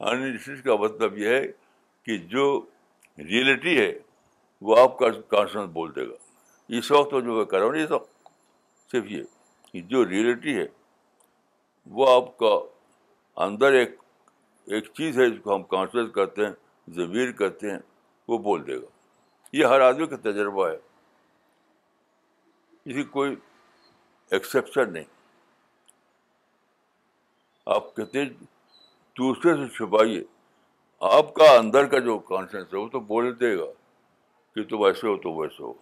ہاں 0.00 0.14
جی، 0.56 0.60
کا 0.62 0.76
مطلب 0.82 1.16
یہ 1.18 1.28
ہے 1.36 1.42
کہ 2.06 2.16
جو 2.34 2.44
ریئلٹی 3.18 3.76
ہے 3.78 3.90
وہ 4.68 4.76
آپ 4.80 4.98
کا 4.98 5.10
کانسڈنس 5.28 5.70
بول 5.72 5.94
دے 5.94 6.06
گا 6.08 6.16
اس 6.78 6.90
وقت 6.90 7.12
جو 7.24 7.34
میں 7.36 7.44
کر 7.44 7.58
رہا 7.58 7.66
ہوں 7.66 7.82
اس 7.82 7.90
وقت 7.90 8.30
صرف 8.92 9.10
یہ 9.10 9.22
کہ 9.72 9.80
جو 9.88 10.04
ریئلٹی 10.08 10.56
ہے 10.58 10.66
وہ 11.98 12.10
آپ 12.14 12.36
کا 12.38 12.56
اندر 13.46 13.72
ایک 13.78 13.96
ایک 14.76 14.88
چیز 14.96 15.18
ہے 15.18 15.28
جس 15.28 15.38
کو 15.42 15.54
ہم 15.54 15.62
کانشیس 15.74 16.12
کہتے 16.14 16.44
ہیں 16.46 16.52
ضمیر 16.94 17.30
کہتے 17.36 17.70
ہیں 17.70 17.78
وہ 18.28 18.38
بول 18.46 18.66
دے 18.66 18.76
گا 18.80 18.86
یہ 19.56 19.66
ہر 19.72 19.80
آدمی 19.80 20.06
کا 20.06 20.16
تجربہ 20.22 20.68
ہے 20.68 20.76
کی 22.92 23.02
کوئی 23.14 23.34
ایکسیپشن 24.36 24.92
نہیں 24.92 25.04
آپ 27.74 27.94
کہتے 27.96 28.24
دوسرے 29.18 29.54
سے 29.56 29.68
چھپائیے 29.76 30.22
آپ 31.16 31.32
کا 31.34 31.50
اندر 31.58 31.86
کا 31.94 31.98
جو 32.06 32.18
کانشنس 32.30 32.72
ہے 32.74 32.78
وہ 32.78 32.88
تو 32.92 33.00
بول 33.12 33.28
دے 33.40 33.56
گا 33.58 33.64
کہ 34.54 34.64
تم 34.68 34.82
ایسے 34.84 35.06
ہو 35.08 35.16
تو 35.26 35.32
ویسے 35.36 35.62
ہو 35.62 35.72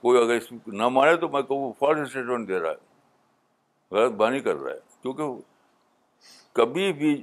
کوئی 0.00 0.20
اگر 0.22 0.34
اس 0.36 0.52
نہ 0.66 0.88
مانے 0.96 1.16
تو 1.20 1.28
میں 1.28 1.40
کہوں 1.50 1.72
فالس 1.78 2.06
اسٹیٹمنٹ 2.08 2.48
دے 2.48 2.58
رہا 2.60 2.70
ہے 2.70 2.88
غلط 3.92 4.12
بانی 4.18 4.40
کر 4.40 4.56
رہا 4.56 4.72
ہے 4.74 4.78
کیونکہ 5.02 5.40
کبھی 6.58 6.92
بھی 7.00 7.16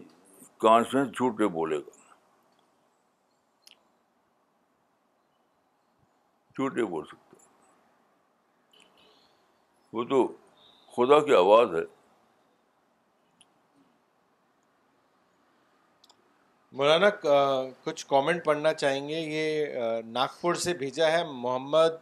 جھوٹ 0.61 1.38
نہیں 1.39 1.49
بولے 1.49 1.78
گا 1.78 1.95
جھوٹ 6.55 6.74
نہیں 6.76 6.86
بول 6.89 7.05
سکتا 7.05 7.36
وہ 9.93 10.03
تو 10.09 10.26
خدا 10.95 11.20
کی 11.26 11.34
آواز 11.36 11.76
ہے 11.76 11.84
مولانا 16.78 17.09
کچھ 17.84 18.05
کامنٹ 18.07 18.43
پڑھنا 18.45 18.74
چاہیں 18.74 19.07
گے 19.07 19.20
یہ 19.20 20.01
ناگپور 20.18 20.55
سے 20.65 20.74
بھیجا 20.82 21.11
ہے 21.11 21.24
محمد 21.32 21.93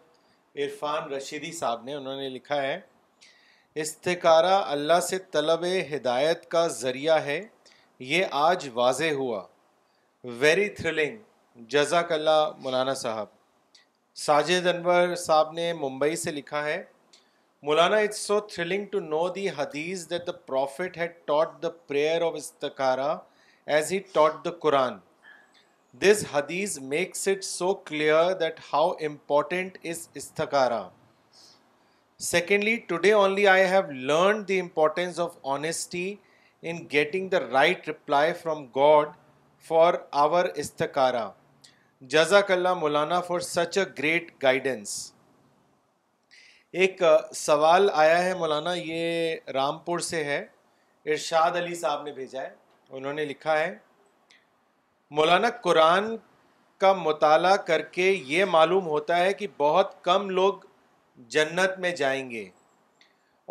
عرفان 0.63 1.11
رشیدی 1.11 1.51
صاحب 1.57 1.83
نے 1.83 1.93
انہوں 1.95 2.19
نے 2.21 2.29
لکھا 2.29 2.61
ہے 2.61 2.79
استقارہ 3.83 4.55
اللہ 4.73 4.99
سے 5.09 5.17
طلب 5.31 5.63
ہدایت 5.93 6.45
کا 6.51 6.65
ذریعہ 6.75 7.15
ہے 7.25 7.39
یہ 8.11 8.25
آج 8.41 8.67
واضح 8.73 9.11
ہوا 9.17 9.41
ویری 10.43 10.67
تھرلنگ 10.77 11.63
جزاک 11.73 12.11
اللہ 12.11 12.39
مولانا 12.63 12.93
صاحب 13.01 13.27
ساجد 14.25 14.67
انور 14.75 15.15
صاحب 15.25 15.51
نے 15.59 15.71
ممبئی 15.81 16.15
سے 16.23 16.31
لکھا 16.31 16.63
ہے 16.65 16.81
Maulana 17.69 17.97
it's 18.07 18.19
so 18.27 18.39
thrilling 18.53 18.85
to 18.91 18.99
know 19.11 19.27
the 19.41 19.47
hadith 19.57 20.09
that 20.09 20.27
the 20.27 20.31
prophet 20.47 20.97
had 20.97 21.17
taught 21.27 21.61
the 21.63 21.69
prayer 21.87 22.21
of 22.27 22.35
استقارہ 22.43 23.13
as 23.75 23.91
he 23.93 23.99
taught 24.13 24.43
the 24.45 24.51
Quran 24.59 24.93
this 26.05 26.25
حدیث 26.33 26.79
makes 26.95 27.27
it 27.27 27.43
so 27.45 27.73
clear 27.89 28.33
that 28.39 28.59
how 28.73 28.89
important 29.07 29.77
is 29.89 30.07
استقارہ 30.23 30.83
secondly 32.23 32.75
today 32.87 33.11
only 33.11 33.47
I 33.47 33.65
have 33.67 33.81
learn 34.07 34.43
the 34.47 34.59
importance 34.59 35.19
of 35.19 35.31
honesty 35.53 36.13
in 36.69 36.75
getting 36.91 37.29
the 37.29 37.39
right 37.51 37.87
reply 37.89 38.33
from 38.41 38.63
God 38.75 39.07
for 39.67 39.93
our 40.23 40.45
استکارا 40.63 41.29
جزاک 42.13 42.51
اللہ 42.51 42.73
Maulana 42.79 43.19
for 43.27 43.39
such 43.47 43.77
a 43.77 43.83
great 43.97 44.31
guidance 44.43 44.93
ایک 46.81 47.01
سوال 47.35 47.89
آیا 48.03 48.23
ہے 48.23 48.33
مولانا 48.39 48.73
یہ 48.75 49.49
رام 49.53 49.79
پور 49.85 49.99
سے 50.11 50.23
ہے 50.23 50.43
ارشاد 51.11 51.55
علی 51.57 51.75
صاحب 51.79 52.03
نے 52.03 52.11
بھیجا 52.11 52.41
ہے 52.41 52.49
انہوں 52.97 53.13
نے 53.13 53.25
لکھا 53.25 53.57
ہے 53.59 53.73
مولانا 55.17 55.49
قرآن 55.63 56.07
کا 56.81 56.93
مطالعہ 57.05 57.55
کر 57.67 57.81
کے 57.97 58.09
یہ 58.27 58.45
معلوم 58.53 58.87
ہوتا 58.87 59.17
ہے 59.19 59.33
کہ 59.33 59.47
بہت 59.57 59.93
کم 60.03 60.29
لوگ 60.39 60.63
جنت 61.33 61.77
میں 61.79 61.91
جائیں 61.95 62.29
گے 62.31 62.47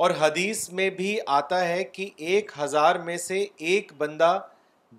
اور 0.05 0.11
حدیث 0.21 0.69
میں 0.79 0.89
بھی 0.91 1.17
آتا 1.35 1.67
ہے 1.69 1.83
کہ 1.93 2.09
ایک 2.31 2.51
ہزار 2.61 2.95
میں 3.09 3.17
سے 3.19 3.45
ایک 3.73 3.93
بندہ 3.99 4.39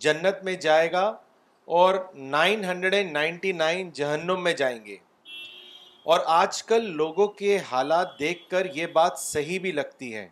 جنت 0.06 0.44
میں 0.44 0.56
جائے 0.62 0.92
گا 0.92 1.04
اور 1.80 1.96
nine 2.16 2.64
hundred 2.66 2.94
and 2.94 3.12
ninety 3.12 3.52
nine 3.52 3.90
جہنم 3.96 4.44
میں 4.44 4.54
جائیں 4.58 4.84
گے 4.86 4.96
اور 6.14 6.20
آج 6.42 6.62
کل 6.64 6.90
لوگوں 6.98 7.28
کے 7.38 7.58
حالات 7.72 8.18
دیکھ 8.20 8.50
کر 8.50 8.66
یہ 8.76 8.88
بات 8.94 9.20
صحیح 9.20 9.60
بھی 9.60 9.72
لگتی 9.72 10.14
ہے 10.16 10.28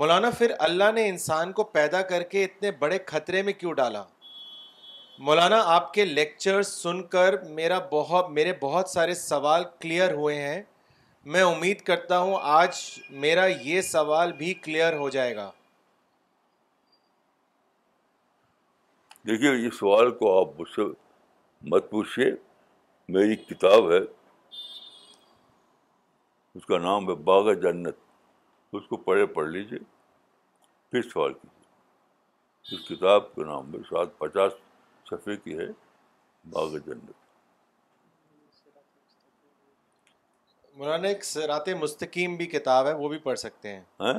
مولانا 0.00 0.30
پھر 0.38 0.52
اللہ 0.66 0.90
نے 0.94 1.08
انسان 1.08 1.52
کو 1.52 1.64
پیدا 1.76 2.00
کر 2.10 2.22
کے 2.34 2.44
اتنے 2.44 2.70
بڑے 2.78 2.98
خطرے 3.06 3.42
میں 3.42 3.52
کیوں 3.52 3.72
ڈالا 3.82 4.02
مولانا 5.28 5.62
آپ 5.74 5.92
کے 5.94 6.04
لیکچر 6.04 6.62
سن 6.62 7.02
کر 7.14 7.34
میرا 7.58 7.78
بہت 7.90 8.30
میرے 8.38 8.52
بہت 8.60 8.90
سارے 8.90 9.14
سوال 9.14 9.64
کلیئر 9.80 10.12
ہوئے 10.14 10.36
ہیں 10.42 10.62
میں 11.32 11.42
امید 11.42 11.80
کرتا 11.86 12.18
ہوں 12.18 12.36
آج 12.50 12.76
میرا 13.22 13.44
یہ 13.46 13.80
سوال 13.88 14.32
بھی 14.36 14.52
کلیئر 14.64 14.92
ہو 14.98 15.08
جائے 15.16 15.34
گا 15.36 15.50
دیکھیے 19.26 19.66
اس 19.66 19.78
سوال 19.78 20.10
کو 20.18 20.38
آپ 20.38 20.58
مجھ 20.60 20.68
سے 20.70 20.82
مت 21.70 21.90
پوچھیے 21.90 22.30
میری 23.16 23.36
کتاب 23.36 23.90
ہے 23.92 23.98
اس 26.54 26.64
کا 26.68 26.78
نام 26.88 27.08
ہے 27.10 27.14
باغ 27.30 27.52
جنت 27.68 27.96
اس 28.78 28.86
کو 28.88 28.96
پڑھے 29.08 29.26
پڑھ 29.36 29.48
لیجیے 29.48 29.78
پھر 30.90 31.02
سوال 31.12 31.32
کیجیے 31.42 32.76
اس 32.78 32.88
کتاب 32.88 33.34
کا 33.34 33.44
نام 33.52 33.72
ہے 33.74 33.82
ساتھ 33.90 34.18
پچاس 34.18 34.52
صفحے 35.10 35.36
کی 35.44 35.58
ہے 35.58 35.66
باغ 36.54 36.76
جنت 36.86 37.19
مولانا 40.80 41.08
ایک 41.08 41.24
سرات 41.24 41.68
مستقیم 41.78 42.36
بھی 42.36 42.44
کتاب 42.52 42.86
ہے 42.86 42.92
وہ 42.98 43.08
بھی 43.08 43.16
پڑھ 43.24 43.38
سکتے 43.38 43.68
ہیں 43.72 43.80
ہاں؟ 44.00 44.14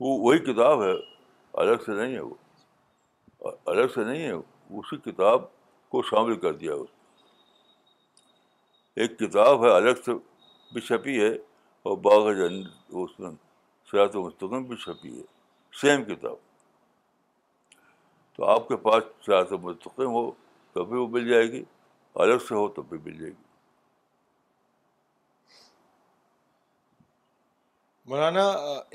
وہ 0.00 0.12
وہی 0.22 0.38
کتاب 0.52 0.82
ہے 0.82 0.92
الگ 1.62 1.82
سے 1.86 1.92
نہیں 2.00 2.14
ہے 2.14 2.20
وہ 2.28 2.34
الگ 3.72 3.86
سے 3.94 4.04
نہیں 4.04 4.22
ہے 4.26 4.30
اسی 4.32 4.96
کتاب 5.10 5.44
کو 5.94 6.02
شامل 6.10 6.36
کر 6.44 6.52
دیا 6.60 6.74
اس 6.74 6.88
ایک 9.02 9.18
کتاب 9.18 9.64
ہے 9.64 9.70
الگ 9.76 10.00
سے 10.04 10.12
بھی 10.72 10.80
چھپی 10.80 11.20
ہے 11.22 11.32
اور 11.82 11.96
باغ 12.08 12.28
اس 12.36 13.18
میں 13.20 13.30
سیاحت 13.90 14.16
مستقم 14.16 14.64
بھی 14.68 14.76
چھپی 14.84 15.16
ہے 15.18 15.24
سیم 15.80 16.04
کتاب 16.14 16.36
تو 18.36 18.44
آپ 18.54 18.68
کے 18.68 18.76
پاس 18.88 19.12
سیاحت 19.26 19.52
مستقم 19.66 20.14
ہو 20.20 20.30
تو 20.74 20.84
بھی 20.84 20.96
وہ 20.98 21.06
مل 21.08 21.28
جائے 21.28 21.50
گی 21.50 21.62
الگ 22.22 22.38
سے 22.48 22.54
ہو 22.54 22.68
تو 22.76 22.82
بھی 22.82 22.98
مل 23.04 23.18
جائے 23.18 23.30
گی 23.30 23.42
مولانا 28.10 28.46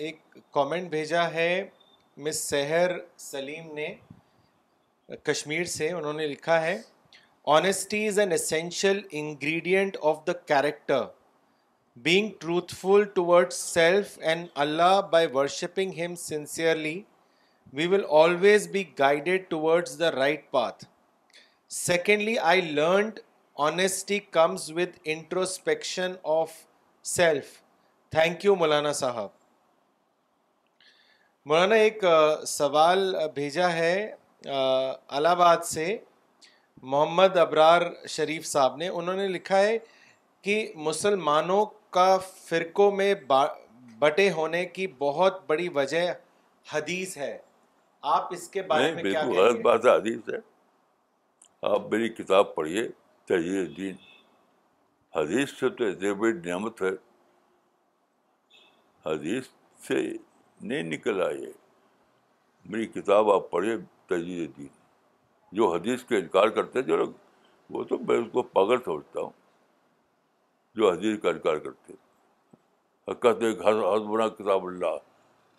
ایک 0.08 0.38
کامنٹ 0.54 0.90
بھیجا 0.90 1.30
ہے 1.34 1.50
مس 2.26 2.40
سحر 2.50 2.92
سلیم 3.32 3.74
نے 3.76 3.94
کشمیر 5.32 5.64
سے 5.76 5.90
انہوں 6.00 6.14
نے 6.22 6.28
لکھا 6.28 6.60
ہے 6.62 6.78
honesty 7.58 8.06
is 8.08 8.20
an 8.20 8.32
essential 8.34 9.02
ingredient 9.22 9.98
of 10.12 10.20
the 10.28 10.34
character 10.52 11.04
being 12.08 12.30
truthful 12.80 13.04
toward 13.16 13.54
self 13.54 14.18
and 14.32 14.48
Allah 14.66 15.00
by 15.12 15.28
worshipping 15.34 16.00
him 16.06 16.16
sincerely 16.28 17.02
we 17.74 17.88
will 17.96 18.06
always 18.24 18.68
be 18.72 18.84
guided 19.00 19.50
towards 19.50 20.00
the 20.00 20.12
right 20.12 20.50
path 20.52 20.86
secondly 21.76 22.38
I 22.50 22.62
learned 22.62 23.20
honesty 23.66 24.18
comes 24.38 24.70
with 24.76 24.92
introspection 25.06 26.14
of 26.36 26.52
self 27.08 27.48
thank 28.12 28.46
you 28.46 28.56
Maulana 28.56 28.92
sahab 29.02 29.28
Maulana 31.50 31.76
ایک 31.76 32.04
سوال 32.48 33.14
بھیجا 33.36 33.72
ہے 33.74 33.94
الہ 35.18 35.28
آباد 35.28 35.64
سے 35.66 35.96
محمد 36.82 37.38
ابرار 37.38 37.82
شریف 38.10 38.46
صاحب 38.48 38.76
نے 38.78 38.88
انہوں 38.88 39.16
نے 39.16 39.28
لکھا 39.28 39.58
ہے 39.62 39.78
کہ 40.44 40.72
مسلمانوں 40.90 41.66
کا 41.94 42.16
فرقوں 42.46 42.92
میں 42.98 43.14
بٹے 44.00 44.30
ہونے 44.32 44.66
کی 44.76 44.88
بہت 45.00 45.42
بڑی 45.48 45.70
وجہ 45.76 46.02
حدیث 46.74 47.18
ہے 47.18 47.38
آپ 48.18 48.34
اس 48.34 48.48
کے 48.50 48.62
بارے 48.74 48.92
میں 48.94 49.04
کیا 49.12 49.24
بات 49.64 49.86
ہے 49.86 49.96
حدیث 49.96 50.30
آپ 51.68 51.90
میری 51.92 52.08
کتاب 52.10 52.54
پڑھیے 52.56 52.88
تہذیب 53.28 53.60
الدین 53.60 53.96
حدیث 55.16 55.50
سے 55.60 55.70
تو 55.70 56.14
بڑی 56.20 56.32
نعمت 56.50 56.82
ہے 56.82 56.90
حدیث 59.06 59.48
سے 59.88 59.96
نہیں 60.62 60.84
نکل 60.92 61.22
آئے 61.26 61.52
میری 62.70 62.86
کتاب 62.88 63.32
آپ 63.32 63.50
پڑھیے 63.52 63.76
تہذیب 64.10 64.58
دین 64.58 64.68
جو 65.58 65.68
حدیث 65.74 66.04
کا 66.10 66.18
انکار 66.18 66.48
کرتے 66.60 66.82
جو 66.92 66.98
لوگ 66.98 67.10
وہ 67.76 67.84
تو 67.90 67.98
میں 68.08 68.18
اس 68.22 68.28
کو 68.32 68.42
پاگل 68.56 68.82
سمجھتا 68.86 69.20
ہوں 69.20 69.30
جو 70.76 70.92
حدیث 70.92 71.20
کا 71.22 71.30
انکار 71.30 71.58
کرتے 71.68 71.94
حق 73.12 73.26
ایک 73.26 73.62
بنا 74.10 74.28
کتاب 74.28 74.66
اللہ 74.68 74.98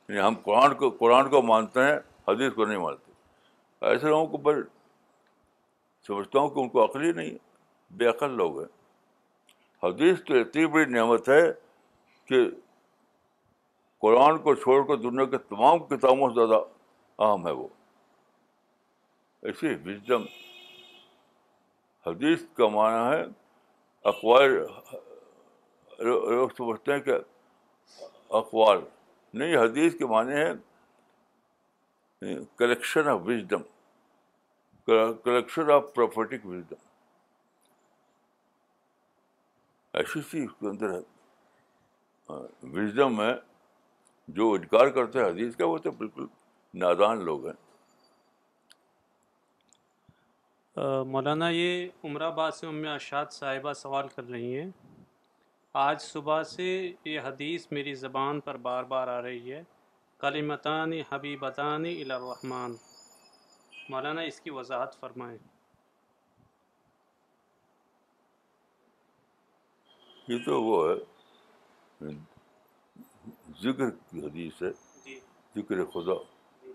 یعنی 0.09 0.21
ہم 0.27 0.35
قرآن 0.45 0.75
کو 0.79 0.91
قرآن 1.01 1.31
کو 1.31 1.43
مانتے 1.53 1.81
ہیں 1.91 1.97
حدیث 2.29 2.53
کو 2.55 2.65
نہیں 2.65 2.79
مانتے 2.79 3.89
ایسے 3.91 4.09
لوگوں 4.09 4.27
کو 4.27 4.39
پر 4.51 4.63
سمجھتا 6.07 6.39
ہوں 6.39 6.49
کہ 6.49 6.59
ان 6.61 6.69
کو 6.69 6.85
عقلی 6.85 7.13
نہیں 7.13 7.35
بے 7.99 8.07
عقل 8.07 8.31
لوگ 8.37 8.59
ہیں 8.61 8.69
حدیث 9.83 10.23
تو 10.27 10.35
اتنی 10.41 10.67
بڑی 10.77 10.85
نعمت 10.95 11.25
ہے 11.29 11.43
کہ 12.29 12.39
قرآن 14.03 14.35
کو 14.43 14.51
چھوڑ 14.63 14.79
کر 14.89 14.97
دنیا 15.03 15.25
کے 15.35 15.39
تمام 15.49 15.79
کتابوں 15.87 16.29
سے 16.29 16.35
زیادہ 16.47 16.59
اہم 17.25 17.47
ہے 17.47 17.53
وہ 17.53 17.67
ایسی 19.49 19.69
وزڈم 19.87 20.23
حدیث 22.07 22.41
کا 22.57 22.67
معنی 22.77 23.03
ہے 23.17 23.23
اقوال 24.11 24.51
لوگ 26.07 26.49
سمجھتے 26.57 26.89
ہیں 26.93 27.01
کہ 27.09 27.15
اقوال 28.41 28.79
نہیں 29.41 29.53
حدیث 29.57 29.91
کے 29.99 30.05
معنی 30.13 30.35
ہے 30.41 30.51
collection 32.59 33.05
of 33.09 33.19
wisdom 33.27 33.63
collection 34.87 35.71
of 35.71 35.99
wisdom 35.99 36.75
ایسی 39.99 40.43
اس 40.45 40.51
اندر 40.71 40.93
ہے 40.95 41.01
وزڈم 42.77 43.21
ہے 43.21 43.33
جو 44.37 44.51
انکار 44.53 44.89
کرتے 44.99 45.19
ہیں 45.19 45.27
حدیث 45.27 45.57
کا 45.57 45.67
وہ 45.67 45.79
تو 45.87 45.91
بالکل 46.03 46.27
نادان 46.85 47.25
لوگ 47.25 47.47
ہیں 47.47 47.55
مولانا 51.13 51.49
یہ 51.51 52.07
آباد 52.29 52.51
سے 52.59 52.67
ام 52.67 52.87
اشاد 52.95 53.33
صاحبہ 53.39 53.73
سوال 53.81 54.09
کر 54.15 54.29
رہی 54.29 54.59
ہیں 54.61 54.71
آج 55.87 56.01
صبح 56.03 56.43
سے 56.53 56.69
یہ 57.05 57.21
حدیث 57.25 57.67
میری 57.73 57.95
زبان 58.05 58.41
پر 58.47 58.57
بار 58.69 58.85
بار 58.95 59.09
آ 59.09 59.21
رہی 59.23 59.53
ہے 59.53 59.63
کلیمتانی 60.21 61.03
حبیبتانی 61.11 62.01
الرحمٰن 62.03 62.75
مولانا 63.91 64.21
اس 64.31 64.41
کی 64.41 64.51
وضاحت 64.57 64.99
فرمائے 65.01 65.37
یہ 70.29 70.45
تو 70.45 70.63
وہ 70.63 70.77
ہے 70.89 72.11
ذکر 73.63 73.91
کی 74.11 74.25
حدیث 74.27 74.63
ہے 74.63 74.71
جی۔ 75.05 75.19
ذکر 75.57 75.85
خدا 75.95 76.17
جی۔ 76.63 76.73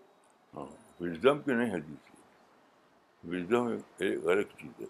ہاں 0.55 0.65
وزڈم 0.99 1.39
کی 1.45 1.51
نہیں 1.59 1.71
حدیث 1.75 2.03
ہے 2.11 3.35
وزڈم 3.35 3.65
ایک 4.07 4.25
الگ 4.33 4.49
چیز 4.61 4.73
ہے 4.81 4.87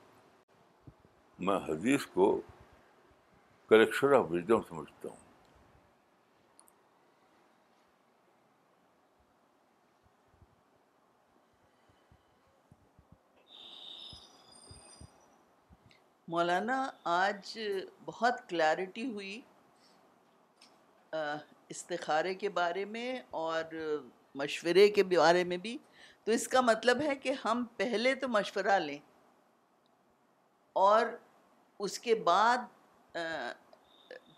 میں 1.46 1.60
حدیث 1.68 2.06
کو 2.16 2.26
کلیکشن 3.70 4.14
آف 4.20 4.26
وزڈم 4.32 4.62
سمجھتا 4.70 5.06
ہوں 5.10 5.24
مولانا 16.34 16.76
آج 17.08 17.58
بہت 18.06 18.40
کلیرٹی 18.50 19.06
ہوئی 19.12 19.40
استخارے 21.70 22.34
کے 22.44 22.50
بارے 22.50 22.86
میں 22.94 23.20
اور 23.42 23.64
مشورے 24.42 24.88
کے 24.96 25.04
بارے 25.16 25.44
میں 25.52 25.58
بھی 25.66 25.78
تو 26.26 26.32
اس 26.32 26.48
کا 26.54 26.62
مطلب 26.62 27.02
ہے 27.08 27.16
کہ 27.16 27.34
ہم 27.44 27.64
پہلے 27.78 28.14
تو 28.22 28.28
مشورہ 28.38 28.80
لیں 28.86 28.98
اور 30.86 31.06
اس 31.86 32.00
کے 32.08 32.16
بعد 32.32 32.66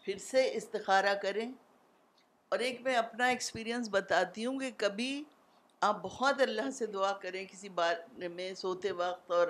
پھر 0.03 0.17
سے 0.29 0.45
استخارہ 0.55 1.13
کریں 1.21 1.51
اور 2.49 2.59
ایک 2.67 2.81
میں 2.81 2.95
اپنا 2.95 3.25
ایکسپیرینس 3.35 3.87
بتاتی 3.91 4.45
ہوں 4.45 4.59
کہ 4.59 4.71
کبھی 4.77 5.23
آپ 5.89 6.01
بہت 6.03 6.41
اللہ 6.41 6.69
سے 6.77 6.85
دعا 6.97 7.11
کریں 7.21 7.43
کسی 7.51 7.69
بارے 7.81 8.27
میں 8.27 8.53
سوتے 8.65 8.91
وقت 9.03 9.31
اور 9.39 9.47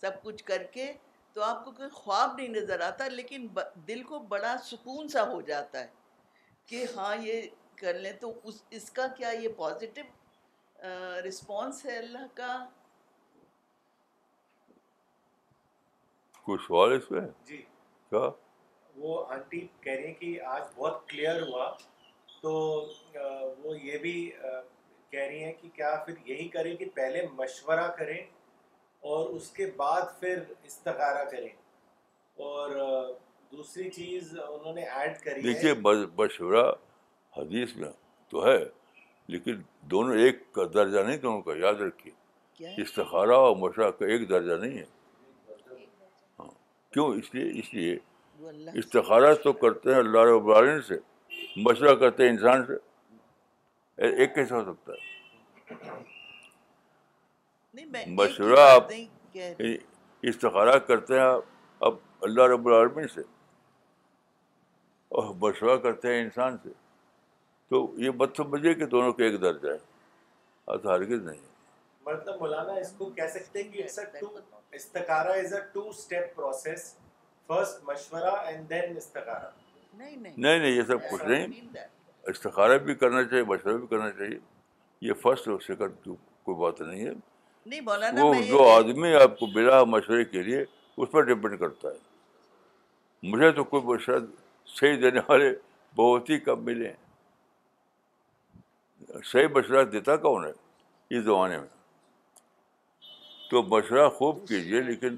سب 0.00 0.22
کچھ 0.22 0.44
کر 0.44 0.62
کے 0.72 0.92
تو 1.36 1.42
آپ 1.44 1.64
کو 1.64 1.70
کوئی 1.78 1.88
خواب 1.92 2.30
نہیں 2.38 2.48
نظر 2.58 2.80
آتا 2.80 3.06
لیکن 3.08 3.46
دل 3.88 4.02
کو 4.10 4.18
بڑا 4.28 4.54
سکون 4.64 5.08
سا 5.14 5.22
ہو 5.30 5.40
جاتا 5.48 5.80
ہے 5.80 5.86
کہ 6.66 6.84
ہاں 6.96 7.10
یہ 7.22 7.42
کر 7.80 7.94
لیں 8.04 8.12
تو 8.20 8.30
اس 8.78 8.90
کا 8.98 9.06
کیا 9.16 9.30
یہ 9.40 9.48
پازیٹیو 9.56 10.86
رسپانس 11.28 11.84
ہے 11.86 11.96
اللہ 11.98 12.24
کا 12.34 12.54
اس 16.54 17.10
میں 17.10 17.20
جی۔ 17.48 17.62
وہ 18.14 19.24
آنٹی 19.32 19.60
کہہ 19.80 19.92
رہی 19.92 20.12
کہ 20.20 20.40
آج 20.54 20.62
بہت 20.76 21.06
کلیئر 21.08 21.42
ہوا 21.48 21.68
تو 22.40 22.52
وہ 23.62 23.76
یہ 23.80 23.98
بھی 24.06 24.16
کہہ 24.40 25.20
رہی 25.24 25.42
ہیں 25.44 25.52
کہ 25.60 25.68
کیا 25.74 25.94
پھر 26.06 26.26
یہی 26.30 26.48
کریں 26.56 26.74
کہ 26.76 26.88
پہلے 26.94 27.26
مشورہ 27.38 27.88
کریں 27.98 28.16
اور 29.14 29.26
اس 29.38 29.50
کے 29.56 29.66
بعد 29.76 30.02
پھر 30.20 30.38
استخارہ 30.66 31.22
کریں 31.30 31.48
اور 32.46 32.70
دوسری 33.52 33.88
چیز 33.96 34.32
انہوں 34.46 34.74
نے 34.74 34.82
ایڈ 35.00 35.18
کری 35.24 35.40
دیکھیے 35.42 35.74
مشورہ 36.18 36.62
حدیث 37.36 37.74
میں 37.82 37.90
تو 38.30 38.44
ہے 38.46 38.56
لیکن 39.34 39.60
دونوں 39.92 40.16
ایک 40.24 40.40
کا 40.54 40.62
درجہ 40.74 41.02
نہیں 41.06 41.16
دونوں 41.26 41.40
کا 41.48 41.56
یاد 41.58 41.80
رکھیے 41.86 42.72
استخارہ 42.82 43.36
اور 43.46 43.54
مشورہ 43.60 43.90
کا 44.00 44.06
ایک 44.16 44.28
درجہ 44.30 44.54
نہیں 44.64 44.76
ہے 44.78 44.84
ہاں 46.40 46.50
کیوں 46.92 47.06
اس 47.18 47.34
لیے 47.34 47.50
اس 47.60 47.72
لیے 47.74 47.96
استخارہ 48.82 49.32
تو 49.44 49.52
کرتے 49.64 49.92
ہیں 49.92 49.98
اللہ 50.06 50.26
رب 50.32 50.48
العالمین 50.50 50.82
سے 50.88 50.98
مشورہ 51.68 51.94
کرتے 52.04 52.22
ہیں 52.22 52.30
انسان 52.34 52.66
سے 52.66 54.10
ایک 54.16 54.34
کیسے 54.34 54.54
ہو 54.54 54.64
سکتا 54.72 54.92
ہے 54.92 56.14
مشورہ 58.16 58.60
آپ 58.74 58.90
استخارہ 60.30 60.78
کرتے 60.86 61.14
ہیں 61.14 61.20
آپ 61.24 61.42
اب 61.86 61.94
اللہ 62.26 62.42
رب 62.52 62.66
العالمین 62.68 63.08
سے 63.14 63.20
اور 65.18 65.34
مشورہ 65.40 65.76
کرتے 65.82 66.14
ہیں 66.14 66.22
انسان 66.22 66.56
سے 66.62 66.70
تو 67.70 67.86
یہ 68.04 68.10
مت 68.20 68.36
سمجھے 68.36 68.74
کہ 68.74 68.86
دونوں 68.94 69.12
کے 69.12 69.24
ایک 69.24 69.40
درجہ 69.42 69.68
ہے 69.70 69.76
آج 70.74 70.86
ہرگز 70.86 71.22
نہیں 71.26 71.40
مطلب 72.06 72.40
مولانا 72.40 72.72
اس 72.80 72.92
کو 72.98 73.08
کہہ 73.16 73.28
سکتے 73.34 73.62
ہیں 73.62 73.70
کہ 73.72 73.82
استخارا 74.76 75.32
is 75.42 75.54
a 75.54 75.60
two 75.72 75.88
step 75.88 76.34
process 76.36 76.92
first 77.46 77.84
مشورہ 77.88 78.34
اینڈ 78.46 78.68
دین 78.70 78.96
استخارا 78.96 79.48
نہیں 79.98 80.16
نہیں 80.16 80.34
نہیں 80.58 80.70
یہ 80.70 80.82
سب 80.88 81.08
کچھ 81.10 81.24
نہیں 81.24 81.68
استخارہ 82.28 82.78
بھی 82.88 82.94
کرنا 83.04 83.22
چاہیے 83.24 83.44
مشورہ 83.54 83.76
بھی 83.76 83.86
کرنا 83.90 84.10
چاہیے 84.18 84.38
یہ 85.08 85.14
فرسٹ 85.22 85.48
اور 85.48 85.60
سیکنڈ 85.66 86.04
کوئی 86.08 86.56
بات 86.60 86.80
نہیں 86.82 87.06
ہے 87.06 87.12
نہیں 87.68 87.80
وہ 87.84 87.94
جو 88.48 88.64
آدمی 88.70 89.12
آپ 89.22 89.38
کو 89.38 89.44
بلا 89.54 89.76
مشورے 89.92 90.24
کے 90.24 90.40
لیے 90.48 90.58
اس 90.62 91.08
پر 91.10 91.20
ڈپینڈ 91.30 91.54
کرتا 91.60 91.86
ہے 91.88 91.98
مجھے 93.30 93.48
تو 93.52 93.62
کوئی 93.72 93.82
مشورہ 93.86 94.18
صحیح 94.80 94.96
دینے 95.02 95.20
والے 95.28 95.48
بہت 95.96 96.24
ہی 96.30 96.36
کم 96.46 96.58
ملے 96.64 96.86
ہیں 96.88 97.00
صحیح 99.32 99.46
مشورہ 99.54 99.82
دیتا 99.96 100.12
کون 100.28 100.40
ہے 100.44 100.52
اس 101.16 101.20
زمانے 101.24 101.56
میں 101.58 101.70
تو 103.50 103.56
مشورہ 103.76 104.06
خوب 104.18 104.34
کیجیے 104.48 104.80
لیکن 104.92 105.12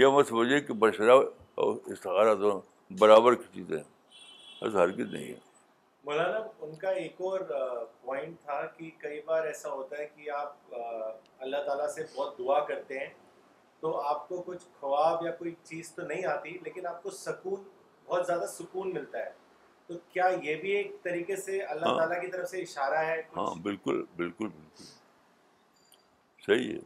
یہ 0.00 0.06
مت 0.16 0.24
سمجھیے 0.28 0.58
کہ 0.68 0.72
مشورہ 0.80 1.14
اور 1.64 2.34
دونوں 2.36 2.60
برابر 3.00 3.32
کی 3.42 3.48
چیزیں 3.54 3.78
ایسا 3.78 4.78
ہرگز 4.82 5.08
نہیں 5.12 5.28
ہے 5.32 5.38
مولانا 6.04 6.38
ان 6.66 6.74
کا 6.76 6.90
ایک 7.00 7.20
اور 7.24 7.40
پوائنٹ 8.04 8.40
تھا 8.44 8.60
کہ 8.76 8.90
کئی 8.98 9.20
بار 9.26 9.44
ایسا 9.46 9.70
ہوتا 9.72 9.98
ہے 9.98 10.06
کہ 10.14 10.30
آپ 10.36 10.74
اللہ 11.46 11.62
تعالیٰ 11.66 11.88
سے 11.94 12.04
بہت 12.14 12.38
دعا 12.38 12.58
کرتے 12.70 12.98
ہیں 12.98 13.12
تو 13.80 13.96
آپ 14.08 14.28
کو 14.28 14.40
کچھ 14.46 14.64
خواب 14.80 15.24
یا 15.26 15.30
کوئی 15.38 15.54
چیز 15.68 15.92
تو 15.94 16.02
نہیں 16.06 16.24
آتی 16.32 16.56
لیکن 16.64 16.86
آپ 16.86 17.02
کو 17.02 17.10
سکون 17.18 17.62
بہت 18.08 18.26
زیادہ 18.26 18.46
سکون 18.58 18.92
ملتا 18.94 19.18
ہے 19.18 19.30
تو 19.86 19.94
کیا 20.12 20.26
یہ 20.42 20.56
بھی 20.60 20.70
ایک 20.76 21.02
طریقے 21.02 21.36
سے 21.46 21.60
اللہ 21.62 21.86
ہاں۔ 21.88 21.96
تعالیٰ 21.98 22.20
کی 22.20 22.30
طرف 22.30 22.50
سے 22.50 22.62
اشارہ 22.62 23.04
ہے 23.08 23.20
ہاں 23.36 23.48
بالکل 23.62 24.02
بالکل 24.16 24.48
صحیح 26.46 26.72
ہے 26.72 26.78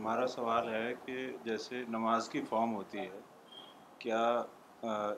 ہمارا 0.00 0.26
سوال 0.32 0.68
ہے 0.68 0.92
کہ 1.04 1.14
جیسے 1.44 1.80
نماز 1.94 2.28
کی 2.32 2.40
فارم 2.48 2.74
ہوتی 2.74 2.98
ہے 2.98 3.18
کیا 4.04 4.20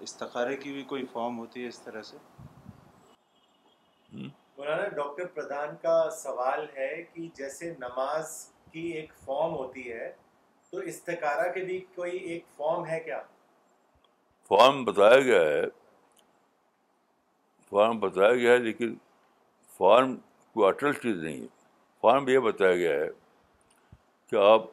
استخارے 0.06 0.56
کی 0.64 0.72
بھی 0.72 0.82
کوئی 0.92 1.04
فارم 1.12 1.38
ہوتی 1.38 1.62
ہے 1.62 1.68
اس 1.68 1.78
طرح 1.82 2.02
سے 2.08 2.16
مولانا 4.12 4.88
ڈاکٹر 4.96 5.26
پردھان 5.34 5.74
کا 5.82 5.94
سوال 6.22 6.66
ہے 6.76 6.90
کہ 7.12 7.28
جیسے 7.38 7.72
نماز 7.80 8.34
کی 8.72 8.80
ایک 9.00 9.12
فارم 9.24 9.52
ہوتی 9.54 9.90
ہے 9.92 10.10
تو 10.70 10.78
استخارہ 10.94 11.50
کے 11.52 11.64
بھی 11.70 11.78
کوئی 11.94 12.16
ایک 12.18 12.44
فارم 12.56 12.84
ہے 12.90 13.00
کیا 13.04 13.20
فارم 14.48 14.84
بتایا 14.92 15.20
گیا 15.20 15.40
ہے 15.40 15.62
فارم 17.70 18.00
بتایا 18.08 18.34
گیا 18.34 18.52
ہے 18.52 18.58
لیکن 18.68 18.94
فارم 19.78 20.16
کو 20.54 20.66
اٹل 20.68 20.92
چیز 21.02 21.22
نہیں 21.24 21.40
ہے 21.40 21.46
فارم 22.02 22.28
یہ 22.28 22.38
بتایا 22.50 22.74
گیا 22.84 23.00
ہے 23.04 23.08
کہ 24.32 24.36
آپ 24.48 24.68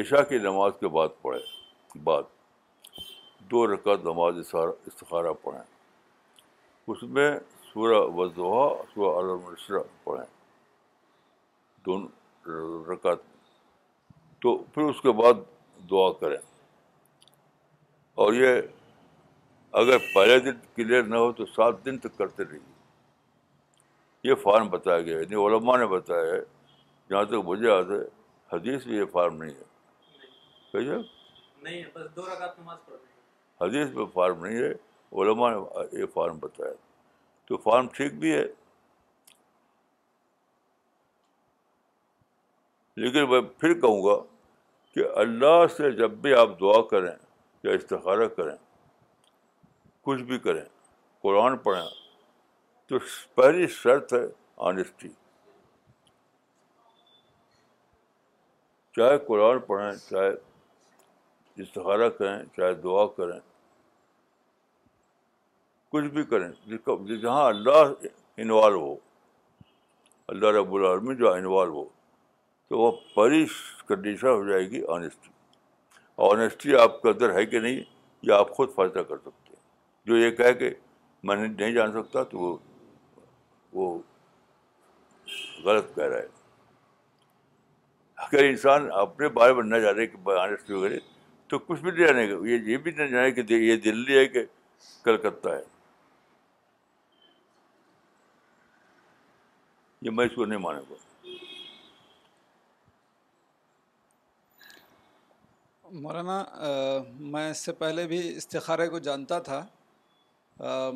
عشاء 0.00 0.22
کی 0.28 0.36
نماز 0.48 0.72
کے 0.80 0.88
بعد 0.92 1.08
پڑھیں 1.22 1.98
بعد 2.04 2.22
دو 3.50 3.64
رکعت 3.72 4.04
نماز 4.04 4.36
استخارہ 4.42 5.32
پڑھیں 5.42 5.62
اس 6.92 7.02
میں 7.16 7.28
سورہ 7.72 7.98
وضحا 8.20 8.62
سورہ 8.92 9.10
عالم 9.16 9.82
پڑھیں 10.04 10.24
دونوں 11.86 12.56
رکعت 12.90 13.20
تو 14.42 14.56
پھر 14.74 14.84
اس 14.92 15.00
کے 15.02 15.12
بعد 15.20 15.42
دعا 15.90 16.10
کریں 16.20 16.36
اور 18.24 18.32
یہ 18.38 18.56
اگر 19.82 19.98
پہلے 20.14 20.38
دن 20.48 20.60
کلیئر 20.76 21.02
نہ 21.14 21.18
ہو 21.24 21.30
تو 21.40 21.46
سات 21.56 21.84
دن 21.84 21.98
تک 22.06 22.16
کرتے 22.18 22.44
رہیے 22.50 22.72
یہ 24.30 24.34
فارم 24.44 24.68
بتایا 24.76 25.00
گیا 25.00 25.16
ہے 25.16 25.20
یعنی 25.22 25.44
علماء 25.46 25.76
نے 25.78 25.86
بتایا 25.96 26.32
ہے 26.32 26.40
جہاں 27.10 27.24
تک 27.30 27.44
مجھے 27.44 27.66
یاد 27.68 27.90
ہے 27.90 28.00
حدیث 28.52 28.86
میں 28.86 28.94
یہ 28.96 29.04
فارم 29.12 29.42
نہیں 29.42 29.54
ہے 29.56 30.72
کہ 30.72 30.98
حدیث 33.62 33.90
میں 33.94 34.04
فارم 34.12 34.44
نہیں 34.46 34.58
ہے 34.62 34.68
علماء 35.22 35.50
نے 35.54 36.00
یہ 36.00 36.06
فارم 36.14 36.38
بتایا 36.42 36.72
تو 37.46 37.56
فارم 37.64 37.86
ٹھیک 37.96 38.14
بھی 38.18 38.32
ہے 38.34 38.44
لیکن 43.02 43.28
میں 43.30 43.40
پھر 43.58 43.78
کہوں 43.80 44.02
گا 44.04 44.16
کہ 44.94 45.04
اللہ 45.24 45.66
سے 45.76 45.90
جب 46.00 46.10
بھی 46.22 46.34
آپ 46.40 46.58
دعا 46.60 46.80
کریں 46.90 47.14
یا 47.62 47.72
استخارہ 47.74 48.26
کریں 48.36 48.56
کچھ 50.04 50.22
بھی 50.30 50.38
کریں 50.46 50.64
قرآن 51.22 51.56
پڑھیں 51.66 51.82
تو 52.88 52.98
پہلی 53.34 53.66
شرط 53.82 54.12
ہے 54.14 54.24
آنیسٹی 54.68 55.08
چاہے 58.96 59.18
قرآن 59.26 59.58
پڑھیں 59.66 59.92
چاہے 60.08 60.30
استخارہ 61.62 62.08
کریں 62.18 62.42
چاہے 62.56 62.72
دعا 62.84 63.06
کریں 63.16 63.38
کچھ 65.92 66.04
بھی 66.14 66.22
کریں 66.32 66.48
جہاں 67.22 67.44
اللہ 67.46 67.92
انوالو 68.44 68.80
ہو 68.80 68.94
اللہ 70.34 70.52
رب 70.58 70.74
العالمین 70.74 71.16
جو 71.16 71.32
انوالو 71.32 71.72
ہو 71.74 71.84
تو 72.68 72.78
وہ 72.78 72.90
پریش 73.14 73.52
کنڈیشن 73.86 74.26
ہو 74.26 74.44
جائے 74.48 74.68
گی 74.70 74.82
آنیسٹی 74.96 75.30
آنیسٹی 76.30 76.74
آپ 76.82 77.00
کے 77.02 77.08
اندر 77.08 77.34
ہے 77.36 77.44
کہ 77.52 77.60
نہیں 77.60 77.80
یہ 78.26 78.32
آپ 78.32 78.50
خود 78.56 78.74
فائدہ 78.74 78.98
کر 79.08 79.16
سکتے 79.18 79.52
ہیں 79.54 79.62
جو 80.06 80.16
یہ 80.16 80.30
کہہ 80.42 80.52
کے 80.58 80.70
میں 81.28 81.36
نہیں 81.46 81.72
جان 81.74 81.92
سکتا 81.92 82.22
تو 82.32 82.56
وہ 83.72 83.96
غلط 85.64 85.94
کہہ 85.96 86.04
رہا 86.04 86.18
ہے 86.18 86.38
اگر 88.24 88.44
انسان 88.44 88.88
اپنے 89.00 89.28
بارے 89.36 89.52
میں 89.54 89.62
نہ 89.64 89.76
جانے 89.82 90.04
وغیرہ 90.24 90.96
تو 91.50 91.58
کچھ 91.58 91.80
بھی 91.82 91.90
نہیں 91.90 92.06
جانے 92.06 92.28
گا 92.30 92.34
یہ 92.48 92.68
یہ 92.70 92.76
بھی 92.84 92.90
نہ 92.96 93.04
جانے 93.12 93.30
کہ 93.38 93.52
یہ 93.52 93.76
دلی 93.84 94.16
ہے 94.18 94.26
کہ 94.34 94.42
کلکتہ 95.04 95.48
ہے 95.48 95.62
یہ 100.06 100.10
میں 100.18 100.26
اس 100.26 100.34
کو 100.34 100.44
نہیں 100.44 100.58
مانوں 100.66 100.82
گا 100.90 101.08
مولانا 106.02 106.42
میں 107.32 107.50
اس 107.50 107.64
سے 107.64 107.72
پہلے 107.82 108.06
بھی 108.06 108.18
استخارے 108.36 108.88
کو 108.88 108.98
جانتا 109.08 109.38
تھا 109.48 109.64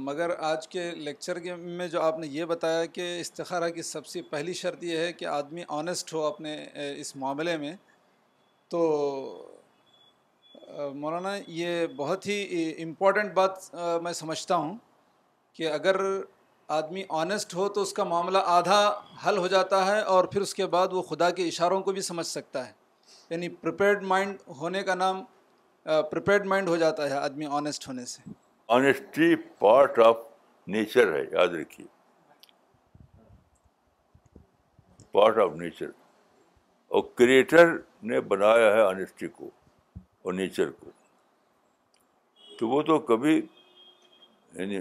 مگر 0.05 0.31
آج 0.45 0.67
کے 0.69 0.91
لیکچر 0.95 1.39
کے 1.41 1.55
میں 1.57 1.87
جو 1.89 2.01
آپ 2.03 2.19
نے 2.19 2.27
یہ 2.31 2.45
بتایا 2.47 2.85
کہ 2.85 3.05
استخارہ 3.21 3.69
کی 3.75 3.83
سب 3.83 4.07
سے 4.07 4.21
پہلی 4.31 4.53
شرط 4.55 4.83
یہ 4.85 4.97
ہے 4.99 5.13
کہ 5.13 5.25
آدمی 5.27 5.63
آنیسٹ 5.77 6.13
ہو 6.13 6.25
اپنے 6.25 6.57
اس 6.97 7.15
معاملے 7.23 7.57
میں 7.63 7.75
تو 8.71 8.81
مولانا 10.95 11.35
یہ 11.47 11.87
بہت 11.97 12.27
ہی 12.27 12.43
امپورٹنٹ 12.83 13.33
بات 13.35 13.75
میں 14.03 14.13
سمجھتا 14.21 14.57
ہوں 14.57 14.77
کہ 15.57 15.71
اگر 15.73 15.97
آدمی 16.79 17.03
آنیسٹ 17.23 17.55
ہو 17.55 17.69
تو 17.75 17.83
اس 17.83 17.93
کا 17.93 18.05
معاملہ 18.13 18.39
آدھا 18.59 18.81
حل 19.27 19.39
ہو 19.39 19.47
جاتا 19.57 19.85
ہے 19.87 20.01
اور 20.13 20.25
پھر 20.35 20.41
اس 20.41 20.55
کے 20.55 20.67
بعد 20.77 20.93
وہ 20.93 21.03
خدا 21.11 21.31
کے 21.41 21.49
اشاروں 21.49 21.81
کو 21.83 21.93
بھی 21.93 22.03
سمجھ 22.13 22.27
سکتا 22.27 22.67
ہے 22.69 22.73
یعنی 23.31 23.49
پریپیرڈ 23.49 24.03
مائنڈ 24.15 24.37
ہونے 24.61 24.83
کا 24.83 24.95
نام 24.95 25.23
پریپیرڈ 25.85 26.47
مائنڈ 26.49 26.69
ہو 26.69 26.77
جاتا 26.85 27.11
ہے 27.11 27.17
آدمی 27.17 27.47
آنیسٹ 27.51 27.87
ہونے 27.89 28.05
سے 28.07 28.31
آنےسٹی 28.73 29.35
پارٹ 29.59 29.99
آف 30.05 30.17
نیچر 30.75 31.13
ہے 31.15 31.23
یاد 31.31 31.55
رکھیے 31.61 31.87
پارٹ 35.13 35.39
آف 35.39 35.51
نیچر 35.57 35.91
اور 36.95 37.03
کریٹر 37.19 37.77
نے 38.11 38.21
بنایا 38.33 38.73
ہے 38.75 38.81
آنےسٹی 38.83 39.29
کو 39.37 39.51
اور 40.23 40.33
نیچر 40.35 40.71
کو 40.81 40.91
تو 42.59 42.69
وہ 42.69 42.81
تو 42.89 42.99
کبھی 43.11 43.35
یعنی 43.37 44.79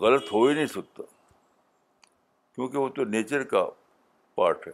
غلط 0.00 0.32
ہو 0.32 0.46
ہی 0.46 0.54
نہیں 0.54 0.66
سکتا 0.66 1.02
کیونکہ 2.54 2.78
وہ 2.78 2.88
تو 2.96 3.04
نیچر 3.04 3.42
کا 3.52 3.64
پارٹ 4.34 4.66
ہے 4.68 4.72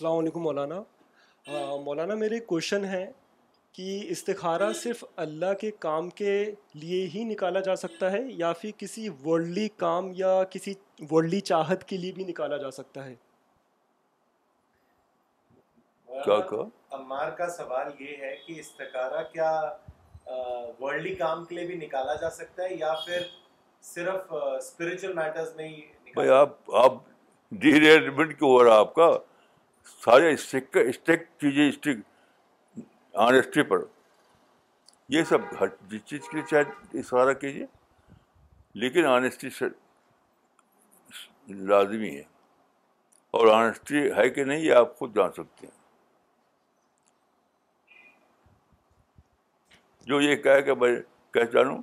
السلام 0.00 0.18
علیکم 0.18 0.40
مولانا 0.42 0.78
مولانا 1.84 2.14
میرے 2.20 2.38
کوشن 2.50 2.84
ہے 2.90 3.04
کہ 3.76 3.82
استخارہ 4.10 4.70
صرف 4.82 5.02
اللہ 5.24 5.52
کے 5.60 5.70
کام 5.78 6.08
کے 6.20 6.30
لیے 6.84 7.04
ہی 7.14 7.24
نکالا 7.24 7.60
جا 7.66 7.74
سکتا 7.76 8.10
ہے 8.12 8.20
یا 8.36 8.52
پھر 8.60 8.70
کسی 8.78 9.08
ورلڈلی 9.24 9.66
کام 9.84 10.10
یا 10.16 10.30
کسی 10.50 10.74
ورلڈلی 11.10 11.40
چاہت 11.50 11.84
کے 11.88 11.96
لیے 11.96 12.12
بھی 12.18 12.24
نکالا 12.28 12.56
جا 12.64 12.70
سکتا 12.78 13.04
ہے 13.06 13.14
کیا 16.24 16.40
کہا 16.50 16.64
امار 17.00 17.30
کا 17.38 17.48
سوال 17.58 17.90
یہ 18.02 18.16
ہے 18.22 18.34
کہ 18.46 18.58
استخارہ 18.60 19.22
کیا 19.32 19.50
ورلڈلی 20.80 21.14
کام 21.24 21.44
کے 21.44 21.54
لیے 21.54 21.66
بھی 21.66 21.76
نکالا 21.86 22.14
جا 22.20 22.30
سکتا 22.42 22.62
ہے 22.62 22.74
یا 22.74 22.94
پھر 23.04 23.28
صرف 23.94 24.32
اسپریچل 24.42 25.12
میٹرز 25.22 25.54
میں 25.56 25.68
ہی 25.68 26.28
آپ 26.40 26.58
آپ 26.84 26.94
ڈی 27.62 27.80
ریجمنٹ 27.80 28.38
کیوں 28.38 28.50
ہو 28.50 28.64
رہا 28.64 28.78
آپ 28.78 28.94
کا 28.94 29.16
سارے 29.86 30.32
اسٹک 30.34 30.76
اسٹک 30.88 31.22
چیزیں 31.40 31.92
آنےسٹی 33.26 33.62
پر 33.68 33.78
یہ 35.12 35.22
سب 35.28 35.54
جس 35.90 36.04
چیز 36.06 36.28
کے 36.30 36.36
لیے 36.36 36.44
چاہے 36.50 36.98
اشارہ 36.98 37.32
کیجیے 37.40 37.66
لیکن 38.82 39.06
آنےسٹی 39.10 39.48
لازمی 41.68 42.14
ہے 42.16 42.22
اور 43.38 43.46
آنےسٹی 43.54 44.10
ہے 44.16 44.28
کہ 44.30 44.44
نہیں 44.44 44.58
یہ 44.64 44.72
آپ 44.74 44.96
خود 44.98 45.16
جان 45.16 45.32
سکتے 45.36 45.66
ہیں 45.66 45.78
جو 50.06 50.20
یہ 50.20 50.36
کہ 50.42 50.74
میں 50.80 50.94
کہتا 51.32 51.60
ہوں 51.68 51.82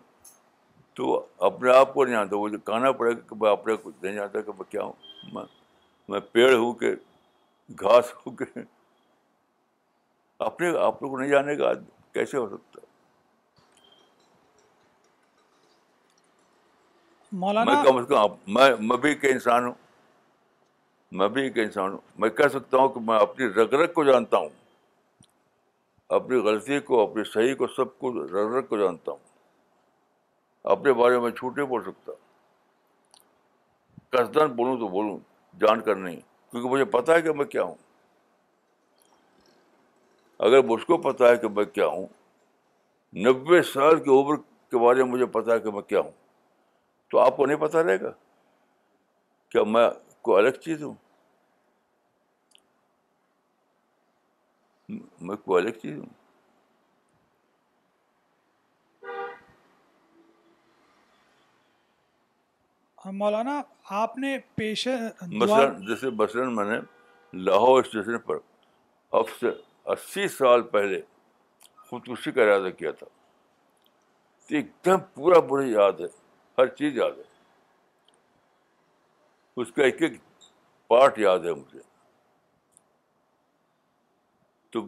تو 0.95 1.25
اپنے 1.47 1.71
آپ 1.75 1.93
کو 1.93 2.03
نہیں 2.03 2.13
جانتا 2.15 2.35
وہ 2.37 2.47
جو 2.49 2.57
کہنا 2.69 2.91
پڑے 2.99 3.13
گا 3.15 3.19
کہ 3.29 3.35
میں 3.41 3.49
اپنے 3.51 3.75
کو 3.81 3.91
نہیں 4.01 4.15
جانتا 4.15 4.41
کہ 4.41 4.51
میں 4.59 4.71
کیا 4.71 4.81
ہوں 4.83 5.39
میں 6.09 6.19
پیڑ 6.33 6.53
ہوں 6.53 6.73
کہ 6.79 6.93
گھاس 7.81 8.13
ہو 8.25 8.31
کے 8.41 8.45
اپنے 10.47 10.67
آپ 10.83 11.01
لوگ 11.03 11.19
نہیں 11.19 11.29
جانے 11.29 11.55
کا 11.55 11.71
کیسے 12.13 12.37
ہو 12.37 12.47
سکتا 12.49 12.85
میں 17.31 17.75
کم 17.85 17.97
از 17.97 18.05
کم 18.09 18.35
میں 18.53 18.69
میں 18.89 18.97
بھی 18.97 19.09
ایک 19.09 19.25
انسان 19.31 19.65
ہوں 19.65 19.73
میں 21.17 21.27
بھی 21.35 21.41
ایک 21.43 21.57
انسان 21.59 21.91
ہوں 21.91 21.97
میں 22.19 22.29
کہہ 22.37 22.47
سکتا 22.53 22.77
ہوں 22.77 22.89
کہ 22.89 22.99
میں 23.09 23.17
اپنی 23.19 23.47
رگ 23.55 23.73
رگ 23.81 23.91
کو 23.93 24.03
جانتا 24.11 24.37
ہوں 24.37 24.49
اپنی 26.17 26.37
غلطی 26.47 26.79
کو 26.87 27.01
اپنی 27.01 27.23
صحیح 27.33 27.53
کو 27.55 27.67
سب 27.75 27.97
کو 27.99 28.11
رگ 28.13 28.55
رگ 28.55 28.65
کو 28.69 28.77
جانتا 28.79 29.11
ہوں 29.11 29.25
اپنے 30.75 30.93
بارے 31.01 31.19
میں 31.19 31.31
چھوٹے 31.31 31.61
نہیں 31.61 31.69
بول 31.69 31.83
سکتا 31.83 32.11
کسدن 34.17 34.53
بولوں 34.55 34.77
تو 34.79 34.87
بولوں 34.87 35.17
جان 35.61 35.81
کر 35.81 35.95
نہیں 35.95 36.19
کیونکہ 36.51 36.69
مجھے 36.69 36.85
پتا 36.97 37.15
ہے 37.15 37.21
کہ 37.21 37.31
میں 37.37 37.45
کیا 37.45 37.63
ہوں 37.63 37.75
اگر 40.47 40.61
مجھ 40.69 40.85
کو 40.85 40.97
پتا 41.11 41.29
ہے 41.29 41.37
کہ 41.37 41.47
میں 41.55 41.63
کیا 41.65 41.85
ہوں 41.87 42.05
نبے 43.25 43.61
سال 43.73 44.03
کی 44.03 44.09
عمر 44.19 44.35
کے 44.71 44.77
بارے 44.85 45.03
میں 45.03 45.11
مجھے 45.11 45.25
پتا 45.37 45.53
ہے 45.53 45.59
کہ 45.59 45.71
میں 45.73 45.81
کیا 45.89 45.99
ہوں 45.99 46.11
تو 47.11 47.19
آپ 47.19 47.37
کو 47.37 47.45
نہیں 47.45 47.57
پتا 47.57 47.83
رہے 47.83 47.99
گا 48.01 48.11
کیا 49.49 49.63
میں 49.73 49.89
کوئی 50.27 50.43
الگ 50.43 50.59
چیز 50.63 50.83
ہوں 50.83 50.93
میں 55.27 55.35
کوئی 55.45 55.63
الگ 55.63 55.77
چیز 55.81 55.97
ہوں 55.97 56.15
مولانا 63.13 63.61
آپ 64.01 64.17
نے 64.17 64.37
پیشہ 64.55 64.89
مثلاً 65.31 65.79
جیسے 65.87 66.09
مثلاً 66.21 66.49
میں 66.55 66.65
نے 66.65 66.77
لاہور 67.45 67.83
اسٹیشن 67.83 68.17
پر 68.25 68.37
اب 69.19 69.29
سے 69.39 69.49
اسی 69.91 70.27
سال 70.27 70.61
پہلے 70.71 70.99
خودکشی 71.89 72.31
کا 72.31 72.41
ارادہ 72.43 72.71
کیا 72.77 72.91
تھا 72.99 73.07
ایک 74.55 74.69
دم 74.85 74.99
پورا 75.13 75.39
برا 75.49 75.65
یاد 75.65 75.99
ہے 76.01 76.05
ہر 76.57 76.67
چیز 76.75 76.97
یاد 76.97 77.17
ہے 77.17 77.23
اس 79.61 79.71
کا 79.75 79.83
ایک 79.83 80.01
ایک 80.03 80.13
پارٹ 80.87 81.17
یاد 81.19 81.45
ہے 81.45 81.53
مجھے 81.53 81.79
تو 84.71 84.81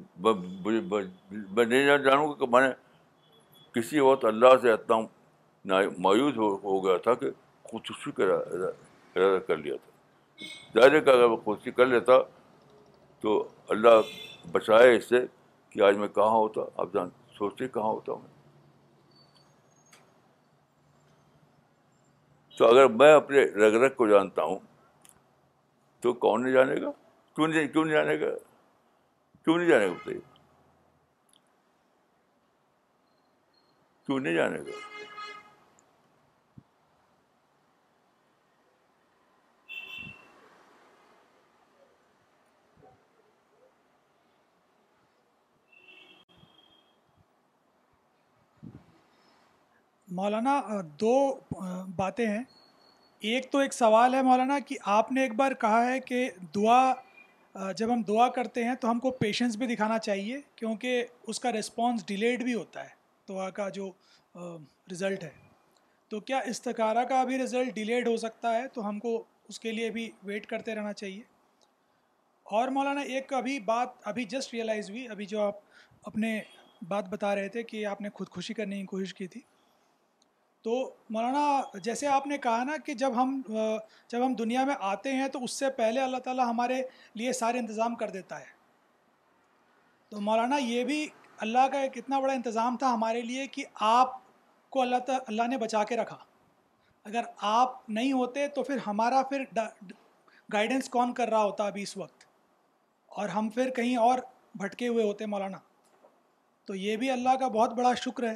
میں 0.65 1.65
نہیں 1.65 1.97
جانوں 2.03 2.27
گا 2.29 2.33
کہ 2.39 2.45
میں 2.51 2.61
نے 2.67 2.69
کسی 3.73 3.99
وقت 3.99 4.25
اللہ 4.25 4.57
سے 4.61 4.71
اتنا 4.71 5.77
مایوس 6.05 6.37
ہو 6.37 6.83
گیا 6.85 6.97
تھا 7.03 7.13
کہ 7.23 7.29
خودکشی 7.69 8.11
کا 8.17 8.23
ارادہ 9.15 9.39
کر 9.47 9.57
لیا 9.57 9.75
تھا 9.83 10.79
ظاہر 10.79 10.99
کا 10.99 11.11
اگر 11.11 11.27
میں 11.27 11.37
خودکشی 11.43 11.71
کر 11.79 11.85
لیتا 11.85 12.13
تو 13.21 13.33
اللہ 13.75 14.09
بچائے 14.51 14.95
اس 14.97 15.09
سے 15.09 15.19
کہ 15.71 15.81
آج 15.87 15.97
میں 16.03 16.07
کہاں 16.17 16.35
ہوتا 16.41 16.61
آپ 16.81 16.93
جان 16.93 17.09
سوچتے 17.37 17.67
کہاں 17.73 17.89
ہوتا 17.91 18.11
ہوں 18.11 18.27
تو 22.57 22.67
اگر 22.67 22.87
میں 23.01 23.13
اپنے 23.15 23.43
رگ 23.65 23.75
رگ 23.83 23.93
کو 23.97 24.07
جانتا 24.07 24.43
ہوں 24.43 24.57
تو 26.01 26.13
کون 26.25 26.43
نہیں 26.43 26.53
جانے 26.53 26.81
گا 26.81 26.91
کیوں 27.35 27.47
نہیں 27.47 27.67
کیوں 27.73 27.85
نہیں 27.85 27.95
جانے 27.95 28.19
گا 28.21 28.35
کیوں 29.43 29.57
نہیں 29.57 29.69
جانے 29.69 29.87
گا 29.87 30.11
کیوں 34.05 34.19
نہیں 34.19 34.35
جانے 34.35 34.57
گا 34.67 34.98
مولانا 50.15 50.61
دو 51.01 51.11
باتیں 51.95 52.25
ہیں 52.27 52.43
ایک 53.29 53.49
تو 53.51 53.57
ایک 53.59 53.73
سوال 53.73 54.13
ہے 54.13 54.21
مولانا 54.23 54.57
کہ 54.67 54.77
آپ 54.97 55.11
نے 55.11 55.21
ایک 55.21 55.33
بار 55.35 55.51
کہا 55.61 55.85
ہے 55.91 55.99
کہ 55.99 56.29
دعا 56.55 57.71
جب 57.77 57.93
ہم 57.93 58.01
دعا 58.07 58.27
کرتے 58.35 58.63
ہیں 58.63 58.75
تو 58.81 58.89
ہم 58.89 58.99
کو 58.99 59.11
پیشنس 59.19 59.55
بھی 59.57 59.67
دکھانا 59.75 59.97
چاہیے 59.99 60.39
کیونکہ 60.55 61.05
اس 61.27 61.39
کا 61.39 61.51
ریسپانس 61.51 62.05
ڈیلیڈ 62.07 62.43
بھی 62.43 62.53
ہوتا 62.53 62.83
ہے 62.83 62.89
دعا 63.29 63.49
کا 63.59 63.67
جو 63.79 63.91
رزلٹ 64.91 65.23
ہے 65.23 65.29
تو 66.09 66.19
کیا 66.29 66.39
استقارہ 66.49 67.03
کا 67.09 67.23
بھی 67.23 67.37
رزلٹ 67.43 67.73
ڈیلیڈ 67.75 68.07
ہو 68.07 68.15
سکتا 68.17 68.55
ہے 68.55 68.67
تو 68.73 68.87
ہم 68.87 68.99
کو 68.99 69.21
اس 69.49 69.59
کے 69.59 69.71
لیے 69.71 69.89
بھی 69.91 70.09
ویٹ 70.23 70.45
کرتے 70.47 70.75
رہنا 70.75 70.93
چاہیے 70.93 71.21
اور 72.59 72.67
مولانا 72.77 73.01
ایک 73.15 73.33
ابھی 73.33 73.59
بات 73.65 74.07
ابھی 74.07 74.23
جسٹ 74.29 74.53
ریئلائز 74.53 74.89
ہوئی 74.89 75.07
ابھی 75.11 75.25
جو 75.33 75.41
آپ 75.41 75.57
اپنے 76.07 76.39
بات 76.87 77.09
بتا 77.09 77.33
رہے 77.35 77.47
تھے 77.55 77.63
کہ 77.71 77.85
آپ 77.85 78.01
نے 78.01 78.09
خودکشی 78.13 78.53
کرنے 78.53 78.79
کی 78.79 78.85
کوشش 78.85 79.13
کی 79.13 79.27
تھی 79.27 79.41
تو 80.63 80.71
مولانا 81.09 81.43
جیسے 81.83 82.07
آپ 82.07 82.25
نے 82.27 82.37
کہا 82.45 82.63
نا 82.63 82.75
کہ 82.85 82.93
جب 83.01 83.11
ہم 83.21 83.39
جب 83.49 84.25
ہم 84.25 84.33
دنیا 84.39 84.63
میں 84.65 84.75
آتے 84.91 85.11
ہیں 85.15 85.27
تو 85.35 85.43
اس 85.43 85.51
سے 85.59 85.69
پہلے 85.77 86.01
اللہ 86.01 86.17
تعالیٰ 86.23 86.47
ہمارے 86.49 86.81
لیے 87.21 87.33
سارے 87.33 87.59
انتظام 87.59 87.95
کر 88.01 88.09
دیتا 88.15 88.39
ہے 88.39 88.57
تو 90.09 90.21
مولانا 90.21 90.57
یہ 90.61 90.83
بھی 90.83 91.07
اللہ 91.45 91.67
کا 91.71 91.79
ایک 91.81 91.97
اتنا 91.97 92.19
بڑا 92.19 92.33
انتظام 92.33 92.77
تھا 92.77 92.93
ہمارے 92.93 93.21
لیے 93.21 93.45
کہ 93.57 93.63
آپ 93.91 94.17
کو 94.75 94.81
اللہ 94.81 94.97
تعالیٰ 95.07 95.23
اللہ 95.27 95.47
نے 95.49 95.57
بچا 95.63 95.83
کے 95.91 95.97
رکھا 95.97 96.17
اگر 97.11 97.23
آپ 97.51 97.77
نہیں 97.89 98.11
ہوتے 98.11 98.47
تو 98.55 98.63
پھر 98.63 98.77
ہمارا 98.87 99.21
پھر 99.29 99.43
گائیڈنس 100.53 100.89
کون 100.89 101.13
کر 101.13 101.29
رہا 101.29 101.43
ہوتا 101.43 101.67
ابھی 101.67 101.81
اس 101.83 101.95
وقت 101.97 102.25
اور 103.21 103.29
ہم 103.29 103.49
پھر 103.55 103.69
کہیں 103.75 103.95
اور 103.97 104.19
بھٹکے 104.63 104.87
ہوئے 104.87 105.03
ہوتے 105.05 105.25
مولانا 105.35 105.57
تو 106.67 106.75
یہ 106.75 106.97
بھی 106.97 107.09
اللہ 107.11 107.35
کا 107.39 107.47
بہت 107.57 107.73
بڑا 107.77 107.93
شکر 108.03 108.27
ہے 108.31 108.35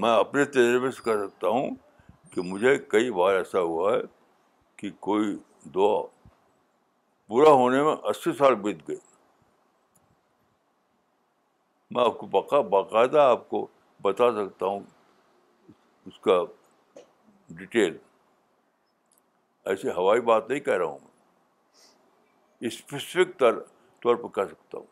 میں 0.00 0.10
اپنے 0.18 0.44
تجربے 0.44 0.90
سے 0.90 1.02
کہہ 1.04 1.20
سکتا 1.26 1.48
ہوں 1.48 1.70
کہ 2.32 2.40
مجھے 2.44 2.76
کئی 2.94 3.10
بار 3.18 3.34
ایسا 3.34 3.60
ہوا 3.60 3.92
ہے 3.92 4.00
کہ 4.78 4.90
کوئی 5.06 5.34
دعا 5.74 6.00
پورا 7.28 7.50
ہونے 7.60 7.82
میں 7.82 7.94
اسی 8.10 8.32
سال 8.38 8.54
بیت 8.66 8.86
گئے 8.88 8.96
میں 11.94 12.04
آپ 12.04 12.18
کو 12.18 12.26
باقاعدہ 12.74 13.20
آپ 13.20 13.48
کو 13.48 13.66
بتا 14.02 14.30
سکتا 14.42 14.66
ہوں 14.66 14.82
اس 16.08 16.18
کا 16.26 16.38
ڈیٹیل 17.58 17.96
ایسی 19.72 19.90
ہوائی 19.96 20.20
بات 20.32 20.48
نہیں 20.50 20.60
کہہ 20.68 20.76
رہا 20.80 20.86
ہوں 20.86 20.98
میں 21.02 22.68
اسپیسیفک 22.68 23.38
طور 24.02 24.14
پر 24.24 24.28
کہہ 24.34 24.50
سکتا 24.50 24.78
ہوں 24.78 24.84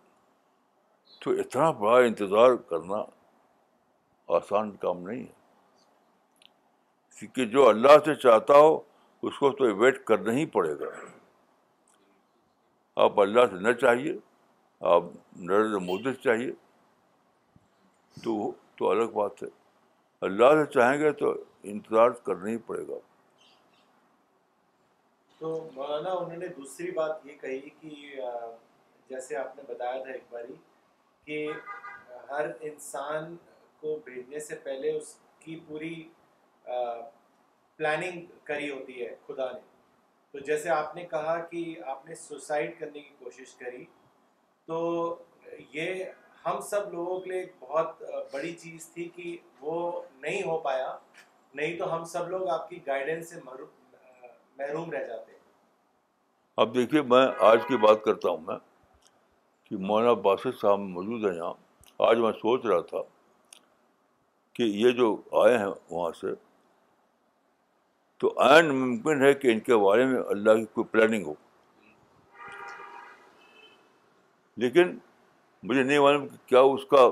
تو 1.25 1.31
اتنا 1.41 1.71
بڑا 1.83 1.99
انتظار 2.07 2.55
کرنا 2.71 3.03
آسان 4.39 4.71
کام 4.81 5.07
نہیں 5.09 5.23
ہے 5.23 5.43
کیونکہ 7.19 7.45
جو 7.55 7.69
اللہ 7.69 7.99
سے 8.05 8.15
چاہتا 8.23 8.59
ہو 8.59 8.75
اس 9.29 9.39
کو 9.39 9.51
تو 9.59 9.75
ویٹ 9.77 10.05
کرنا 10.07 10.33
ہی 10.37 10.45
پڑے 10.57 10.75
گا 10.81 10.87
آپ 13.03 13.21
اللہ 13.21 13.47
سے 13.51 13.61
نہ 13.69 13.73
چاہیے 13.81 14.17
آپ 14.95 15.03
نرد 15.49 15.75
مودی 15.83 16.13
سے 16.15 16.23
چاہیے 16.23 16.53
تو 18.25 18.51
تو 18.79 18.91
الگ 18.91 19.11
بات 19.15 19.43
ہے 19.43 19.49
اللہ 20.27 20.53
سے 20.63 20.65
چاہیں 20.73 20.99
گے 21.01 21.13
تو 21.23 21.35
انتظار 21.73 22.11
کرنا 22.27 22.51
ہی 22.51 22.57
پڑے 22.67 22.87
گا 22.89 22.99
تو 25.39 25.49
مولانا 25.75 26.11
انہوں 26.19 26.37
نے 26.39 26.49
دوسری 26.59 26.91
بات 27.01 27.27
یہ 27.27 27.33
کہی 27.41 27.69
کہ 27.81 28.21
جیسے 29.11 29.37
آپ 29.37 29.57
نے 29.57 29.63
بتایا 29.73 30.03
تھا 30.03 30.13
ایک 30.13 30.25
باری 30.33 30.55
کہ 31.25 31.47
ہر 32.31 32.47
انسان 32.69 33.37
کو 33.85 33.97
بھیجنے 34.05 34.39
سے 34.41 34.55
پہلے 34.65 34.91
اس 34.97 35.15
کی 35.41 35.55
پوری 35.69 35.95
پلاننگ 37.77 38.27
کری 38.51 38.71
ہوتی 38.71 39.01
ہے 39.01 39.15
خدا 39.27 39.51
نے 39.53 39.59
تو 40.33 40.39
جیسے 40.47 40.71
آپ 40.77 40.95
نے 40.97 41.05
کہا 41.11 41.37
کہ 41.51 41.65
آپ 41.95 42.07
نے 42.09 42.15
سوسائڈ 42.21 42.73
کرنے 42.79 43.01
کی 43.09 43.13
کوشش 43.25 43.53
کری 43.65 43.85
تو 44.73 44.79
یہ 45.73 46.05
ہم 46.47 46.61
سب 46.71 46.93
لوگوں 46.95 47.19
کے 47.21 47.31
لیے 47.31 47.45
بہت 47.61 48.03
بڑی 48.33 48.53
چیز 48.65 48.89
تھی 48.95 49.09
کہ 49.17 49.37
وہ 49.61 49.77
نہیں 50.27 50.43
ہو 50.47 50.59
پایا 50.69 50.91
نہیں 51.61 51.79
تو 51.79 51.93
ہم 51.95 52.05
سب 52.17 52.29
لوگ 52.37 52.49
آپ 52.59 52.69
کی 52.71 52.79
گائیڈنس 52.87 53.29
سے 53.31 53.41
محروم 53.47 54.91
رہ 54.97 55.07
جاتے 55.13 55.33
اب 56.65 56.75
دیکھیے 56.75 57.03
میں 57.15 57.27
آج 57.53 57.61
کی 57.69 57.77
بات 57.89 58.05
کرتا 58.05 58.31
ہوں 58.31 58.45
میں 58.51 58.57
کہ 59.69 59.77
مولانا 59.89 60.13
باسط 60.29 60.61
صاحب 60.61 60.85
موجود 60.97 61.25
ہیں 61.31 61.37
یہاں 61.37 61.55
آج 62.11 62.19
میں 62.27 62.33
سوچ 62.45 62.67
رہا 62.67 62.81
تھا 62.93 63.01
کہ 64.57 64.63
یہ 64.83 64.91
جو 64.99 65.15
آئے 65.45 65.57
ہیں 65.59 65.67
وہاں 65.91 66.11
سے 66.21 66.35
تو 68.21 68.33
آئین 68.43 68.69
ممکن 68.81 69.23
ہے 69.25 69.33
کہ 69.35 69.49
ان 69.53 69.61
کے 69.69 69.77
بارے 69.85 70.05
میں 70.07 70.21
اللہ 70.35 70.55
کی 70.59 70.65
کوئی 70.75 70.85
پلاننگ 70.91 71.25
ہو 71.27 71.33
لیکن 74.65 74.97
مجھے 75.69 75.83
نہیں 75.83 75.99
معلوم 76.01 76.27
کہ 76.29 76.37
کیا 76.49 76.61
اس 76.75 76.85
کا 76.91 77.03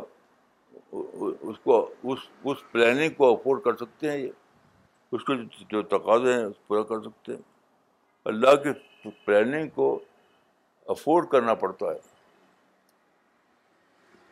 اس 0.92 1.58
کو 1.64 1.76
اس 2.12 2.18
اس 2.50 2.58
پلاننگ 2.72 3.14
کو 3.16 3.32
افورڈ 3.32 3.62
کر 3.64 3.76
سکتے 3.80 4.10
ہیں 4.10 4.16
یہ 4.18 4.30
اس 5.16 5.24
کے 5.30 5.34
جو 5.70 5.82
تقاضے 5.96 6.32
ہیں 6.32 6.44
اس 6.44 6.56
کو 6.56 6.62
پورا 6.66 6.82
کر 6.94 7.02
سکتے 7.08 7.32
ہیں 7.34 7.42
اللہ 8.32 8.54
کی 8.64 9.10
پلاننگ 9.24 9.68
کو 9.74 9.88
افورڈ 10.94 11.28
کرنا 11.30 11.54
پڑتا 11.64 11.86
ہے 11.92 11.98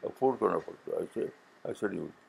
افورڈ 0.06 0.40
کرنا 0.40 0.58
پڑتا 0.66 0.90
ہے 0.92 1.00
ایسے 1.00 1.24
ایسا 1.24 1.86
نہیں 1.86 2.00
ہوتا 2.00 2.28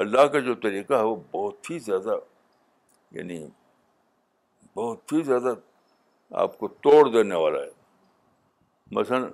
اللہ 0.00 0.26
کا 0.34 0.38
جو 0.44 0.52
طریقہ 0.64 0.92
ہے 0.94 1.02
وہ 1.04 1.16
بہت 1.30 1.68
ہی 1.70 1.78
زیادہ 1.86 2.14
یعنی 3.16 3.38
بہت 4.76 5.12
ہی 5.12 5.20
زیادہ 5.22 5.52
آپ 6.42 6.56
کو 6.58 6.68
توڑ 6.86 7.02
دینے 7.16 7.36
والا 7.42 7.58
ہے 7.62 7.70
مثلاً 8.98 9.28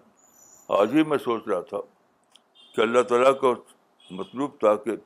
آج 0.78 0.94
ہی 0.94 1.02
میں 1.12 1.18
سوچ 1.28 1.46
رہا 1.48 1.60
تھا 1.70 1.80
کہ 2.74 2.80
اللہ 2.86 3.02
تعالیٰ 3.12 3.34
کو 3.40 3.54
مطلوب 4.20 4.58
تھا 4.64 4.74
کہ 4.86 4.96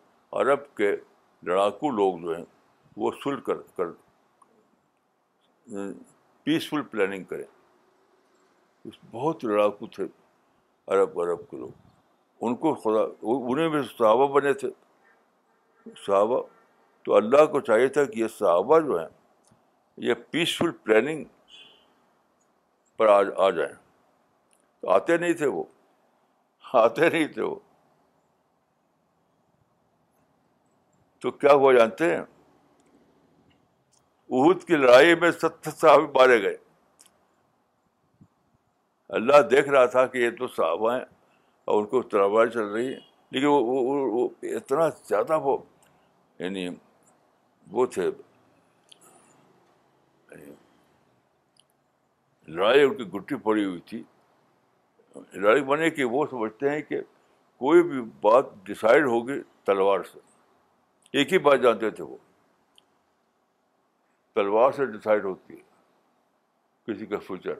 عرب 0.42 0.64
کے 0.80 0.90
لڑاکو 1.50 1.90
لوگ 2.00 2.18
جو 2.24 2.34
ہیں 2.36 2.44
وہ 3.04 3.11
سل 3.24 3.40
کر 3.52 3.61
کر 3.76 3.92
پیسفل 6.44 6.82
پلاننگ 6.92 7.32
اس 8.88 8.94
بہت 9.11 9.44
لڑاکو 9.44 9.86
تھے 9.98 10.04
عرب 10.94 11.20
عرب 11.24 11.48
کے 11.50 11.56
لوگ 11.64 12.46
ان 12.46 12.54
کو 12.64 12.74
خدا 12.84 13.04
انہیں 13.22 13.68
بھی 13.76 13.82
صحابہ 13.98 14.26
بنے 14.40 14.52
تھے 14.64 14.68
صحابہ 16.07 16.43
تو 17.05 17.14
اللہ 17.16 17.45
کو 17.53 17.61
چاہیے 17.68 17.87
تھا 17.97 18.03
کہ 18.05 18.18
یہ 18.18 18.28
صحابہ 18.39 18.78
جو 18.87 18.95
ہیں 18.99 19.09
یہ 20.07 20.14
پیسفل 20.31 20.70
پلاننگ 20.85 21.20
پر 22.97 23.07
آ 23.09 23.47
جائیں 23.57 23.72
تو 24.81 24.89
آتے 24.91 25.16
نہیں 25.18 25.33
تھے 25.43 25.47
وہ 25.47 25.62
آتے 26.85 27.09
نہیں 27.09 27.26
تھے 27.33 27.43
وہ 27.43 27.55
تو 31.20 31.31
کیا 31.31 31.53
ہوا 31.53 31.72
جانتے 31.72 32.05
ہیں 32.14 32.20
اہد 32.20 34.62
کی 34.66 34.76
لڑائی 34.76 35.14
میں 35.20 35.31
ستر 35.41 35.70
صاحب 35.78 36.16
مارے 36.18 36.41
گئے 36.43 36.57
اللہ 39.18 39.39
دیکھ 39.51 39.68
رہا 39.68 39.87
تھا 39.95 40.03
کہ 40.07 40.18
یہ 40.18 40.31
تو 40.39 40.49
صحابہ 40.57 40.93
ہیں 40.95 41.01
اور 41.64 41.76
ان 41.81 41.87
کو 41.87 41.99
اتر 42.01 42.49
چل 42.51 42.61
رہی 42.64 42.89
ہے 42.93 42.99
لیکن 43.33 43.47
وہ 43.49 44.28
اتنا 44.57 44.89
زیادہ 45.09 45.39
وہ 45.43 45.57
یعنی 46.41 46.68
وہ 47.70 47.84
تھے 47.95 48.05
یعنی 50.30 50.51
لڑائی 52.57 52.82
ان 52.82 52.95
کی 52.97 53.05
گٹی 53.14 53.36
پڑی 53.49 53.64
ہوئی 53.64 53.80
تھی 53.91 54.03
لڑائی 55.41 55.62
بنے 55.70 55.91
کہ 55.99 56.05
وہ 56.14 56.24
سمجھتے 56.30 56.70
ہیں 56.70 56.80
کہ 56.88 57.01
کوئی 57.64 57.82
بھی 57.91 58.01
بات 58.22 58.55
ڈسائڈ 58.68 59.07
ہوگی 59.07 59.38
تلوار 59.70 60.01
سے 60.12 60.18
ایک 61.18 61.32
ہی 61.32 61.38
بات 61.49 61.61
جانتے 61.62 61.91
تھے 61.99 62.05
وہ 62.05 62.16
تلوار 64.34 64.72
سے 64.76 64.86
ڈسائڈ 64.97 65.24
ہوتی 65.24 65.55
ہے 65.59 65.68
کسی 66.93 67.07
کا 67.07 67.18
فیوچر 67.26 67.55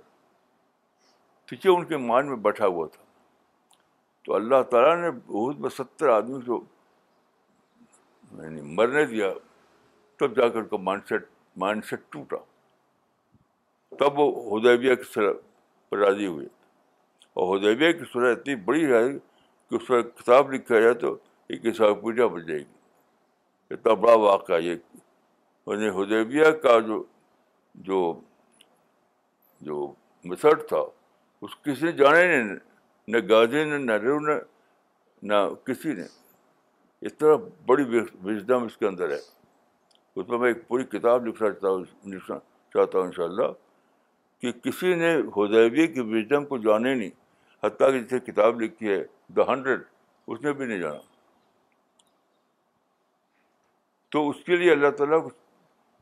پیچھے 1.51 1.69
ان 1.71 1.85
کے 1.93 1.97
مائنڈ 2.09 2.29
میں 2.29 2.37
بیٹھا 2.51 2.67
ہوا 2.67 2.87
تھا 2.93 3.05
تو 4.25 4.35
اللہ 4.35 4.63
تعالیٰ 4.71 4.97
نے 5.05 5.11
بہت 5.27 5.59
میں 5.61 5.71
ستر 5.77 6.09
آدمی 6.19 6.41
کو 6.47 6.65
میں 8.39 8.51
نے 8.51 8.63
مرنے 8.77 9.05
دیا 9.07 9.31
تب 10.19 10.37
جا 10.37 10.49
کر 10.57 10.77
مائنڈ 10.85 11.03
سیٹ 11.09 11.23
مائنڈ 11.61 11.85
سیٹ 11.85 12.01
ٹوٹا 12.13 12.37
تب 13.99 14.19
وہ 14.19 14.59
ہدیبیہ 14.59 14.95
کی 14.95 15.21
پر 15.89 15.99
راضی 15.99 16.27
ہوئے 16.27 16.47
اور 17.41 17.57
ہدیبیہ 17.57 17.93
کی 17.93 18.05
سرح 18.13 18.33
اتنی 18.33 18.55
بڑی 18.67 18.85
ہے 18.93 19.03
کہ 19.13 19.75
اس 19.75 19.87
پر 19.87 20.03
کتاب 20.09 20.53
لکھا 20.53 20.81
جائے 20.81 20.95
تو 21.01 21.15
ایک 21.53 21.67
حساب 21.67 22.01
پوجا 22.03 22.27
بن 22.35 22.45
جائے 22.47 22.59
گی 22.59 23.75
اتنا 23.75 23.95
بڑا 24.05 24.15
واقعہ 24.27 24.59
یہ 24.63 24.75
یعنی 25.67 25.89
ہدیبیہ 26.01 26.51
کا 26.63 26.79
جو 26.87 27.03
جو 27.89 27.99
جو 29.69 29.91
مسٹ 30.31 30.67
تھا 30.69 30.83
اس 31.43 31.57
کسی 31.65 31.85
نے 31.87 31.93
جانے 31.99 32.25
نہیں 32.27 32.55
نہ 33.13 33.17
گادی 33.29 33.65
نے 33.71 33.79
نہ 33.85 33.93
رو 34.05 34.19
نے 34.27 34.39
نہ 35.31 35.35
کسی 35.67 35.93
نے 35.95 36.07
اس 37.07 37.15
طرح 37.19 37.37
بڑی 37.67 37.85
وزڈم 38.25 38.65
اس 38.65 38.77
کے 38.77 38.87
اندر 38.87 39.11
ہے 39.11 39.17
اس 40.17 40.27
پر 40.27 40.39
میں 40.39 40.49
ایک 40.49 40.67
پوری 40.69 40.85
کتاب 40.99 41.27
لکھنا 41.27 41.49
لکھنا 42.17 42.39
چاہتا 42.75 42.99
ہوں 42.99 43.07
ان 43.07 43.13
شاء 43.13 43.25
اللہ 43.25 43.53
کہ 44.41 44.53
کسی 44.65 44.95
نے 45.03 45.15
حدیبی 45.37 45.87
کی 45.95 46.01
وزڈم 46.15 46.45
کو 46.47 46.57
جانے 46.67 46.95
نہیں 46.95 47.11
حتیٰ 47.65 47.91
کہ 47.93 48.01
جسے 48.03 48.19
کتاب 48.33 48.61
لکھی 48.61 48.91
ہے 48.91 49.03
دا 49.37 49.43
ہنڈریڈ 49.53 49.81
اس 50.31 50.41
نے 50.45 50.53
بھی 50.59 50.67
نہیں 50.67 50.79
جانا 50.81 50.99
تو 54.13 54.29
اس 54.29 54.37
کے 54.47 54.57
لیے 54.57 54.71
اللہ 54.73 54.91
تعالیٰ 54.99 55.23
کو 55.23 55.31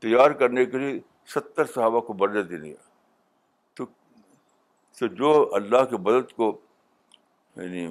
تیار 0.01 0.31
کرنے 0.41 0.65
کے 0.65 0.77
لیے 0.77 0.99
ستر 1.33 1.65
صحابہ 1.73 1.99
کو 2.09 2.13
برن 2.21 2.49
دینی 2.49 2.69
ہے 2.71 2.87
تو 4.99 5.07
جو 5.07 5.31
اللہ 5.55 5.83
کے 5.89 5.97
مدد 6.05 6.31
کو 6.35 6.51
یعنی 7.55 7.87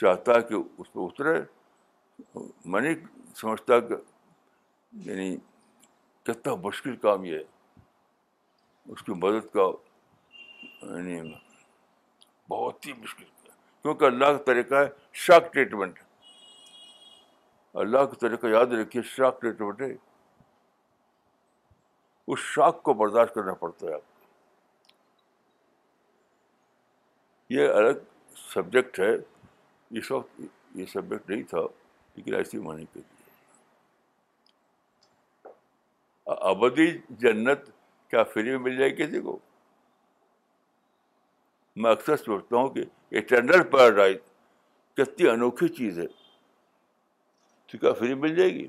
چاہتا 0.00 0.34
ہے 0.34 0.42
کہ 0.48 0.54
اس 0.54 0.92
پہ 0.92 1.00
اترے 1.00 1.38
میں 2.70 2.80
نہیں 2.80 2.94
سمجھتا 3.40 3.78
کہ 3.88 3.94
یعنی 5.08 5.36
کتنا 6.26 6.54
مشکل 6.64 6.96
کام 7.02 7.24
یہ 7.24 7.36
ہے 7.36 7.42
اس 8.92 9.02
کی 9.02 9.12
مدد 9.22 9.52
کا 9.52 9.62
یعنی 10.86 11.20
بہت 12.50 12.86
ہی 12.86 12.92
مشکل 12.98 13.24
کیونکہ 13.82 14.04
اللہ 14.04 14.36
کا 14.36 14.42
طریقہ 14.52 14.74
ہے 14.74 14.86
شاک 15.24 15.52
ٹریٹمنٹ 15.52 15.98
اللہ 17.84 18.04
کا 18.12 18.16
طریقہ 18.20 18.46
یاد 18.52 18.72
رکھیے 18.80 19.02
شاک 19.16 19.40
ٹریٹمنٹ 19.40 19.80
ہے 19.80 19.92
اس 22.32 22.38
شاک 22.54 22.82
کو 22.82 22.94
برداشت 23.02 23.34
کرنا 23.34 23.54
پڑتا 23.60 23.86
ہے 23.86 23.92
آپ 23.94 24.00
کو 24.00 24.26
یہ 27.54 27.68
الگ 27.74 28.00
سبجیکٹ 28.52 28.98
ہے 29.00 29.14
اس 29.98 30.10
وقت 30.10 30.40
یہ 30.78 30.86
سبجیکٹ 30.94 31.30
نہیں 31.30 31.42
تھا 31.50 31.60
ایسی 32.36 32.58
ابدی 36.50 36.86
جنت 37.18 37.68
کیا 38.10 38.22
فری 38.32 38.50
میں 38.50 38.58
مل 38.58 38.76
جائے 38.78 38.90
کسی 38.96 39.20
کو 39.22 39.38
میں 41.82 41.90
اکثر 41.90 42.16
سوچتا 42.16 42.56
ہوں 42.56 42.68
کہ 42.74 43.20
پیراڈائز 43.70 44.16
کتنی 44.96 45.28
انوکھی 45.28 45.68
چیز 45.76 45.98
ہے 45.98 46.06
تو 47.66 47.78
کیا 47.78 47.92
فری 47.98 48.14
مل 48.22 48.34
جائے 48.36 48.50
گی 48.54 48.66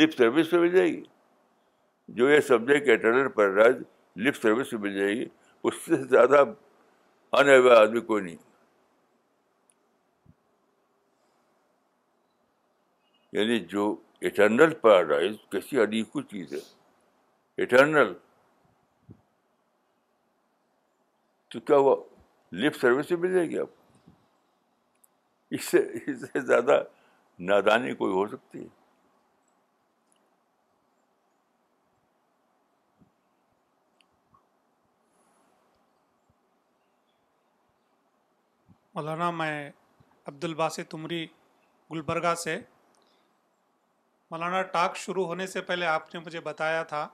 لپ 0.00 0.16
سروس 0.16 0.52
میں 0.52 0.60
مل 0.60 0.70
جائے 0.76 0.88
گی 0.88 1.02
جو 2.18 2.30
یہ 2.30 2.40
سمجھے 2.48 2.78
کہ 2.84 2.92
اٹرنل 2.92 3.28
پیراڈائز 3.36 3.82
لپ 4.26 4.36
سروس 4.42 4.72
میں 4.72 4.80
مل 4.80 4.96
جائے 4.98 5.14
گی 5.16 5.24
اس 5.64 5.74
سے 5.86 6.02
زیادہ 6.02 6.44
آدمی 7.40 8.00
کوئی 8.00 8.22
نہیں 8.24 8.36
یعنی 13.36 13.58
جو 13.72 13.84
اٹرنل 14.26 14.74
پیراڈائز 14.80 15.34
کیسی 15.50 16.02
کو 16.12 16.22
چیز 16.22 16.52
ہے 16.54 16.58
اٹرنل 17.62 18.12
تو 21.52 21.60
کیا 21.60 21.76
ہوا 21.76 21.94
لفٹ 22.60 22.80
سروس 22.80 23.08
سے 23.08 23.16
مل 23.22 23.32
جائے 23.34 23.48
گی 23.50 23.58
آپ 23.58 24.10
اس 25.56 25.64
سے 25.70 25.78
اس 26.10 26.20
سے 26.32 26.40
زیادہ 26.40 26.82
نادانی 27.48 27.94
کوئی 27.94 28.12
ہو 28.14 28.26
سکتی 28.28 28.58
ہے 28.62 28.68
مولانا 38.94 39.30
میں 39.30 39.70
عبد 40.26 40.44
الباسط 40.44 40.94
عمری 40.94 41.26
گلبرگہ 41.90 42.34
سے 42.44 42.58
مولانا 44.32 44.60
ٹاک 44.74 44.96
شروع 44.96 45.24
ہونے 45.26 45.46
سے 45.46 45.60
پہلے 45.68 45.86
آپ 45.86 46.14
نے 46.14 46.20
مجھے 46.26 46.40
بتایا 46.44 46.82
تھا 46.90 47.06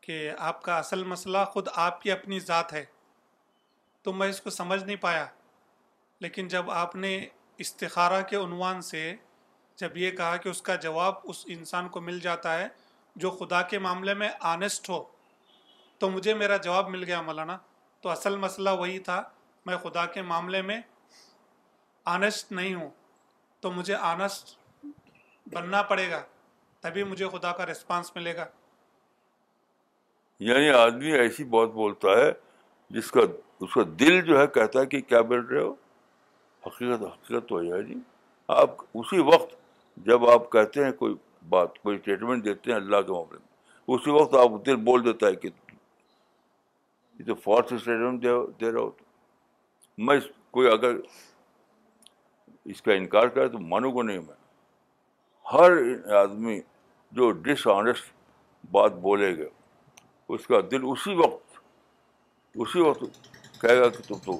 کہ 0.00 0.18
آپ 0.48 0.60
کا 0.62 0.76
اصل 0.78 1.02
مسئلہ 1.12 1.38
خود 1.52 1.68
آپ 1.84 2.00
کی 2.02 2.10
اپنی 2.12 2.38
ذات 2.40 2.72
ہے 2.72 2.84
تو 4.04 4.12
میں 4.18 4.28
اس 4.30 4.40
کو 4.40 4.50
سمجھ 4.56 4.82
نہیں 4.82 4.96
پایا 5.04 5.24
لیکن 6.26 6.48
جب 6.48 6.70
آپ 6.70 6.94
نے 7.04 7.10
استخارہ 7.64 8.20
کے 8.30 8.36
عنوان 8.36 8.82
سے 8.90 9.00
جب 9.80 9.96
یہ 9.96 10.10
کہا 10.20 10.36
کہ 10.44 10.48
اس 10.48 10.62
کا 10.68 10.74
جواب 10.84 11.14
اس 11.32 11.44
انسان 11.56 11.88
کو 11.96 12.00
مل 12.10 12.20
جاتا 12.28 12.54
ہے 12.58 12.68
جو 13.24 13.30
خدا 13.40 13.60
کے 13.72 13.78
معاملے 13.88 14.14
میں 14.22 14.28
آنیسٹ 14.52 14.88
ہو 14.90 15.02
تو 16.04 16.10
مجھے 16.10 16.34
میرا 16.44 16.56
جواب 16.68 16.88
مل 16.90 17.04
گیا 17.04 17.20
مولانا 17.30 17.56
تو 18.02 18.08
اصل 18.10 18.36
مسئلہ 18.46 18.70
وہی 18.84 18.98
تھا 19.10 19.20
میں 19.66 19.76
خدا 19.82 20.06
کے 20.14 20.22
معاملے 20.30 20.62
میں 20.70 20.80
آنیسٹ 22.14 22.52
نہیں 22.52 22.74
ہوں 22.74 22.90
تو 23.60 23.72
مجھے 23.80 23.94
آنیسٹ 24.12 24.56
بننا 25.54 25.82
پڑے 25.92 26.10
گا 26.10 26.22
تبھی 26.86 27.02
مجھے 27.04 27.28
خدا 27.28 27.50
کا 27.58 27.64
ریسپانس 27.66 28.10
ملے 28.16 28.34
گا 28.36 28.44
یعنی 30.48 30.68
آدمی 30.80 31.12
ایسی 31.18 31.44
بہت 31.54 31.70
بولتا 31.78 32.08
ہے 32.18 32.30
جس 32.98 33.10
کا 33.10 33.20
اس 33.64 33.72
کا 33.74 33.80
دل 34.00 34.20
جو 34.26 34.38
ہے 34.40 34.46
کہتا 34.54 34.80
ہے 34.80 34.86
کہ 34.92 35.00
کیا 35.12 35.20
بول 35.30 35.44
رہے 35.46 35.60
ہو 35.62 35.72
حقیقت 36.66 37.02
حقیقت 37.02 37.48
تو 37.48 37.60
ہے 37.60 37.82
جی 37.86 37.94
آپ 38.58 38.76
اسی 39.00 39.18
وقت 39.30 39.54
جب 40.10 40.26
آپ 40.34 40.50
کہتے 40.52 40.84
ہیں 40.84 40.92
کوئی 41.00 41.14
بات 41.56 41.78
کوئی 41.82 41.96
اسٹیٹمنٹ 41.96 42.44
دیتے 42.44 42.70
ہیں 42.70 42.76
اللہ 42.78 43.02
کے 43.06 43.12
معاملے 43.12 43.38
میں 43.38 43.96
اسی 43.96 44.10
وقت 44.20 44.34
آپ 44.42 44.60
دل 44.66 44.76
بول 44.90 45.04
دیتا 45.04 45.26
ہے 45.26 45.36
کہ 45.44 45.48
یہ 45.58 47.24
تو 47.26 47.34
فالس 47.48 47.72
اسٹیٹمنٹ 47.78 48.24
دے 48.60 48.72
رہا 48.72 48.80
ہو 48.80 48.90
میں 50.06 50.16
اس 50.18 50.30
کوئی 50.58 50.72
اگر 50.72 50.96
اس 52.76 52.80
کا 52.82 52.92
انکار 53.02 53.28
کرے 53.36 53.48
تو 53.58 53.58
مانوں 53.74 53.92
گا 53.96 54.02
نہیں 54.12 54.20
میں 54.28 54.40
ہر 55.52 55.78
آدمی 56.22 56.60
جو 57.16 57.30
ڈس 57.44 57.66
آنیسٹ 57.72 58.12
بات 58.70 58.92
بولے 59.04 59.28
گا 59.36 59.44
اس 60.34 60.46
کا 60.46 60.56
دل 60.70 60.80
اسی 60.90 61.14
وقت 61.16 61.58
اسی 62.62 62.80
وقت 62.86 63.28
کہے 63.60 63.76
گا 63.78 63.88
کہ 63.94 64.02
تم 64.08 64.18
تو 64.24 64.32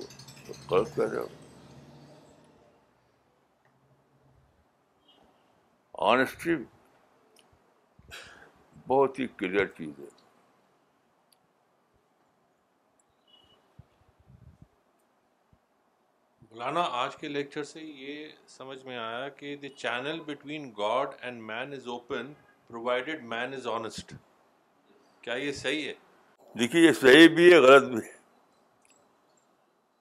غلط 0.70 0.94
کہہ 0.96 1.08
رہے 1.12 1.18
ہو 1.18 1.26
آنیسٹی 6.10 6.54
بہت 8.88 9.18
ہی 9.18 9.26
کلیئر 9.42 9.66
چیز 9.78 9.98
ہے 9.98 10.14
مولانا 16.50 16.84
آج 17.04 17.16
کے 17.20 17.28
لیکچر 17.28 17.64
سے 17.74 17.82
یہ 17.82 18.28
سمجھ 18.56 18.84
میں 18.86 18.96
آیا 18.96 19.28
کہ 19.38 19.56
the 19.62 19.76
channel 19.76 20.20
between 20.26 20.70
God 20.78 21.16
and 21.20 21.42
man 21.52 21.72
is 21.80 21.88
open 21.96 22.32
provided 22.68 23.22
man 23.32 23.52
is 23.54 23.66
honest 23.72 24.12
کیا 25.22 25.34
یہ 25.36 25.52
صحیح 25.52 25.86
ہے 25.88 25.92
دیکھیے 26.58 26.82
یہ 26.86 26.92
صحیح 27.00 27.28
بھی 27.34 27.52
ہے 27.52 27.58
غلط 27.66 27.82
بھی 27.90 28.00
ہے 28.06 28.14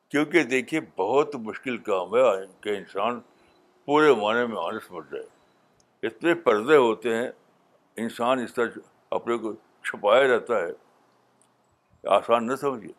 کیونکہ 0.10 0.44
دیکھیے 0.54 0.80
بہت 0.98 1.36
مشکل 1.50 1.78
کام 1.90 2.16
ہے 2.16 2.22
کہ 2.64 2.76
انسان 2.78 3.20
پورے 3.86 4.14
معنی 4.22 4.46
میں 4.54 4.58
آنےسٹ 4.64 4.92
بن 4.92 5.04
جائے 5.12 5.24
اتنے 6.08 6.34
پردے 6.48 6.76
ہوتے 6.76 7.16
ہیں 7.16 7.30
انسان 8.04 8.40
اس 8.44 8.54
طرح 8.54 8.78
اپنے 9.18 9.38
کو 9.44 9.54
چھپائے 9.90 10.28
رہتا 10.28 10.58
ہے 10.62 10.72
آسان 12.16 12.48
نہ 12.48 12.56
سمجھیے 12.62 12.94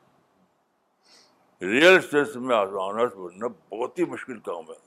ریئل 1.73 1.97
اسٹیٹ 1.97 2.37
میں 2.37 2.57
آنےسٹ 2.57 3.17
بننا 3.17 3.47
بہت 3.71 3.99
ہی 3.99 4.05
مشکل 4.15 4.39
کام 4.51 4.69
ہے 4.71 4.85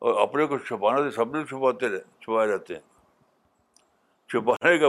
اور 0.00 0.14
اپنے 0.22 0.46
کو 0.46 0.58
چھپانا 0.66 0.98
تو 1.02 1.10
سب 1.10 1.34
لوگ 1.34 1.44
چھپاتے 1.46 1.88
رہ 1.92 1.98
چھپائے 2.24 2.48
رہتے 2.52 2.74
ہیں 2.74 2.80
چھپانے 4.30 4.72
کا 4.78 4.86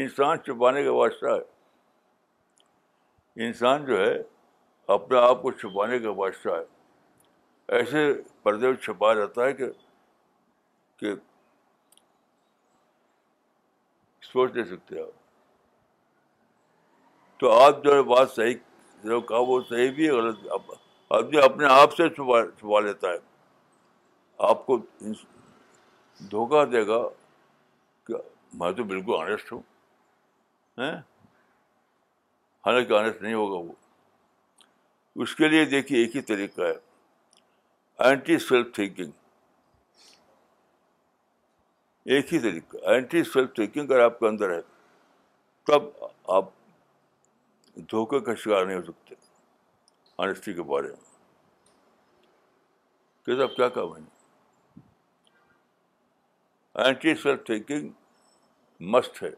انسان 0.00 0.38
چھپانے 0.46 0.82
کا 0.84 0.92
بادشاہ 0.92 1.34
ہے 1.36 1.44
انسان 3.46 3.84
جو 3.86 3.98
ہے 4.04 4.12
اپنے 4.94 5.16
آپ 5.28 5.36
کو 5.42 5.50
چھپانے 5.60 5.96
کا 5.98 6.12
بادشاہ 6.18 6.54
ہے 6.56 6.64
ایسے 7.78 8.00
پردے 8.42 8.66
میں 8.68 8.76
چھپا 8.86 9.08
رہتا 9.14 9.40
ہے 9.44 9.52
کہ 9.62 9.66
سوچ 14.32 14.48
نہیں 14.54 14.64
سکتے 14.74 14.92
آپ 15.02 15.14
تو 17.40 17.44
آپ 17.60 17.72
جو 17.84 17.90
ہے 17.94 18.02
بات 18.14 18.28
صحیح 18.30 18.54
جو 19.04 19.20
کہا 19.28 19.38
وہ 19.48 19.60
صحیح 19.68 19.90
بھی 19.94 20.04
ہے 20.10 20.14
آپ 20.56 21.26
جو 21.32 21.38
اپنے 21.44 21.66
آپ 21.80 21.90
سے 21.96 22.08
چھپا 22.08 22.40
چھپا 22.58 22.80
لیتا 22.86 23.08
ہے 23.12 23.18
آپ 24.48 24.60
کو 24.66 24.76
دھوکہ 26.30 26.60
دے 26.72 26.80
گا 26.86 26.98
کہ 28.06 28.14
میں 28.58 28.70
تو 28.76 28.82
بالکل 28.90 29.14
آنےسٹ 29.20 29.46
ہوں 29.52 29.60
ہاں؟ 30.78 30.92
حالانکہ 32.66 32.92
آنےسٹ 32.98 33.18
نہیں 33.22 33.34
ہوگا 33.40 33.58
وہ 33.66 33.72
اس 35.22 35.30
کے 35.36 35.44
لیے 35.48 35.64
دیکھیے 35.64 35.98
ایک 36.04 36.14
ہی 36.16 36.20
طریقہ 36.30 36.62
ہے 36.62 36.76
اینٹی 38.08 38.36
سیلف 38.48 38.66
تھینکنگ 38.74 39.10
ایک 42.12 42.24
ہی 42.34 42.38
طریقہ 42.42 42.76
اینٹی 42.90 43.20
سیلف 43.32 43.48
تھینکنگ 43.54 43.84
اگر 43.90 44.00
آپ 44.04 44.14
کے 44.20 44.24
اندر 44.26 44.48
ہے 44.54 44.60
تب 45.70 45.82
آپ 46.38 46.46
دھوکے 47.90 48.18
کا 48.26 48.32
شکار 48.44 48.62
نہیں 48.66 48.76
ہو 48.78 48.82
سکتے 48.86 49.12
آنےسٹی 50.22 50.52
کے 50.54 50.62
بارے 50.72 50.88
میں 50.88 50.96
کہ 53.26 53.32
آپ 53.42 53.54
کیا 53.56 53.68
کہا 53.68 53.84
میں 53.92 54.00
نے 54.00 54.18
اینٹی 56.78 57.14
سیلف 57.22 57.38
تھنکنگ 57.46 57.88
مسٹ 58.90 59.22
ہے 59.22 59.28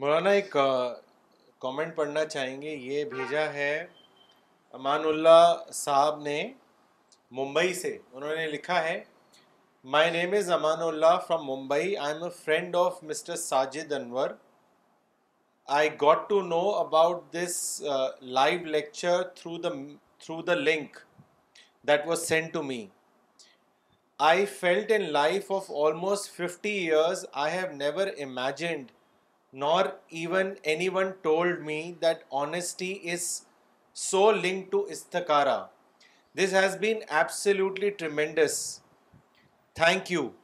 مولانا 0.00 0.30
ایک 0.38 0.50
کامنٹ 0.52 1.94
پڑھنا 1.96 2.24
چاہیں 2.24 2.60
گے 2.62 2.70
یہ 2.74 3.04
بھیجا 3.12 3.44
ہے 3.52 3.72
امان 4.78 5.04
اللہ 5.08 5.44
صاحب 5.82 6.18
نے 6.22 6.38
ممبئی 7.38 7.74
سے 7.74 7.96
انہوں 8.12 8.34
نے 8.36 8.46
لکھا 8.56 8.82
ہے 8.84 9.02
my 9.94 10.10
name 10.10 10.32
is 10.38 10.50
Amanullah 10.88 11.18
from 11.28 11.44
Mumbai 11.46 11.96
I 11.96 12.14
am 12.14 12.22
a 12.24 12.30
friend 12.44 12.76
of 12.76 13.02
mister 13.04 13.36
Sajid 13.44 13.92
Anwar 14.00 14.30
I 15.68 15.88
got 15.88 16.28
to 16.28 16.44
know 16.44 16.74
about 16.76 17.32
this 17.32 17.82
uh, 17.82 18.10
live 18.20 18.64
lecture 18.64 19.32
through 19.34 19.58
the 19.58 20.56
link 20.56 21.02
that 21.82 22.06
was 22.06 22.24
sent 22.24 22.52
to 22.52 22.62
me. 22.62 22.92
I 24.18 24.46
felt 24.46 24.90
in 24.90 25.12
life 25.12 25.50
of 25.50 25.68
almost 25.68 26.30
50 26.30 26.70
years, 26.70 27.26
I 27.34 27.50
have 27.50 27.74
never 27.74 28.08
imagined 28.16 28.92
nor 29.52 29.94
even 30.08 30.56
anyone 30.64 31.14
told 31.24 31.62
me 31.62 31.96
that 32.00 32.22
honesty 32.30 32.92
is 32.92 33.46
so 33.92 34.28
linked 34.28 34.70
to 34.70 34.86
Istikara. 34.90 35.68
This 36.34 36.52
has 36.52 36.76
been 36.76 37.02
absolutely 37.10 37.90
tremendous. 37.90 38.82
Thank 39.74 40.10
you. 40.10 40.34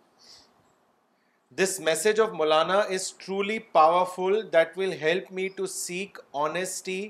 This 1.56 1.78
message 1.86 2.20
of 2.20 2.28
Maulana 2.36 2.78
is 2.96 3.12
truly 3.24 3.56
powerful 3.72 4.34
that 4.52 4.76
will 4.78 4.92
help 5.00 5.32
me 5.38 5.46
to 5.56 5.66
seek 5.72 6.18
honesty 6.44 7.00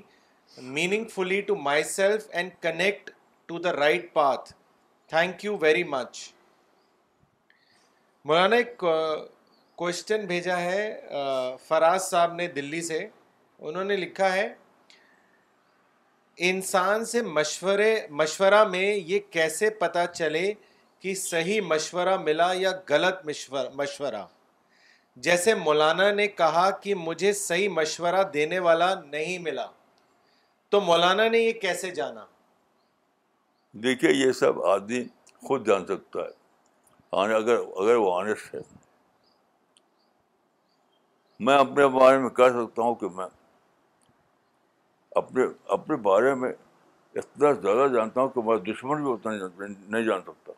meaningfully 1.13 1.39
to 1.49 1.55
myself 1.91 2.23
and 2.31 2.51
connect 2.63 3.09
to 3.49 3.59
the 3.65 3.73
right 3.73 4.11
path 4.13 4.51
thank 5.09 5.45
you 5.45 5.55
very 5.61 5.83
much 5.91 6.19
Maulana 8.25 8.55
ایک 8.55 8.83
question 9.81 10.25
بھیجا 10.33 10.59
ہے 10.61 10.91
فراز 11.67 12.09
صاحب 12.09 12.33
نے 12.41 12.47
دلی 12.59 12.81
سے 12.89 12.99
انہوں 13.69 13.83
نے 13.83 13.97
لکھا 13.97 14.33
ہے 14.33 14.47
انسان 16.49 17.05
سے 17.13 17.21
مشورے 17.39 17.93
مشورہ 18.23 18.63
میں 18.75 18.85
یہ 18.95 19.19
کیسے 19.31 19.69
پتہ 19.83 20.05
چلے 20.13 20.45
صحیح 21.21 21.61
مشورہ 21.67 22.15
ملا 22.23 22.51
یا 22.55 22.71
غلط 22.89 23.25
مشورہ 23.77 24.25
جیسے 25.25 25.53
مولانا 25.55 26.09
نے 26.11 26.27
کہا 26.27 26.69
کہ 26.83 26.95
مجھے 26.95 27.31
صحیح 27.39 27.69
مشورہ 27.69 28.23
دینے 28.33 28.59
والا 28.67 28.93
نہیں 29.05 29.37
ملا 29.47 29.65
تو 30.71 30.81
مولانا 30.81 31.27
نے 31.31 31.39
یہ 31.39 31.51
کیسے 31.61 31.91
جانا 31.95 32.25
دیکھیے 33.83 34.11
یہ 34.11 34.31
سب 34.39 34.61
آدمی 34.75 35.03
خود 35.47 35.67
جان 35.67 35.85
سکتا 35.85 36.19
ہے 36.19 36.41
اگر 37.35 37.55
اگر 37.81 37.95
وہ 37.95 38.15
ہے 38.27 38.59
میں 41.45 41.55
اپنے 41.57 41.87
بارے 41.99 42.17
میں 42.17 42.29
کہہ 42.39 42.49
سکتا 42.61 42.81
ہوں 42.81 42.95
کہ 42.95 43.07
میں 43.15 43.25
اپنے 45.21 45.43
اپنے 45.75 45.95
بارے 46.09 46.33
میں 46.41 46.49
اتنا 47.21 47.51
زیادہ 47.61 47.87
جانتا 47.93 48.21
ہوں 48.21 48.29
کہ 48.35 48.41
میں 48.49 48.57
دشمن 48.71 49.03
بھی 49.03 49.11
اتنا 49.13 49.31
نہیں 49.33 49.39
جان 49.41 49.73
نہیں 49.91 50.03
جان 50.07 50.21
سکتا 50.27 50.51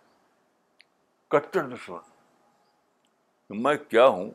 کٹر 1.33 1.67
دشمن 1.69 3.61
میں 3.63 3.75
کیا 3.87 4.05
ہوں 4.07 4.29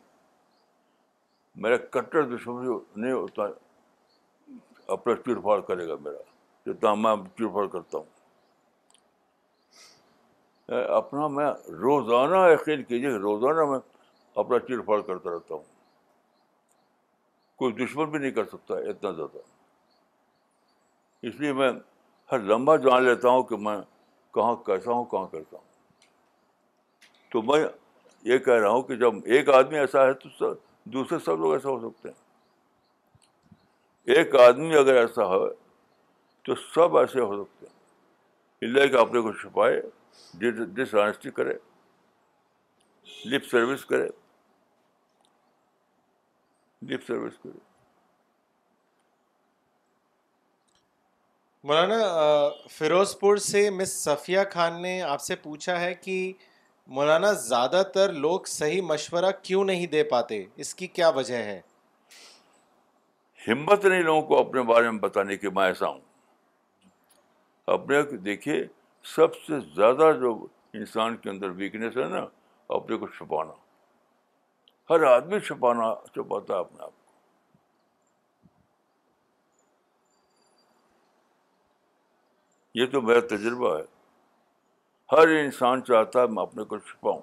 میرا 1.63 1.77
کٹر 1.93 2.23
دشمن 2.37 2.69
نہیں 3.03 3.13
ہوتا 3.13 3.43
اپنا 4.93 5.15
چڑ 5.27 5.39
پھاڑ 5.41 5.61
کرے 5.69 5.87
گا 5.89 5.95
میرا 6.01 6.71
جتنا 6.71 6.95
میں 7.03 7.15
چیڑ 7.39 7.49
پھاڑ 7.53 7.67
کرتا 7.75 7.99
ہوں 7.99 8.19
اپنا 10.97 11.27
میں 11.37 11.47
روزانہ 11.87 12.47
یقین 12.53 12.83
کیجیے 12.89 13.11
روزانہ 13.29 13.65
میں 13.71 13.79
اپنا 14.43 14.59
چیڑ 14.67 14.81
پھاڑ 14.85 15.01
کرتا 15.01 15.31
رہتا 15.35 15.55
ہوں 15.55 15.63
کوئی 17.59 17.73
دشمن 17.85 18.11
بھی 18.11 18.19
نہیں 18.19 18.31
کر 18.37 18.45
سکتا 18.53 18.77
اتنا 18.91 19.11
زیادہ 19.13 19.47
اس 21.29 21.41
لیے 21.41 21.53
میں 21.53 21.71
ہر 22.33 22.39
لمبا 22.53 22.77
جان 22.87 23.03
لیتا 23.05 23.29
ہوں 23.29 23.43
کہ 23.51 23.57
میں 23.69 23.81
کہاں 24.35 24.55
کیسا 24.67 24.93
ہوں 24.93 25.05
کہاں 25.11 25.27
کرتا 25.33 25.57
ہوں 25.57 25.69
تو 27.33 27.43
میں 27.49 27.59
یہ 28.31 28.39
کہہ 28.45 28.59
رہا 28.61 28.69
ہوں 28.71 28.81
کہ 28.83 28.95
جب 29.03 29.15
ایک 29.35 29.49
آدمی 29.59 29.79
ایسا 29.79 30.03
ہے 30.07 30.13
تو 30.23 30.31
دوسرے 30.95 31.19
سب 31.25 31.35
لوگ 31.41 31.51
ایسا 31.53 31.69
ہو 31.69 31.77
سکتے 31.89 32.07
ہیں 32.09 32.19
ایک 34.17 34.35
آدمی 34.47 34.73
اگر 34.79 34.95
ایسا 35.01 35.23
ہو 35.29 35.41
تو 36.45 36.51
سب 36.75 36.89
ایسے 36.99 37.19
ہو 37.21 37.35
سکتے 37.45 37.63
ہیں 37.67 37.77
اللہ 38.69 38.85
کہ 38.93 38.99
اپنے 39.01 39.19
کو 39.21 39.29
چھپائے 39.43 39.77
ڈس 40.77 40.91
کرے 41.37 41.53
لپ 43.31 43.45
سروس 43.51 43.83
کرے 43.87 44.09
لپ 46.91 47.03
سروس 47.07 47.35
کرے 47.43 47.59
مولانا 51.69 51.97
فیروز 52.77 53.13
پور 53.21 53.35
سے 53.47 53.63
مس 53.71 53.91
صفیہ 54.05 54.41
خان 54.53 54.73
نے 54.83 54.95
آپ 55.15 55.21
سے 55.23 55.35
پوچھا 55.43 55.75
ہے 55.81 55.95
کہ 55.95 56.15
مولانا 56.97 57.33
زیادہ 57.49 57.83
تر 57.95 58.13
لوگ 58.13 58.45
صحیح 58.49 58.83
مشورہ 58.83 59.31
کیوں 59.43 59.65
نہیں 59.65 59.87
دے 59.93 60.03
پاتے 60.11 60.45
اس 60.63 60.75
کی 60.75 60.87
کیا 60.87 61.09
وجہ 61.19 61.37
ہے 61.37 61.61
ہمت 63.49 63.85
نہیں 63.85 64.03
لوگوں 64.03 64.23
کو 64.29 64.39
اپنے 64.41 64.63
بارے 64.73 64.91
میں 64.91 64.99
بتانے 65.01 65.37
کی 65.37 65.49
میں 65.55 65.65
ایسا 65.67 65.89
ہوں 65.89 66.01
اپنے 67.77 68.03
دیکھیے 68.25 68.65
سب 69.17 69.35
سے 69.47 69.61
زیادہ 69.75 70.11
جو 70.21 70.31
انسان 70.79 71.17
کے 71.17 71.31
اندر 71.31 71.51
ویکنیس 71.61 71.97
ہے 71.97 72.09
نا 72.09 72.25
اپنے 72.77 72.97
کو 72.99 73.07
چھپانا 73.19 73.53
ہر 74.91 75.03
آدمی 75.13 75.39
چھپانا 75.47 75.95
چھپاتا 76.15 76.55
ہے 76.55 76.59
اپنے 76.61 76.83
آپ 76.85 76.91
کو 76.91 76.99
یہ 82.79 82.87
تو 82.93 83.01
میرا 83.03 83.21
تجربہ 83.35 83.77
ہے 83.77 83.83
ہر 85.13 85.29
انسان 85.39 85.83
چاہتا 85.85 86.23
ہے 86.23 86.27
میں 86.35 86.43
اپنے 86.43 86.65
کو 86.73 86.79
چھپاؤں 86.79 87.21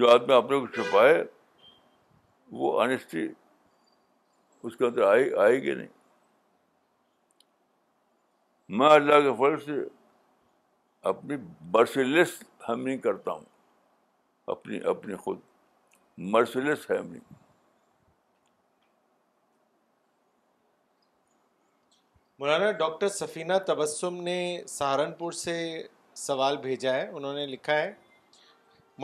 جو 0.00 0.08
آدمی 0.10 0.32
اپنے 0.34 0.58
کو 0.60 0.66
چھپائے 0.74 1.22
وہ 2.60 2.80
آنےسٹی 2.82 3.26
اس 4.62 4.76
کے 4.76 4.84
اندر 4.86 5.02
آئے 5.12 5.24
آئے 5.44 5.62
گی 5.62 5.74
نہیں 5.74 5.86
میں 8.78 8.88
اللہ 8.90 9.20
کے 9.28 9.34
فرض 9.38 9.64
سے 9.64 9.80
اپنی 11.08 11.36
مرسیلس 11.74 12.42
ہیمنگ 12.68 12.98
کرتا 13.06 13.32
ہوں 13.32 13.44
اپنی 14.54 14.80
اپنی 14.90 15.14
خود 15.24 15.38
مرسیلس 16.34 16.90
ہیمنگ 16.90 17.32
مولانا 22.42 22.70
ڈاکٹر 22.78 23.08
سفینہ 23.14 23.56
تبسم 23.66 24.14
نے 24.24 24.36
سہارنپور 24.68 25.32
سے 25.40 25.52
سوال 26.18 26.56
بھیجا 26.64 26.94
ہے 26.94 27.06
انہوں 27.14 27.34
نے 27.34 27.44
لکھا 27.46 27.74
ہے 27.76 27.92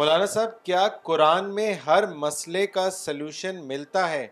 مولانا 0.01 0.27
صاحب 0.33 0.63
کیا 0.65 0.87
قرآن 1.11 1.55
میں 1.55 1.73
ہر 1.85 2.07
مسئلے 2.25 2.67
کا 2.79 2.89
سلوشن 2.99 3.63
ملتا 3.69 4.09
ہے 4.11 4.27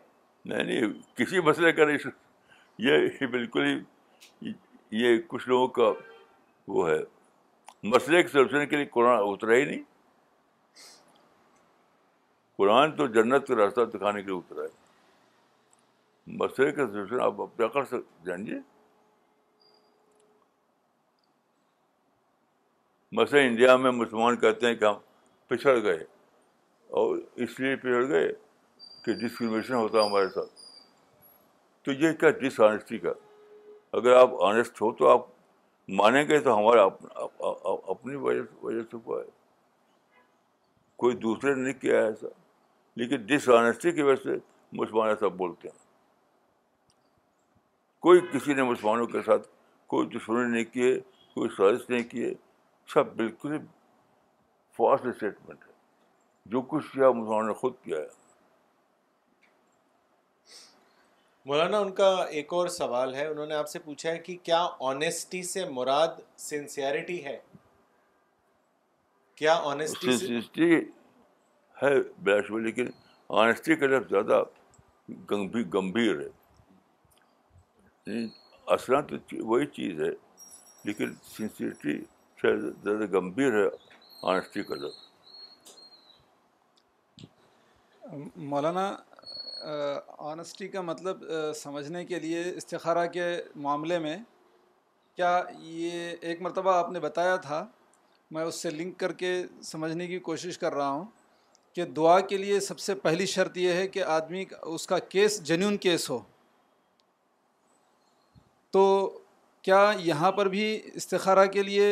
نہیں 0.44 0.62
نہیں 0.64 0.92
کسی 1.18 1.40
مسئلے 1.50 1.72
کا 1.78 1.84
نہیں 1.92 2.10
یہ 2.88 3.26
بالکل 3.38 3.66
ہی 4.42 4.52
یہ 5.04 5.18
کچھ 5.28 5.48
لوگوں 5.48 5.66
کا 5.80 5.90
وہ 6.78 6.88
ہے 6.90 6.98
مسئلے 7.94 8.22
کے 8.22 8.28
سلوشن 8.32 8.66
کے 8.68 8.76
لیے 8.76 8.86
قرآن 8.98 9.20
اترا 9.32 9.56
ہی 9.56 9.64
نہیں 9.64 9.82
قرآن 12.58 12.96
تو 12.96 13.06
جنت 13.22 13.46
کا 13.48 13.64
راستہ 13.64 13.84
دکھانے 13.96 14.22
کے 14.22 14.30
لیے 14.30 14.38
اترا 14.44 14.62
ہے 14.62 14.80
مسئلے 16.44 16.72
کا 16.72 16.86
سلوشن 16.92 17.20
آپ 17.24 17.40
کیا 17.56 17.68
کر 17.78 17.84
سکتے 17.84 18.26
جانیے 18.30 18.58
مثلاً 23.12 23.40
انڈیا 23.46 23.76
میں 23.76 23.90
مسلمان 23.92 24.36
کہتے 24.36 24.66
ہیں 24.66 24.74
کہ 24.74 24.84
ہم 24.84 24.94
پچھڑ 25.48 25.82
گئے 25.82 26.02
اور 26.98 27.16
اس 27.42 27.58
لیے 27.60 27.76
پچھڑ 27.76 28.08
گئے 28.08 28.28
کہ 29.04 29.12
ڈسکریمنیشن 29.26 29.74
ہوتا 29.74 30.04
ہمارے 30.06 30.28
ساتھ 30.34 30.52
تو 31.84 31.92
یہ 31.92 32.12
کیا 32.20 32.30
ڈس 32.40 32.60
آنےسٹی 32.60 32.98
کا 32.98 33.12
اگر 33.98 34.16
آپ 34.16 34.30
آنےسٹ 34.44 34.80
ہو 34.82 34.90
تو 35.00 35.08
آپ 35.08 35.26
مانیں 36.00 36.22
گے 36.28 36.38
تو 36.48 36.56
ہمارا 36.58 36.84
اپنی 37.90 38.14
وجہ 38.22 38.40
وجہ 38.64 38.82
ہوا 38.94 39.18
ہے 39.20 39.28
کوئی 41.02 41.16
دوسرے 41.16 41.54
نے 41.54 41.62
نہیں 41.62 41.80
کیا 41.80 42.00
ہے 42.00 42.04
ایسا 42.06 42.26
لیکن 43.00 43.24
ڈس 43.26 43.48
آنےسٹی 43.58 43.92
کی 43.92 44.02
وجہ 44.02 44.22
سے 44.22 44.34
مسلمان 44.80 45.08
ایسا 45.08 45.28
بولتے 45.42 45.68
ہیں 45.68 45.84
کوئی 48.02 48.20
کسی 48.32 48.54
نے 48.54 48.62
مسلمانوں 48.62 49.06
کے 49.06 49.22
ساتھ 49.26 49.46
کوئی 49.94 50.06
دشمنی 50.18 50.48
نہیں 50.52 50.64
کیے 50.72 50.98
کوئی 51.34 51.48
سازش 51.56 51.88
نہیں 51.90 52.02
کیے 52.10 52.32
اچھا 52.86 53.02
بالکل 53.20 53.52
ہی 53.52 53.58
فاسٹ 54.76 55.06
اسٹیٹمنٹ 55.06 55.62
ہے 55.66 55.72
جو 56.52 56.58
کچھ 56.72 56.84
کیا 56.92 57.08
نے 57.46 57.52
خود 57.60 57.74
کیا 57.82 57.98
ہے 57.98 58.08
مولانا 61.50 61.78
ان 61.78 61.90
کا 61.94 62.10
ایک 62.38 62.48
اور 62.54 62.66
سوال 62.76 63.10
ہے 63.14 63.26
انہوں 63.26 63.46
نے 63.46 63.54
آپ 63.54 63.68
سے 63.68 63.78
پوچھا 63.78 64.10
ہے 64.10 64.18
کہ 64.28 64.36
کیا 64.42 64.66
آنےسٹی 64.90 65.42
سے 65.50 65.62
مراد 65.72 66.12
سنسیئرٹی 66.46 67.18
ہے 67.24 67.38
کیا 69.42 69.54
سنسیئرٹی 70.00 70.68
ہے 71.82 71.92
لیکن 72.64 72.86
آنےسٹی 73.40 73.74
کے 73.76 73.84
لفظ 73.86 74.08
زیادہ 74.10 74.36
گمبھیر 75.74 76.14
ہے 76.20 76.30
اصلا 78.74 78.98
تو 79.10 79.14
وہی 79.46 79.66
چیز 79.76 79.92
ہے 80.02 80.10
لیکن 80.84 81.06
سنسیئرٹی 81.36 81.96
شاید 82.42 82.60
زیادہ 82.84 83.06
گمبھیر 83.12 83.52
ہے 83.54 83.68
آنےسٹی 84.30 84.62
کا 84.62 84.74
لفظ 84.74 85.04
مولانا 88.50 88.86
آنےسٹی 90.30 90.68
کا 90.68 90.80
مطلب 90.88 91.22
سمجھنے 91.56 92.04
کے 92.06 92.18
لیے 92.20 92.42
استخارہ 92.56 93.06
کے 93.12 93.28
معاملے 93.66 93.98
میں 93.98 94.16
کیا 95.16 95.30
یہ 95.62 96.14
ایک 96.20 96.42
مرتبہ 96.42 96.72
آپ 96.78 96.90
نے 96.92 97.00
بتایا 97.00 97.36
تھا 97.46 97.64
میں 98.34 98.42
اس 98.44 98.54
سے 98.62 98.70
لنک 98.70 98.98
کر 99.00 99.12
کے 99.22 99.32
سمجھنے 99.70 100.06
کی 100.06 100.18
کوشش 100.28 100.58
کر 100.58 100.74
رہا 100.74 100.90
ہوں 100.90 101.04
کہ 101.74 101.84
دعا 101.96 102.18
کے 102.28 102.36
لیے 102.36 102.60
سب 102.66 102.78
سے 102.78 102.94
پہلی 103.06 103.26
شرط 103.36 103.56
یہ 103.58 103.72
ہے 103.72 103.86
کہ 103.96 104.02
آدمی 104.18 104.44
اس 104.74 104.86
کا 104.86 104.98
کیس 105.14 105.42
جنیون 105.48 105.76
کیس 105.86 106.08
ہو 106.10 106.18
تو 108.72 108.84
کیا 109.62 109.82
یہاں 110.04 110.32
پر 110.32 110.48
بھی 110.48 110.66
استخارہ 110.94 111.44
کے 111.52 111.62
لیے 111.62 111.90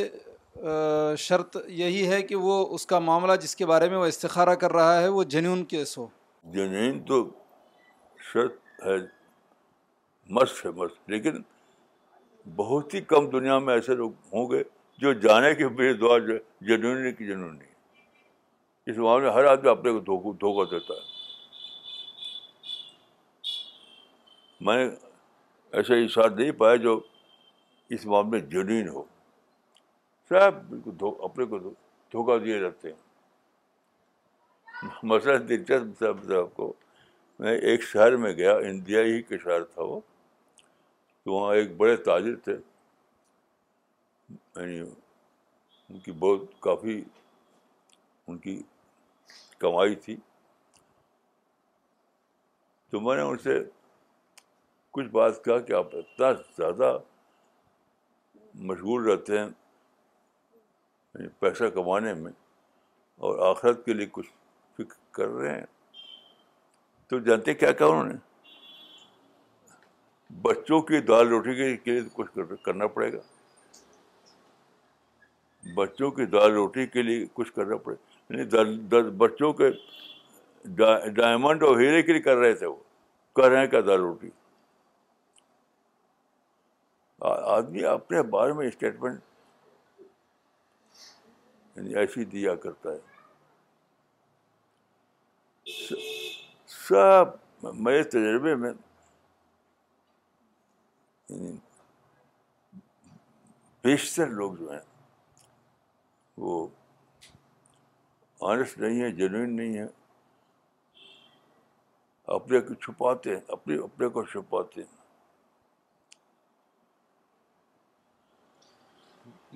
شرط 1.19 1.57
یہی 1.79 2.07
ہے 2.09 2.21
کہ 2.23 2.37
وہ 2.37 2.65
اس 2.75 2.87
کا 2.87 2.99
معاملہ 3.09 3.33
جس 3.43 3.55
کے 3.57 3.67
بارے 3.67 3.89
میں 3.89 3.97
وہ 3.99 4.07
استخارہ 4.07 4.55
کر 4.63 4.73
رہا 4.73 5.01
ہے 5.01 5.09
وہ 5.09 5.23
جنون 5.35 5.65
کیس 5.73 5.97
ہو 5.99 6.07
جنین 6.53 7.03
تو 7.09 7.25
شرط 8.33 8.53
ہے 8.85 8.97
مست 10.35 10.65
ہے 10.67 10.71
مست 10.83 11.11
لیکن 11.11 11.41
بہت 12.57 12.95
ہی 12.95 13.01
کم 13.13 13.29
دنیا 13.31 13.59
میں 13.67 13.75
ایسے 13.75 13.95
لوگ 13.95 14.11
ہوں 14.33 14.51
گے 14.51 14.63
جو 15.03 15.13
جانے 15.21 15.55
کے 15.55 15.69
بے 15.81 15.93
دعا 16.01 16.19
جو 16.19 16.33
ہے 16.35 16.67
جنونی 16.67 17.13
کی 17.13 17.27
جنون 17.27 17.57
نہیں 17.59 17.73
اس 18.91 18.99
معاملے 18.99 19.31
ہر 19.33 19.45
آدمی 19.51 19.71
اپنے 19.71 19.93
کو 19.99 20.21
دھوکہ 20.41 20.65
دیتا 20.71 20.95
ہے 20.95 21.13
میں 24.67 24.85
ایسا 24.89 25.95
اشار 26.05 26.29
نہیں 26.31 26.51
پایا 26.61 26.77
جو 26.87 27.01
اس 27.95 28.07
معاملے 28.07 28.41
جنین 28.51 28.89
ہو 28.89 29.03
سب 30.29 30.61
بالکل 30.69 31.07
اپنے 31.25 31.45
کو 31.47 31.59
دھوکہ 32.13 32.39
دیے 32.45 32.59
رہتے 32.61 32.89
ہیں 32.91 33.03
مسئلہ 35.11 35.37
دلچسپ 35.49 35.99
صاحب 36.01 36.19
صاحب 36.29 36.55
کو 36.55 36.73
میں 37.39 37.55
ایک 37.71 37.83
شہر 37.83 38.17
میں 38.25 38.33
گیا 38.37 38.53
انڈیا 38.69 39.01
ہی 39.03 39.21
کے 39.29 39.39
شہر 39.45 39.65
تھا 39.75 39.83
وہ 39.83 39.99
تو 41.25 41.33
وہاں 41.33 41.55
ایک 41.55 41.77
بڑے 41.77 41.97
تاجر 42.09 42.37
تھے 42.45 42.53
یعنی 44.57 44.79
ان 44.81 45.99
کی 46.05 46.13
بہت 46.21 46.61
کافی 46.67 47.01
ان 48.29 48.39
کی 48.47 48.61
کمائی 49.59 49.95
تھی 50.05 50.17
تو 52.91 53.01
میں 53.01 53.17
نے 53.17 53.23
ان 53.23 53.39
سے 53.45 53.59
کچھ 54.97 55.07
بات 55.19 55.45
کہا 55.45 55.59
کہ 55.69 55.73
آپ 55.73 55.95
اتنا 56.01 56.33
زیادہ 56.57 56.97
مشغول 58.71 59.09
رہتے 59.11 59.39
ہیں 59.39 59.47
یعنی 61.15 61.29
پیسہ 61.41 61.65
کمانے 61.75 62.13
میں 62.15 62.31
اور 63.27 63.39
آخرت 63.49 63.85
کے 63.85 63.93
لیے 63.95 64.07
کچھ 64.13 64.31
فکر 64.77 64.95
کر 65.17 65.29
رہے 65.33 65.55
ہیں 65.59 65.67
تو 67.09 67.19
جانتے 67.29 67.55
کیا 67.55 67.69
انہوں 67.81 68.05
نے 68.05 68.15
بچوں 70.43 70.81
کی 70.89 71.01
دال 71.11 71.29
روٹی 71.29 71.53
کے 71.55 71.69
لیے 71.93 72.01
کچھ 72.13 72.31
کرنا 72.65 72.87
پڑے 72.95 73.13
گا 73.13 73.19
بچوں 75.75 76.11
کی 76.17 76.25
دال 76.33 76.53
روٹی 76.53 76.87
کے 76.87 77.03
لیے 77.03 77.25
کچھ 77.35 77.53
کرنا 77.57 77.77
پڑے 77.85 77.95
گا 77.95 78.37
یعنی 78.37 79.11
بچوں 79.19 79.53
کے 79.61 79.71
ڈائمنڈ 81.17 81.63
اور 81.63 81.81
ہیرے 81.81 82.03
کے 82.03 82.13
لیے 82.13 82.23
کر 82.23 82.37
رہے 82.37 82.55
تھے 82.55 82.67
وہ 82.67 82.77
کر 83.37 83.49
رہے 83.51 83.61
ہیں 83.61 83.67
کیا 83.71 83.81
دال 83.87 84.01
روٹی 84.01 84.31
آدمی 87.31 87.85
اپنے 87.91 88.23
بارے 88.33 88.53
میں 88.53 88.67
اسٹیٹمنٹ 88.69 89.21
یعنی 91.77 91.95
ایسی 91.99 92.25
دیا 92.33 92.55
کرتا 92.65 92.91
ہے 92.93 93.13
سب 96.87 97.27
میرے 97.85 98.03
تجربے 98.03 98.55
میں 98.63 98.73
یعنی 101.29 101.57
بیشتر 103.85 104.27
لوگ 104.35 104.55
جو 104.59 104.71
ہیں 104.73 104.81
وہ 106.43 106.67
آنےسٹ 108.51 108.79
نہیں 108.79 109.03
ہیں 109.03 109.11
جنوئن 109.19 109.57
نہیں 109.57 109.77
ہیں 109.79 109.87
اپنے 112.37 112.61
کو 112.69 112.75
چھپاتے 112.85 113.35
ہیں 113.35 113.41
اپنے 113.57 113.77
اپنے 113.85 114.09
کو 114.17 114.23
چھپاتے 114.25 114.81
ہیں 114.83 114.94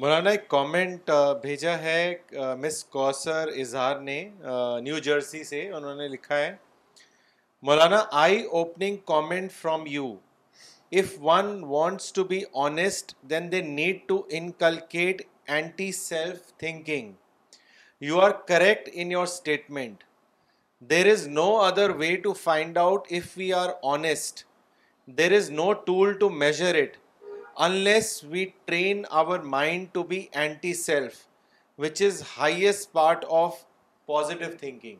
مولانا 0.02 0.30
ایک 0.30 0.46
کامنٹ 0.48 1.10
بھیجا 1.42 1.72
ہے 1.82 1.94
مس 2.60 2.84
کوسر 2.90 3.48
اظہار 3.60 3.96
نے 4.00 4.18
نیو 4.82 4.98
جرسی 5.06 5.42
سے 5.44 5.62
انہوں 5.76 5.94
نے 6.00 6.06
لکھا 6.08 6.36
ہے 6.38 6.54
Maulana 7.68 8.02
I 8.20 8.40
opening 8.58 8.96
comment 9.06 9.52
from 9.52 9.86
you 9.90 10.06
if 11.00 11.14
one 11.22 11.62
wants 11.70 12.12
to 12.18 12.24
be 12.24 12.40
honest 12.66 13.14
then 13.30 13.50
they 13.52 13.60
need 13.68 14.06
to 14.08 14.20
inculcate 14.40 15.22
anti 15.56 15.90
self 16.00 16.52
thinking 16.58 17.12
you 18.08 18.20
are 18.24 18.30
correct 18.48 18.88
in 18.92 19.10
your 19.12 19.22
statement 19.26 20.04
there 20.90 21.10
is 21.12 21.26
no 21.40 21.48
other 21.64 21.94
way 22.04 22.14
to 22.28 22.32
find 22.44 22.78
out 22.86 23.12
if 23.20 23.36
we 23.38 23.52
are 23.64 23.70
honest 23.96 24.44
there 25.18 25.32
is 25.42 25.50
no 25.60 25.72
tool 25.90 26.12
to 26.18 26.30
measure 26.44 26.82
it 26.82 26.96
unless 27.66 28.08
we 28.32 28.42
train 28.68 29.04
our 29.22 29.40
mind 29.42 29.92
to 29.94 30.04
be 30.04 30.20
anti-self, 30.44 31.26
which 31.76 32.00
is 32.00 32.20
highest 32.36 32.92
part 32.92 33.28
of 33.42 33.66
positive 34.14 34.58
thinking. 34.64 34.96